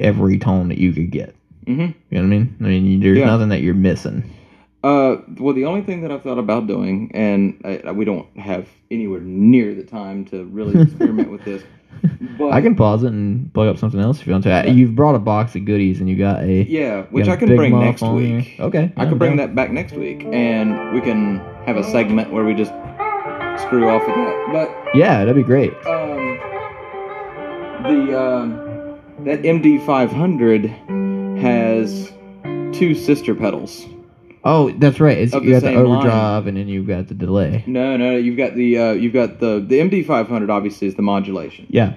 every 0.00 0.38
tone 0.38 0.68
that 0.68 0.78
you 0.78 0.92
could 0.92 1.10
get. 1.10 1.34
hmm 1.66 1.80
You 1.80 1.86
know 2.10 2.20
what 2.20 2.20
I 2.20 2.22
mean? 2.22 2.56
I 2.60 2.64
mean, 2.64 3.00
there's 3.00 3.18
Yeah. 3.18 3.26
nothing 3.26 3.50
that 3.50 3.60
you're 3.62 3.74
missing. 3.74 4.24
Uh, 4.82 5.16
well, 5.38 5.52
the 5.54 5.66
only 5.66 5.82
thing 5.82 6.00
that 6.02 6.10
I've 6.10 6.22
thought 6.22 6.38
about 6.38 6.66
doing, 6.66 7.10
and 7.12 7.60
I, 7.64 7.92
we 7.92 8.06
don't 8.06 8.26
have 8.38 8.66
anywhere 8.90 9.20
near 9.20 9.74
the 9.74 9.82
time 9.82 10.24
to 10.26 10.44
really 10.46 10.80
experiment 10.80 11.30
with 11.30 11.44
this, 11.44 11.62
but 12.38 12.52
I 12.54 12.62
can 12.62 12.74
pause 12.74 13.02
it 13.02 13.08
and 13.12 13.52
plug 13.52 13.68
up 13.68 13.76
something 13.76 14.00
else 14.00 14.20
if 14.22 14.26
you 14.26 14.32
want 14.32 14.44
to. 14.44 14.70
You've 14.72 14.96
brought 14.96 15.14
a 15.14 15.18
box 15.18 15.54
of 15.54 15.66
goodies 15.66 16.00
and 16.00 16.08
you 16.08 16.16
got 16.16 16.42
a 16.42 16.62
yeah, 16.64 17.02
which 17.10 17.28
I 17.28 17.36
can 17.36 17.54
bring 17.54 17.78
next 17.78 18.00
week. 18.00 18.56
Okay, 18.58 18.90
I 18.96 19.04
can 19.04 19.18
bring 19.18 19.36
that 19.36 19.54
back 19.54 19.70
next 19.70 19.92
week, 19.92 20.24
and 20.32 20.94
we 20.94 21.02
can 21.02 21.40
have 21.66 21.76
a 21.76 21.84
segment 21.84 22.32
where 22.32 22.44
we 22.46 22.54
just 22.54 22.72
screw 23.66 23.86
off 23.90 24.06
with 24.06 24.16
that. 24.16 24.48
But 24.50 24.96
Yeah, 24.96 25.26
that'd 25.26 25.36
be 25.36 25.42
great. 25.42 25.74
um, 25.86 26.38
the 27.82 28.18
um, 28.18 28.69
that 29.24 29.42
MD 29.42 29.84
five 29.84 30.10
hundred 30.10 30.66
has 31.40 32.12
two 32.76 32.94
sister 32.94 33.34
pedals. 33.34 33.84
Oh, 34.42 34.70
that's 34.70 35.00
right. 35.00 35.18
It's 35.18 35.34
you 35.34 35.40
the 35.40 35.50
got 35.50 35.54
the 35.60 35.60
same 35.60 35.76
line. 35.84 35.98
overdrive 35.98 36.46
and 36.46 36.56
then 36.56 36.68
you've 36.68 36.86
got 36.86 37.08
the 37.08 37.14
delay. 37.14 37.62
No, 37.66 37.96
no, 37.96 38.16
you've 38.16 38.38
got 38.38 38.54
the 38.54 38.78
uh, 38.78 38.92
you've 38.92 39.12
got 39.12 39.38
the 39.40 39.60
the 39.60 39.78
MD 39.80 40.06
five 40.06 40.28
hundred. 40.28 40.50
Obviously, 40.50 40.88
is 40.88 40.94
the 40.94 41.02
modulation. 41.02 41.66
Yeah. 41.68 41.94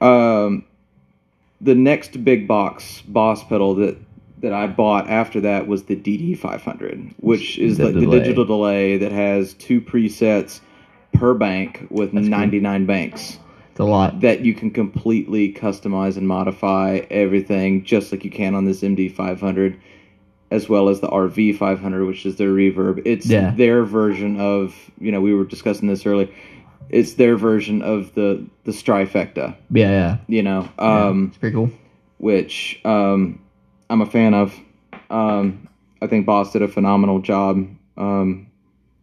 Um, 0.00 0.64
the 1.60 1.74
next 1.74 2.22
big 2.24 2.46
box 2.48 3.02
boss 3.02 3.42
pedal 3.44 3.74
that 3.76 3.96
that 4.40 4.52
I 4.52 4.66
bought 4.66 5.08
after 5.08 5.40
that 5.42 5.66
was 5.68 5.84
the 5.84 5.96
DD 5.96 6.36
five 6.38 6.62
hundred, 6.62 7.14
which 7.18 7.58
is 7.58 7.78
The 7.78 7.86
like 7.86 7.94
the 7.94 8.06
digital 8.06 8.44
delay 8.44 8.98
that 8.98 9.12
has 9.12 9.54
two 9.54 9.80
presets 9.80 10.60
per 11.14 11.32
bank 11.34 11.86
with 11.88 12.12
That's 12.12 12.24
cool. 12.28 12.30
ninety 12.30 12.60
nine 12.60 12.84
banks. 12.84 13.38
It's 13.72 13.80
a 13.80 13.84
lot. 13.84 14.20
that 14.20 14.44
you 14.44 14.52
can 14.52 14.70
completely 14.70 15.50
customize 15.52 16.18
and 16.18 16.28
modify 16.28 17.00
everything 17.10 17.84
just 17.84 18.12
like 18.12 18.22
you 18.22 18.30
can 18.30 18.54
on 18.54 18.66
this 18.66 18.82
MD 18.82 19.10
500 19.10 19.80
as 20.50 20.68
well 20.68 20.90
as 20.90 21.00
the 21.00 21.08
RV 21.08 21.56
500 21.56 22.04
which 22.04 22.26
is 22.26 22.36
their 22.36 22.50
reverb 22.50 23.00
it's 23.06 23.24
Yeah. 23.26 23.52
their 23.56 23.84
version 23.84 24.38
of 24.38 24.74
you 25.00 25.10
know 25.10 25.22
we 25.22 25.32
were 25.32 25.44
discussing 25.44 25.88
this 25.88 26.04
earlier 26.04 26.28
it's 26.90 27.14
their 27.14 27.36
version 27.38 27.80
of 27.80 28.14
the 28.14 28.44
the 28.64 28.72
Strifecta 28.72 29.56
Yeah, 29.70 29.88
yeah. 29.90 30.16
you 30.28 30.42
know 30.42 30.68
Yeah, 30.78 31.06
um 31.08 31.28
it's 31.28 31.38
pretty 31.38 31.54
cool. 31.54 31.70
which 32.18 32.78
um 32.84 33.40
I'm 33.88 34.02
a 34.02 34.06
fan 34.06 34.34
of 34.34 34.54
um 35.08 35.66
I 36.02 36.08
think 36.08 36.26
Boss 36.26 36.52
did 36.52 36.60
a 36.60 36.68
phenomenal 36.68 37.20
job 37.20 37.66
um 37.96 38.48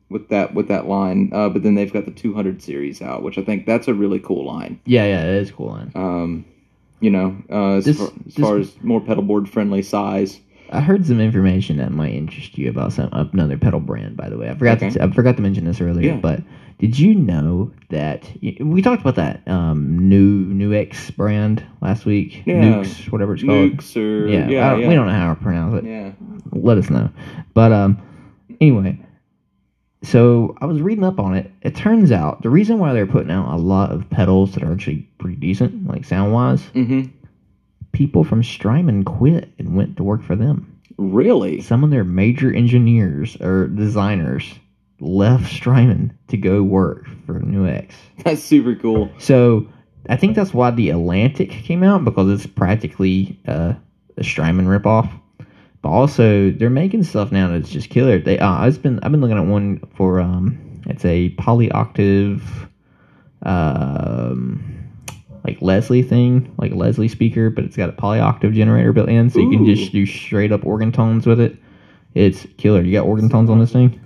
with 0.09 0.29
that 0.29 0.53
with 0.53 0.67
that 0.67 0.87
line 0.87 1.29
uh, 1.33 1.49
but 1.49 1.61
then 1.63 1.75
they've 1.75 1.93
got 1.93 2.05
the 2.05 2.11
200 2.11 2.61
series 2.61 3.01
out 3.01 3.21
which 3.23 3.37
I 3.37 3.43
think 3.43 3.65
that's 3.65 3.87
a 3.87 3.93
really 3.93 4.19
cool 4.19 4.45
line 4.45 4.79
Yeah, 4.85 5.05
yeah, 5.05 5.21
it 5.23 5.41
is 5.43 5.49
a 5.49 5.53
cool 5.53 5.67
line. 5.69 5.91
um, 5.95 6.45
you 7.01 7.09
know, 7.11 7.37
uh, 7.49 7.75
as, 7.77 7.85
This- 7.85 7.97
far, 7.97 8.07
as 8.07 8.35
this- 8.35 8.35
far 8.45 8.57
as 8.57 8.75
more 8.83 8.99
pedal 9.01 9.23
board 9.23 9.47
friendly 9.49 9.81
size. 9.81 10.39
I 10.71 10.81
heard 10.81 11.05
some 11.05 11.19
information 11.19 11.77
that 11.77 11.91
might 11.91 12.11
interest 12.13 12.57
you 12.57 12.69
about 12.69 12.93
some 12.93 13.09
another 13.11 13.57
pedal 13.57 13.79
brand. 13.79 14.15
By 14.17 14.29
the 14.29 14.37
way, 14.37 14.49
I 14.49 14.53
forgot 14.55 14.77
Okay. 14.77 14.89
to 14.91 15.03
I 15.03 15.09
forgot 15.11 15.35
to 15.37 15.41
mention 15.41 15.65
this 15.65 15.81
earlier. 15.81 16.11
Yeah. 16.11 16.17
But 16.17 16.43
did 16.77 16.99
you 16.99 17.15
know 17.15 17.71
that 17.89 18.29
we 18.59 18.81
talked 18.83 19.01
about 19.01 19.15
that 19.15 19.47
um, 19.47 20.09
new 20.09 20.45
Nuix 20.45 21.09
brand 21.15 21.63
last 21.81 22.05
week? 22.05 22.43
Yeah. 22.45 22.61
Nukes, 22.61 23.11
whatever 23.11 23.33
it's 23.33 23.43
called. 23.43 23.71
Nukes 23.77 23.95
or 23.97 24.27
Yeah, 24.27 24.47
yeah, 24.47 24.75
yeah, 24.75 24.87
we 24.89 24.93
don't 24.93 25.07
know 25.07 25.13
how 25.13 25.33
to 25.33 25.41
pronounce 25.41 25.83
it. 25.83 25.89
yeah. 25.89 26.11
let 26.51 26.77
us 26.77 26.89
know. 26.91 27.09
But 27.55 27.71
um, 27.71 27.97
anyway, 28.61 28.99
so 30.03 30.55
I 30.61 30.65
was 30.65 30.81
reading 30.81 31.03
up 31.03 31.19
on 31.19 31.35
it. 31.35 31.51
It 31.61 31.75
turns 31.75 32.11
out 32.11 32.41
the 32.41 32.49
reason 32.49 32.79
why 32.79 32.93
they're 32.93 33.05
putting 33.07 33.31
out 33.31 33.53
a 33.53 33.57
lot 33.57 33.91
of 33.91 34.09
pedals 34.09 34.53
that 34.53 34.63
are 34.63 34.71
actually 34.71 35.07
pretty 35.17 35.35
decent, 35.35 35.87
like 35.87 36.05
sound 36.05 36.33
wise, 36.33 36.61
Mm-hmm. 36.73 37.09
people 37.91 38.23
from 38.23 38.43
Strymon 38.43 39.03
quit 39.03 39.49
and 39.59 39.75
went 39.75 39.97
to 39.97 40.03
work 40.03 40.23
for 40.23 40.35
them. 40.35 40.79
Really? 40.97 41.61
Some 41.61 41.83
of 41.83 41.89
their 41.91 42.03
major 42.03 42.53
engineers 42.53 43.35
or 43.41 43.67
designers 43.67 44.53
left 44.99 45.51
Strymon 45.51 46.17
to 46.27 46.37
go 46.37 46.61
work 46.63 47.07
for 47.25 47.39
Nuix. 47.39 47.91
That's 48.23 48.43
super 48.43 48.75
cool. 48.75 49.09
So 49.17 49.67
I 50.09 50.15
think 50.17 50.35
that's 50.35 50.53
why 50.53 50.71
the 50.71 50.89
Atlantic 50.89 51.49
came 51.51 51.83
out 51.83 52.03
because 52.03 52.29
it's 52.29 52.47
practically 52.47 53.39
uh, 53.47 53.73
a 54.17 54.23
Strymon 54.23 54.65
ripoff. 54.65 55.09
But 55.81 55.89
also, 55.89 56.51
they're 56.51 56.69
making 56.69 57.03
stuff 57.03 57.31
now 57.31 57.47
that's 57.47 57.69
just 57.69 57.89
killer. 57.89 58.19
They, 58.19 58.37
uh, 58.37 58.51
I've 58.51 58.81
been, 58.81 58.99
I've 59.01 59.11
been 59.11 59.21
looking 59.21 59.37
at 59.37 59.45
one 59.45 59.79
for, 59.95 60.19
um, 60.19 60.81
it's 60.87 61.05
a 61.05 61.29
polyoctave, 61.35 62.41
um, 63.43 64.79
like 65.45 65.61
Leslie 65.61 66.03
thing, 66.03 66.53
like 66.57 66.73
a 66.73 66.75
Leslie 66.75 67.07
speaker, 67.07 67.49
but 67.49 67.63
it's 67.63 67.77
got 67.77 67.89
a 67.89 67.93
polyoctave 67.93 68.53
generator 68.53 68.91
built 68.91 69.07
in, 69.07 69.29
so 69.29 69.39
you 69.39 69.49
can 69.49 69.65
just 69.65 69.91
do 69.93 70.05
straight 70.05 70.51
up 70.51 70.65
organ 70.65 70.91
tones 70.91 71.25
with 71.25 71.39
it. 71.39 71.55
It's 72.13 72.45
killer. 72.57 72.81
You 72.81 72.91
got 72.91 73.05
organ 73.05 73.29
tones 73.29 73.49
on 73.49 73.59
this 73.59 73.71
thing? 73.71 73.99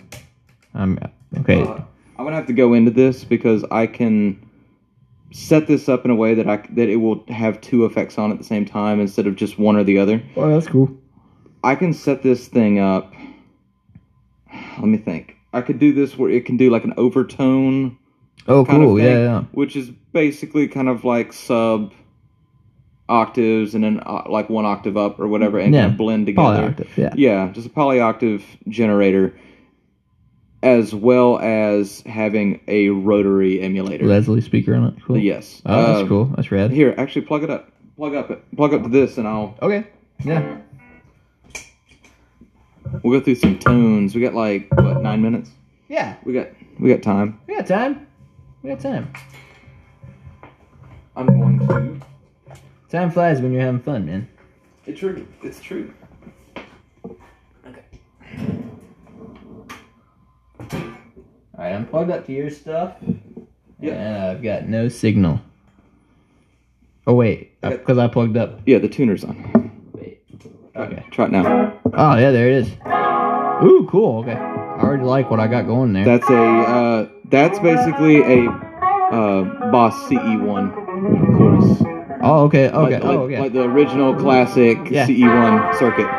Um, 0.75 0.99
okay. 1.39 1.63
Uh, 1.63 1.81
I'm 2.17 2.25
gonna 2.25 2.35
have 2.35 2.47
to 2.47 2.53
go 2.53 2.73
into 2.73 2.91
this 2.91 3.23
because 3.23 3.65
I 3.71 3.87
can 3.87 4.39
set 5.31 5.65
this 5.65 5.89
up 5.89 6.05
in 6.05 6.11
a 6.11 6.15
way 6.15 6.35
that 6.35 6.47
I 6.47 6.57
that 6.71 6.89
it 6.89 6.97
will 6.97 7.23
have 7.29 7.59
two 7.61 7.85
effects 7.85 8.17
on 8.17 8.31
at 8.31 8.37
the 8.37 8.43
same 8.43 8.65
time 8.65 8.99
instead 8.99 9.25
of 9.25 9.35
just 9.35 9.57
one 9.57 9.75
or 9.75 9.83
the 9.83 9.97
other. 9.97 10.21
Oh, 10.35 10.49
that's 10.49 10.67
cool. 10.67 10.95
I 11.63 11.75
can 11.75 11.93
set 11.93 12.23
this 12.23 12.47
thing 12.47 12.79
up. 12.79 13.13
Let 14.77 14.85
me 14.85 14.97
think. 14.97 15.37
I 15.53 15.61
could 15.61 15.79
do 15.79 15.93
this 15.93 16.17
where 16.17 16.29
it 16.29 16.45
can 16.45 16.57
do 16.57 16.69
like 16.69 16.83
an 16.83 16.93
overtone 16.97 17.97
Oh, 18.47 18.65
cool. 18.65 18.97
of 18.97 19.03
Yeah, 19.03 19.09
thing, 19.13 19.23
yeah. 19.23 19.41
which 19.53 19.75
is 19.75 19.89
basically 20.11 20.67
kind 20.67 20.89
of 20.89 21.05
like 21.05 21.31
sub 21.31 21.93
octaves 23.07 23.75
and 23.75 23.83
then 23.83 24.01
uh, 24.05 24.23
like 24.29 24.49
one 24.49 24.65
octave 24.65 24.97
up 24.97 25.19
or 25.19 25.27
whatever 25.27 25.59
and 25.59 25.73
Yeah, 25.73 25.81
kind 25.83 25.91
of 25.93 25.97
blend 25.97 26.25
together. 26.25 26.73
Polyoctave. 26.73 26.97
Yeah. 26.97 27.13
Yeah, 27.15 27.51
just 27.53 27.67
a 27.67 27.69
polyoctave 27.69 28.43
generator, 28.67 29.33
as 30.61 30.93
well 30.95 31.39
as 31.39 32.01
having 32.01 32.59
a 32.67 32.89
rotary 32.89 33.61
emulator. 33.61 34.05
Leslie 34.05 34.41
speaker 34.41 34.75
on 34.75 34.85
it. 34.85 34.95
Cool. 35.05 35.17
Yes. 35.19 35.61
Oh, 35.65 35.85
that's 35.87 35.99
Um, 36.01 36.07
cool. 36.09 36.25
That's 36.35 36.51
rad. 36.51 36.71
Here, 36.71 36.93
actually, 36.97 37.23
plug 37.25 37.43
it 37.43 37.49
up. 37.49 37.69
Plug 37.95 38.15
up. 38.15 38.55
Plug 38.55 38.73
up 38.73 38.83
to 38.83 38.89
this, 38.89 39.17
and 39.17 39.27
I'll 39.27 39.55
Okay. 39.61 39.85
Yeah. 40.25 40.57
We'll 43.03 43.19
go 43.19 43.23
through 43.23 43.35
some 43.35 43.59
tones. 43.59 44.15
We 44.15 44.21
got 44.21 44.33
like 44.33 44.67
what 44.75 45.01
nine 45.01 45.21
minutes. 45.21 45.49
Yeah. 45.87 46.15
We 46.23 46.33
got 46.33 46.49
we 46.79 46.89
got 46.89 47.01
time. 47.01 47.39
We 47.47 47.55
got 47.55 47.67
time. 47.67 48.07
We 48.61 48.69
got 48.69 48.79
time. 48.79 49.13
I'm 51.15 51.27
going 51.27 51.59
to. 51.67 52.01
Time 52.89 53.11
flies 53.11 53.41
when 53.41 53.51
you're 53.51 53.61
having 53.61 53.81
fun, 53.81 54.05
man. 54.05 54.27
It's 54.85 54.99
true. 54.99 55.27
It's 55.41 55.59
true. 55.59 55.93
Okay. 56.55 57.85
All 60.59 60.69
right, 61.57 61.73
I'm 61.73 61.87
plugged 61.87 62.11
up 62.11 62.25
to 62.27 62.31
your 62.33 62.49
stuff. 62.49 62.97
Yeah. 63.79 63.93
And 63.93 64.23
I've 64.23 64.43
got 64.43 64.67
no 64.67 64.89
signal. 64.89 65.41
Oh 67.05 67.13
wait, 67.13 67.59
because 67.61 67.97
uh, 67.97 68.05
I 68.05 68.07
plugged 68.07 68.37
up. 68.37 68.61
Yeah, 68.65 68.79
the 68.79 68.87
tuner's 68.87 69.23
on. 69.23 69.72
Wait. 70.75 70.81
Okay. 70.81 71.05
Try 71.11 71.25
it 71.25 71.31
now. 71.31 71.79
Oh 71.93 72.17
yeah, 72.17 72.31
there 72.31 72.47
it 72.47 72.53
is. 72.55 72.69
Ooh, 73.63 73.87
cool. 73.89 74.19
Okay. 74.19 74.33
I 74.33 74.79
already 74.79 75.03
like 75.03 75.29
what 75.29 75.39
I 75.39 75.47
got 75.47 75.65
going 75.67 75.93
there. 75.93 76.05
That's 76.05 76.29
a. 76.29 76.43
Uh, 76.43 77.09
that's 77.29 77.59
basically 77.59 78.21
a 78.21 78.49
uh, 78.49 79.71
Boss 79.71 79.93
CE1 80.05 80.73
chorus. 81.37 81.81
oh 82.23 82.43
okay. 82.45 82.69
Okay. 82.69 82.99
Like, 82.99 83.03
oh 83.03 83.23
okay. 83.23 83.39
like 83.39 83.53
the 83.53 83.63
original 83.63 84.15
classic 84.15 84.77
Yeah. 84.89 85.07
CE1 85.07 85.77
circuit. 85.79 86.09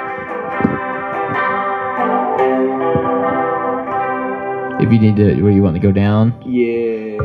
if 4.84 4.92
you 4.92 4.98
need 4.98 5.16
to, 5.16 5.40
where 5.42 5.52
you 5.52 5.62
want 5.62 5.74
to 5.74 5.80
go 5.80 5.92
down. 5.92 6.30
Yeah. 6.44 7.16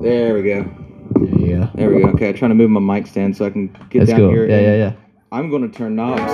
There 0.00 0.34
we 0.34 0.42
go. 0.42 0.64
Yeah. 1.38 1.70
There 1.74 1.90
we 1.90 2.02
go. 2.02 2.08
Okay, 2.10 2.30
I'm 2.30 2.34
trying 2.34 2.50
to 2.50 2.54
move 2.54 2.70
my 2.70 2.80
mic 2.80 3.06
stand 3.06 3.36
so 3.36 3.44
I 3.44 3.50
can 3.50 3.66
get 3.90 4.00
That's 4.00 4.10
down 4.10 4.20
cool. 4.20 4.30
here. 4.30 4.48
Yeah, 4.48 4.56
and 4.56 4.66
yeah, 4.66 4.74
yeah. 4.76 4.92
I'm 5.30 5.50
going 5.50 5.70
to 5.70 5.76
turn 5.76 5.94
knobs. 5.96 6.32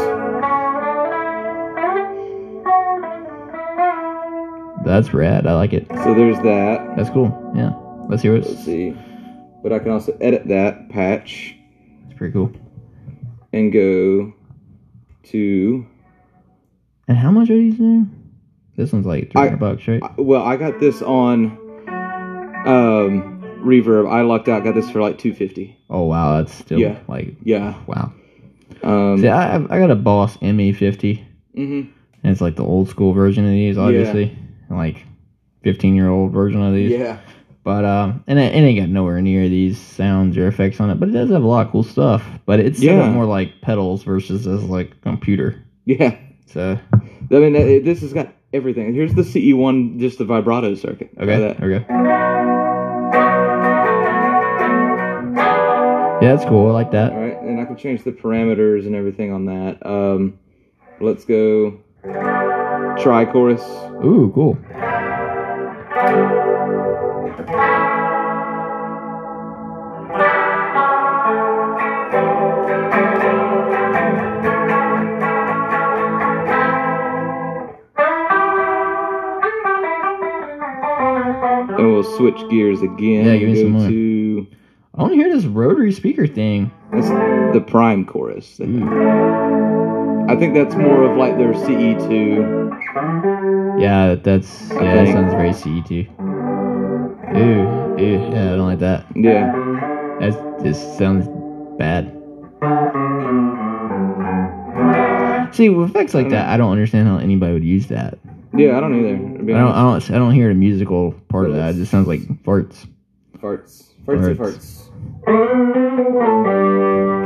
That's 4.84 5.14
rad. 5.14 5.46
I 5.46 5.54
like 5.54 5.72
it. 5.72 5.86
So 6.04 6.14
there's 6.14 6.36
that. 6.40 6.94
That's 6.96 7.08
cool. 7.10 7.28
Yeah. 7.56 7.72
Let's 8.08 8.22
hear 8.22 8.36
it. 8.36 8.44
Let's 8.46 8.64
see. 8.64 8.94
But 9.62 9.72
I 9.72 9.78
can 9.78 9.90
also 9.90 10.16
edit 10.20 10.46
that 10.48 10.90
patch 10.90 11.56
It's 12.08 12.18
pretty 12.18 12.32
cool. 12.34 12.52
and 13.52 13.72
go 13.72 14.34
to. 15.30 15.86
And 17.08 17.16
how 17.16 17.30
much 17.30 17.48
are 17.48 17.56
these 17.56 17.80
new? 17.80 18.06
This 18.76 18.92
one's 18.92 19.06
like 19.06 19.30
three 19.32 19.40
hundred 19.40 19.60
bucks, 19.60 19.88
right? 19.88 20.02
Well, 20.18 20.42
I 20.42 20.56
got 20.56 20.80
this 20.80 21.00
on 21.00 21.46
um, 22.66 23.40
Reverb. 23.64 24.10
I 24.10 24.20
lucked 24.22 24.48
out. 24.48 24.64
Got 24.64 24.74
this 24.74 24.90
for 24.90 25.00
like 25.00 25.16
250. 25.16 25.78
Oh 25.88 26.02
wow, 26.02 26.38
that's 26.38 26.52
still 26.52 26.78
Yeah. 26.78 26.98
like 27.08 27.36
Yeah. 27.42 27.74
wow. 27.86 28.12
Um, 28.82 29.18
See, 29.20 29.28
I 29.28 29.56
I 29.56 29.78
got 29.78 29.90
a 29.90 29.94
Boss 29.94 30.36
ME50, 30.38 31.24
mhm. 31.56 31.88
and 32.22 32.32
it's 32.32 32.40
like 32.40 32.56
the 32.56 32.64
old 32.64 32.88
school 32.88 33.12
version 33.12 33.44
of 33.44 33.50
these, 33.50 33.78
obviously, 33.78 34.36
like 34.70 35.04
fifteen 35.62 35.94
year 35.94 36.08
old 36.08 36.32
version 36.32 36.62
of 36.62 36.74
these. 36.74 36.90
Yeah. 36.92 37.18
But 37.62 37.84
um, 37.86 38.22
and 38.26 38.38
it, 38.38 38.54
it 38.54 38.58
ain't 38.58 38.78
got 38.78 38.88
nowhere 38.90 39.22
near 39.22 39.48
these 39.48 39.78
sounds 39.80 40.36
or 40.36 40.46
effects 40.46 40.80
on 40.80 40.90
it, 40.90 41.00
but 41.00 41.08
it 41.08 41.12
does 41.12 41.30
have 41.30 41.42
a 41.42 41.46
lot 41.46 41.66
of 41.66 41.72
cool 41.72 41.82
stuff. 41.82 42.22
But 42.44 42.60
it's 42.60 42.78
Yeah. 42.80 43.10
more 43.10 43.24
like 43.24 43.62
pedals 43.62 44.02
versus 44.02 44.46
as 44.46 44.62
like 44.64 45.00
computer. 45.00 45.62
Yeah. 45.86 46.16
So 46.46 46.78
I 46.92 47.34
mean, 47.34 47.52
this 47.84 48.02
has 48.02 48.12
got 48.12 48.32
everything. 48.52 48.94
Here's 48.94 49.14
the 49.14 49.22
CE1, 49.22 49.98
just 49.98 50.18
the 50.18 50.24
vibrato 50.24 50.74
circuit. 50.74 51.10
Okay, 51.18 51.38
that. 51.38 51.58
there 51.58 51.68
we 51.68 51.78
go. 51.78 51.84
Yeah, 56.22 56.36
that's 56.36 56.44
cool. 56.44 56.68
I 56.68 56.72
like 56.72 56.90
that. 56.92 57.12
Can 57.74 57.82
change 57.82 58.04
the 58.04 58.12
parameters 58.12 58.86
and 58.86 58.94
everything 58.94 59.32
on 59.32 59.46
that. 59.46 59.84
Um, 59.84 60.38
let's 61.00 61.24
go 61.24 61.80
tri 63.02 63.24
chorus. 63.24 63.62
Ooh, 64.04 64.30
cool. 64.34 64.58
And 81.76 81.92
we'll 81.92 82.04
switch 82.04 82.36
gears 82.50 82.82
again. 82.82 83.26
Yeah, 83.26 83.36
give 83.36 83.48
me 83.48 83.60
some 83.60 83.70
more. 83.72 83.88
to 83.88 84.46
I 84.96 85.02
want 85.02 85.12
to 85.12 85.16
hear 85.16 85.34
this 85.34 85.44
rotary 85.44 85.92
speaker 85.92 86.26
thing. 86.28 86.70
That's 86.94 87.08
the 87.54 87.64
prime 87.66 88.04
chorus. 88.04 88.60
Ooh. 88.60 88.84
I 90.28 90.36
think 90.36 90.54
that's 90.54 90.74
more 90.74 91.04
of 91.04 91.16
like 91.16 91.36
their 91.36 91.52
E 91.52 91.56
CE2. 91.56 93.80
Yeah, 93.80 94.14
that's 94.14 94.70
I 94.70 94.82
yeah, 94.82 95.04
that 95.04 95.12
sounds 95.12 95.34
very 95.34 95.52
CET. 95.52 95.90
Ooh, 97.36 97.94
ew, 97.98 98.30
yeah, 98.32 98.52
I 98.52 98.56
don't 98.56 98.66
like 98.66 98.78
that. 98.78 99.04
Yeah. 99.14 99.52
That 100.20 100.60
just 100.62 100.96
sounds 100.96 101.28
bad. 101.78 102.10
See, 105.54 105.68
with 105.68 105.90
effects 105.90 106.14
like 106.14 106.30
that, 106.30 106.48
I 106.48 106.56
don't 106.56 106.72
understand 106.72 107.06
how 107.06 107.18
anybody 107.18 107.52
would 107.52 107.64
use 107.64 107.86
that. 107.88 108.18
Yeah, 108.56 108.76
I 108.76 108.80
don't 108.80 108.98
either. 108.98 109.14
I 109.54 109.58
don't, 109.60 109.72
I 109.72 109.82
don't, 109.82 110.10
I 110.10 110.18
don't 110.18 110.32
hear 110.32 110.48
the 110.48 110.54
musical 110.54 111.12
part 111.28 111.50
of 111.50 111.56
that. 111.56 111.74
It 111.74 111.78
just 111.78 111.90
sounds 111.90 112.08
like 112.08 112.20
farts. 112.44 112.86
Farts. 113.38 113.90
Fartsy 114.06 114.36
Farts. 114.36 114.38
farts. 114.38 114.88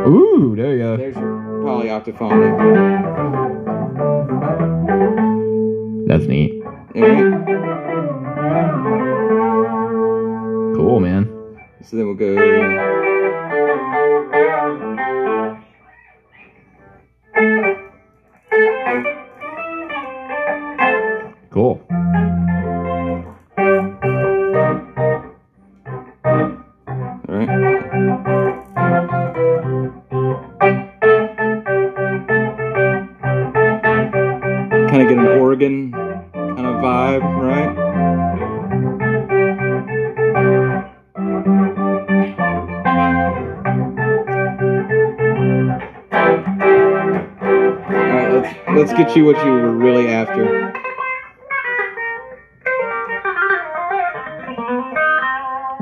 Ooh, 0.09 0.55
there 0.57 0.72
you 0.72 0.79
go. 0.79 0.97
There's 0.97 1.16
your 1.16 1.24
polyoctaphonic. 1.62 2.59
That's 6.09 6.24
neat. 6.24 6.62
Alright, 6.97 7.47
Cool, 10.76 11.01
man. 11.01 11.29
So 11.83 11.97
then 11.97 12.07
we'll 12.07 12.14
go. 12.14 12.97
You 49.16 49.24
what 49.24 49.36
you 49.44 49.50
were 49.50 49.70
really 49.70 50.09
after. 50.09 50.72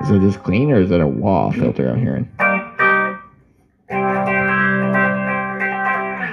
Is 0.02 0.10
it 0.10 0.20
this 0.20 0.36
clean 0.36 0.70
or 0.70 0.80
is 0.80 0.90
it 0.90 1.00
a 1.00 1.06
wah 1.06 1.50
filter 1.50 1.88
I'm 1.88 2.00
hearing? 2.00 2.30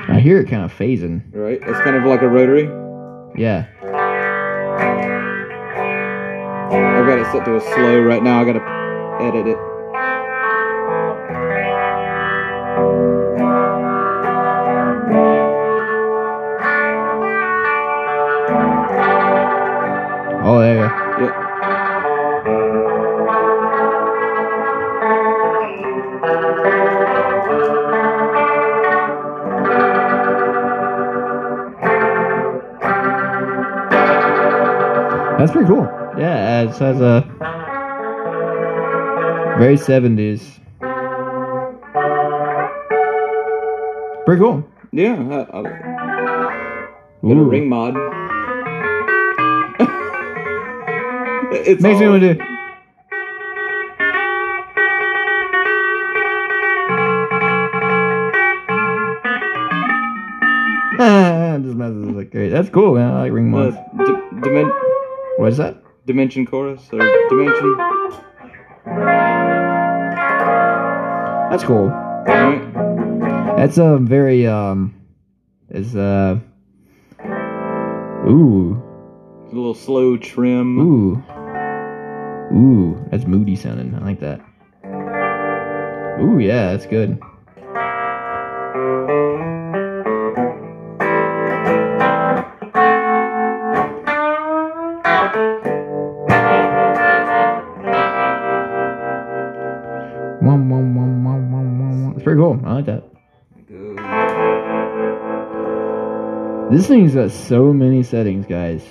I 0.05 0.19
hear 0.21 0.39
it 0.39 0.47
kind 0.47 0.63
of 0.63 0.71
phasing. 0.71 1.23
Right? 1.33 1.59
It's 1.61 1.79
kind 1.79 1.95
of 1.95 2.03
like 2.03 2.21
a 2.21 2.27
rotary. 2.27 2.65
Yeah. 3.35 3.65
I've 6.71 7.07
got 7.07 7.19
it 7.19 7.25
set 7.31 7.45
to 7.45 7.55
a 7.55 7.61
slow 7.61 8.01
right 8.01 8.21
now. 8.21 8.41
I 8.41 8.45
gotta 8.45 9.23
edit 9.23 9.47
it. 9.47 9.72
pretty 35.53 35.67
cool. 35.67 35.83
Yeah, 36.17 36.63
it 36.63 36.75
has 36.77 36.99
a 36.99 37.21
very 39.57 39.77
70s. 39.77 40.59
Pretty 44.25 44.41
cool. 44.41 44.67
Yeah. 44.91 45.13
I, 45.13 45.57
I, 45.57 45.61
a 47.37 47.43
ring 47.43 47.69
mod. 47.69 47.93
it's 51.53 51.81
Makes 51.81 51.99
me 51.99 52.09
want 52.09 52.21
to 52.21 52.33
do. 52.33 52.43
Just 61.63 61.77
messes 61.77 62.07
like. 62.07 62.31
That's 62.31 62.69
cool, 62.69 62.95
man. 62.95 63.13
I 63.13 63.21
like 63.21 63.31
ring 63.31 63.51
mods. 63.51 63.75
Uh, 63.75 64.41
d- 64.41 64.92
what 65.37 65.49
is 65.49 65.57
that? 65.57 65.81
dimension 66.05 66.45
chorus 66.45 66.81
or 66.91 66.99
dimension. 67.29 67.77
That's 71.49 71.63
cool. 71.63 71.87
That's 73.57 73.77
a 73.77 73.97
very 73.99 74.45
um, 74.47 74.93
is 75.69 75.95
uh, 75.95 76.39
ooh, 78.27 78.81
A 79.45 79.55
little 79.55 79.73
slow 79.73 80.17
trim. 80.17 80.77
ooh, 80.79 81.23
ooh. 82.53 83.05
That's 83.09 83.25
moody 83.25 83.55
sounding. 83.55 83.95
I 83.95 83.99
like 83.99 84.19
that. 84.19 84.41
Ooh, 86.21 86.39
yeah, 86.39 86.71
that's 86.73 86.85
good. 86.85 87.19
Cool. 102.59 102.69
I 102.69 102.73
like 102.73 102.85
that. 102.85 103.03
This 106.71 106.87
thing's 106.87 107.13
got 107.13 107.31
so 107.31 107.73
many 107.73 108.03
settings, 108.03 108.45
guys. 108.45 108.83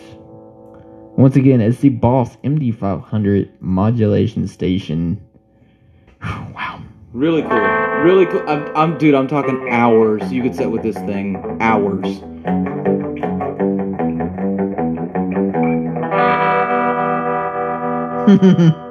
Once 1.17 1.37
again, 1.37 1.61
it's 1.61 1.79
the 1.79 1.89
Boss 1.91 2.37
MD500 2.39 3.51
modulation 3.61 4.47
station. 4.49 5.21
wow. 6.23 6.81
Really 7.13 7.43
cool. 7.43 7.59
Really 7.59 8.27
cool. 8.27 8.43
I'm, 8.49 8.77
I'm, 8.77 8.99
dude. 8.99 9.15
I'm 9.15 9.29
talking 9.29 9.69
hours. 9.71 10.33
You 10.33 10.43
could 10.43 10.55
set 10.55 10.71
with 10.71 10.83
this 10.83 10.97
thing 10.97 11.59
hours. 11.61 12.23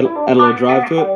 Add, 0.00 0.06
add 0.06 0.36
a 0.36 0.40
little 0.40 0.56
drive 0.56 0.88
to 0.88 1.00
it. 1.00 1.06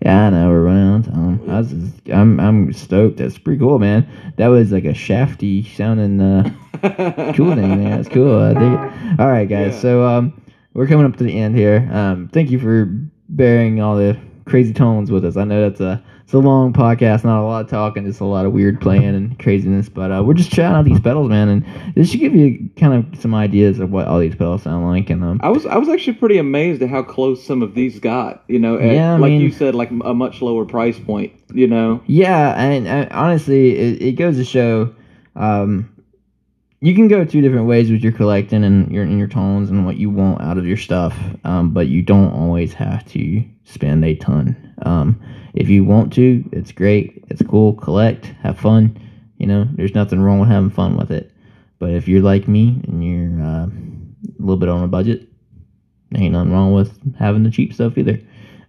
Yeah, 0.00 0.26
I 0.26 0.30
know 0.30 0.48
we're 0.48 0.62
running 0.62 0.92
out 0.92 1.00
of 1.00 1.12
time. 1.12 1.50
I 1.50 1.58
was 1.58 1.70
just, 1.72 2.08
I'm 2.10 2.38
I'm 2.38 2.72
stoked. 2.72 3.16
That's 3.16 3.36
pretty 3.36 3.58
cool, 3.58 3.80
man. 3.80 4.06
That 4.36 4.46
was 4.46 4.70
like 4.70 4.84
a 4.84 4.94
shafty 4.94 5.64
sounding 5.74 6.20
uh, 6.20 6.44
cool 7.34 7.56
thing. 7.56 7.82
Man. 7.82 7.90
That's 7.90 8.08
cool. 8.08 8.40
I 8.40 8.54
dig 8.54 8.62
it. 8.62 9.20
All 9.20 9.28
right, 9.28 9.48
guys. 9.48 9.74
Yeah. 9.74 9.80
So 9.80 10.04
um, 10.06 10.40
we're 10.74 10.86
coming 10.86 11.04
up 11.04 11.16
to 11.16 11.24
the 11.24 11.36
end 11.36 11.56
here. 11.56 11.88
Um, 11.92 12.28
thank 12.28 12.52
you 12.52 12.60
for 12.60 12.84
bearing 13.28 13.80
all 13.80 13.96
the 13.96 14.16
crazy 14.44 14.72
tones 14.72 15.10
with 15.10 15.24
us. 15.24 15.36
I 15.36 15.42
know 15.42 15.68
that's 15.68 15.80
a 15.80 16.00
it's 16.24 16.32
a 16.32 16.38
long 16.38 16.72
podcast, 16.72 17.22
not 17.22 17.42
a 17.42 17.44
lot 17.46 17.64
of 17.64 17.70
talking, 17.70 18.06
just 18.06 18.20
a 18.20 18.24
lot 18.24 18.46
of 18.46 18.52
weird 18.52 18.80
playing 18.80 19.14
and 19.14 19.38
craziness. 19.38 19.90
But 19.90 20.10
uh, 20.10 20.22
we're 20.24 20.32
just 20.34 20.50
trying 20.52 20.72
out 20.74 20.86
these 20.86 20.98
pedals, 20.98 21.28
man, 21.28 21.48
and 21.50 21.94
this 21.94 22.10
should 22.10 22.20
give 22.20 22.34
you 22.34 22.70
kind 22.78 22.94
of 22.94 23.20
some 23.20 23.34
ideas 23.34 23.78
of 23.78 23.90
what 23.90 24.08
all 24.08 24.18
these 24.20 24.34
pedals 24.34 24.62
sound 24.62 24.86
like. 24.86 25.10
And 25.10 25.22
um, 25.22 25.40
I 25.42 25.50
was 25.50 25.66
I 25.66 25.76
was 25.76 25.88
actually 25.90 26.14
pretty 26.14 26.38
amazed 26.38 26.80
at 26.82 26.88
how 26.88 27.02
close 27.02 27.44
some 27.44 27.60
of 27.62 27.74
these 27.74 28.00
got. 28.00 28.42
You 28.48 28.58
know, 28.58 28.78
at, 28.78 28.94
Yeah, 28.94 29.14
I 29.14 29.18
like 29.18 29.32
mean- 29.32 29.42
you 29.42 29.52
said, 29.52 29.74
like 29.74 29.90
a 29.90 30.14
much 30.14 30.40
lower 30.40 30.64
price 30.64 30.98
point. 30.98 31.32
You 31.52 31.66
know, 31.66 32.02
Yeah, 32.06 32.54
and, 32.58 32.88
and 32.88 33.12
honestly, 33.12 33.76
it, 33.76 34.02
it 34.02 34.12
goes 34.12 34.36
to 34.38 34.44
show, 34.44 34.92
um, 35.36 35.88
you 36.80 36.94
can 36.94 37.06
go 37.06 37.24
two 37.24 37.42
different 37.42 37.66
ways 37.66 37.90
with 37.90 38.02
your 38.02 38.12
collecting 38.12 38.64
and 38.64 38.90
your 38.90 39.04
and 39.04 39.18
your 39.18 39.28
tones 39.28 39.68
and 39.70 39.84
what 39.86 39.96
you 39.98 40.08
want 40.10 40.40
out 40.40 40.56
of 40.58 40.66
your 40.66 40.78
stuff. 40.78 41.14
Um, 41.44 41.70
but 41.74 41.86
you 41.88 42.00
don't 42.00 42.32
always 42.32 42.72
have 42.72 43.06
to 43.12 43.44
spend 43.64 44.04
a 44.06 44.14
ton. 44.16 44.63
Um, 44.82 45.20
if 45.54 45.68
you 45.68 45.84
want 45.84 46.12
to, 46.14 46.44
it's 46.52 46.72
great. 46.72 47.24
It's 47.28 47.42
cool. 47.42 47.74
Collect, 47.74 48.26
have 48.42 48.58
fun. 48.58 48.96
You 49.38 49.46
know, 49.46 49.68
there's 49.72 49.94
nothing 49.94 50.20
wrong 50.20 50.40
with 50.40 50.48
having 50.48 50.70
fun 50.70 50.96
with 50.96 51.10
it. 51.10 51.30
But 51.78 51.90
if 51.90 52.08
you're 52.08 52.22
like 52.22 52.48
me 52.48 52.80
and 52.86 53.04
you're 53.04 53.42
uh, 53.42 53.66
a 53.66 54.40
little 54.40 54.56
bit 54.56 54.68
on 54.68 54.82
a 54.84 54.88
budget, 54.88 55.28
ain't 56.14 56.32
nothing 56.32 56.52
wrong 56.52 56.72
with 56.72 56.98
having 57.16 57.42
the 57.42 57.50
cheap 57.50 57.72
stuff 57.74 57.98
either. 57.98 58.20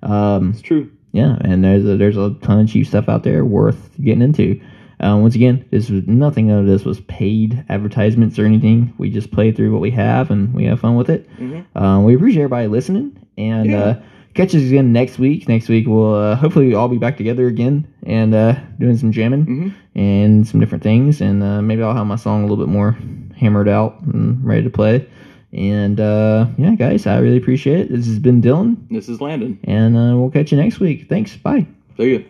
Um, 0.04 0.52
it's 0.52 0.62
true. 0.62 0.92
yeah, 1.14 1.38
and 1.42 1.64
there's 1.64 1.86
a, 1.86 1.98
there's 1.98 2.18
a 2.18 2.32
ton 2.42 2.60
of 2.62 2.70
cheap 2.70 2.86
stuff 2.88 3.08
out 3.10 3.24
there 3.24 3.46
worth 3.46 3.92
getting 4.02 4.22
into. 4.22 4.60
Um, 5.00 5.22
once 5.22 5.36
again, 5.36 5.66
this 5.72 5.90
was 5.90 6.08
nothing 6.08 6.52
of 6.52 6.66
this 6.66 6.86
was 6.86 7.02
paid 7.02 7.64
advertisements 7.70 8.40
or 8.40 8.46
anything. 8.46 8.94
We 8.98 9.10
just 9.10 9.32
play 9.32 9.52
through 9.52 9.72
what 9.72 9.82
we 9.82 9.92
have 9.92 10.32
and 10.32 10.54
we 10.54 10.64
have 10.66 10.80
fun 10.80 10.96
with 10.96 11.10
it. 11.10 11.30
Mhm. 11.38 11.66
Um, 11.76 12.04
we 12.06 12.16
appreciate 12.16 12.44
everybody 12.44 12.68
listening 12.68 13.18
and 13.38 13.70
Yeah. 13.70 13.80
uh, 13.84 14.02
catch 14.36 14.54
us 14.54 14.62
again 14.62 14.94
next 14.94 15.18
week. 15.18 15.48
Next 15.50 15.68
week 15.70 15.88
we'll 15.88 16.14
uh, 16.14 16.36
hopefully 16.36 16.74
all 16.76 16.88
be 16.88 16.98
back 16.98 17.18
together 17.18 17.48
again 17.48 17.88
and 18.06 18.36
uh, 18.36 18.56
doing 18.80 18.98
some 18.98 19.12
jamming 19.12 19.46
Mhm. 19.46 19.74
and 19.96 20.48
some 20.48 20.60
different 20.60 20.84
things. 20.84 21.22
And 21.22 21.42
uh, 21.42 21.62
maybe 21.62 21.82
I'll 21.82 21.96
have 21.96 22.06
my 22.08 22.16
song 22.18 22.44
a 22.44 22.46
little 22.48 22.64
bit 22.64 22.72
more 22.72 22.96
hammered 23.36 23.68
out 23.70 24.02
and 24.04 24.44
ready 24.46 24.64
to 24.64 24.70
play. 24.70 25.08
And 25.54 26.00
uh, 26.00 26.48
yeah, 26.58 26.76
guys, 26.76 27.08
I 27.08 27.18
really 27.20 27.38
appreciate 27.38 27.80
it. 27.80 27.90
This 27.90 28.06
has 28.08 28.20
been 28.20 28.42
Dylan, 28.42 28.76
This 28.92 29.08
is 29.10 29.22
Landon. 29.22 29.58
and 29.64 29.96
uh, 29.98 30.18
we'll 30.18 30.30
catch 30.32 30.52
you 30.52 30.58
next 30.58 30.80
week. 30.80 31.08
Thanks. 31.10 31.36
Bye. 31.38 31.66
See 31.98 32.12
you. 32.12 32.26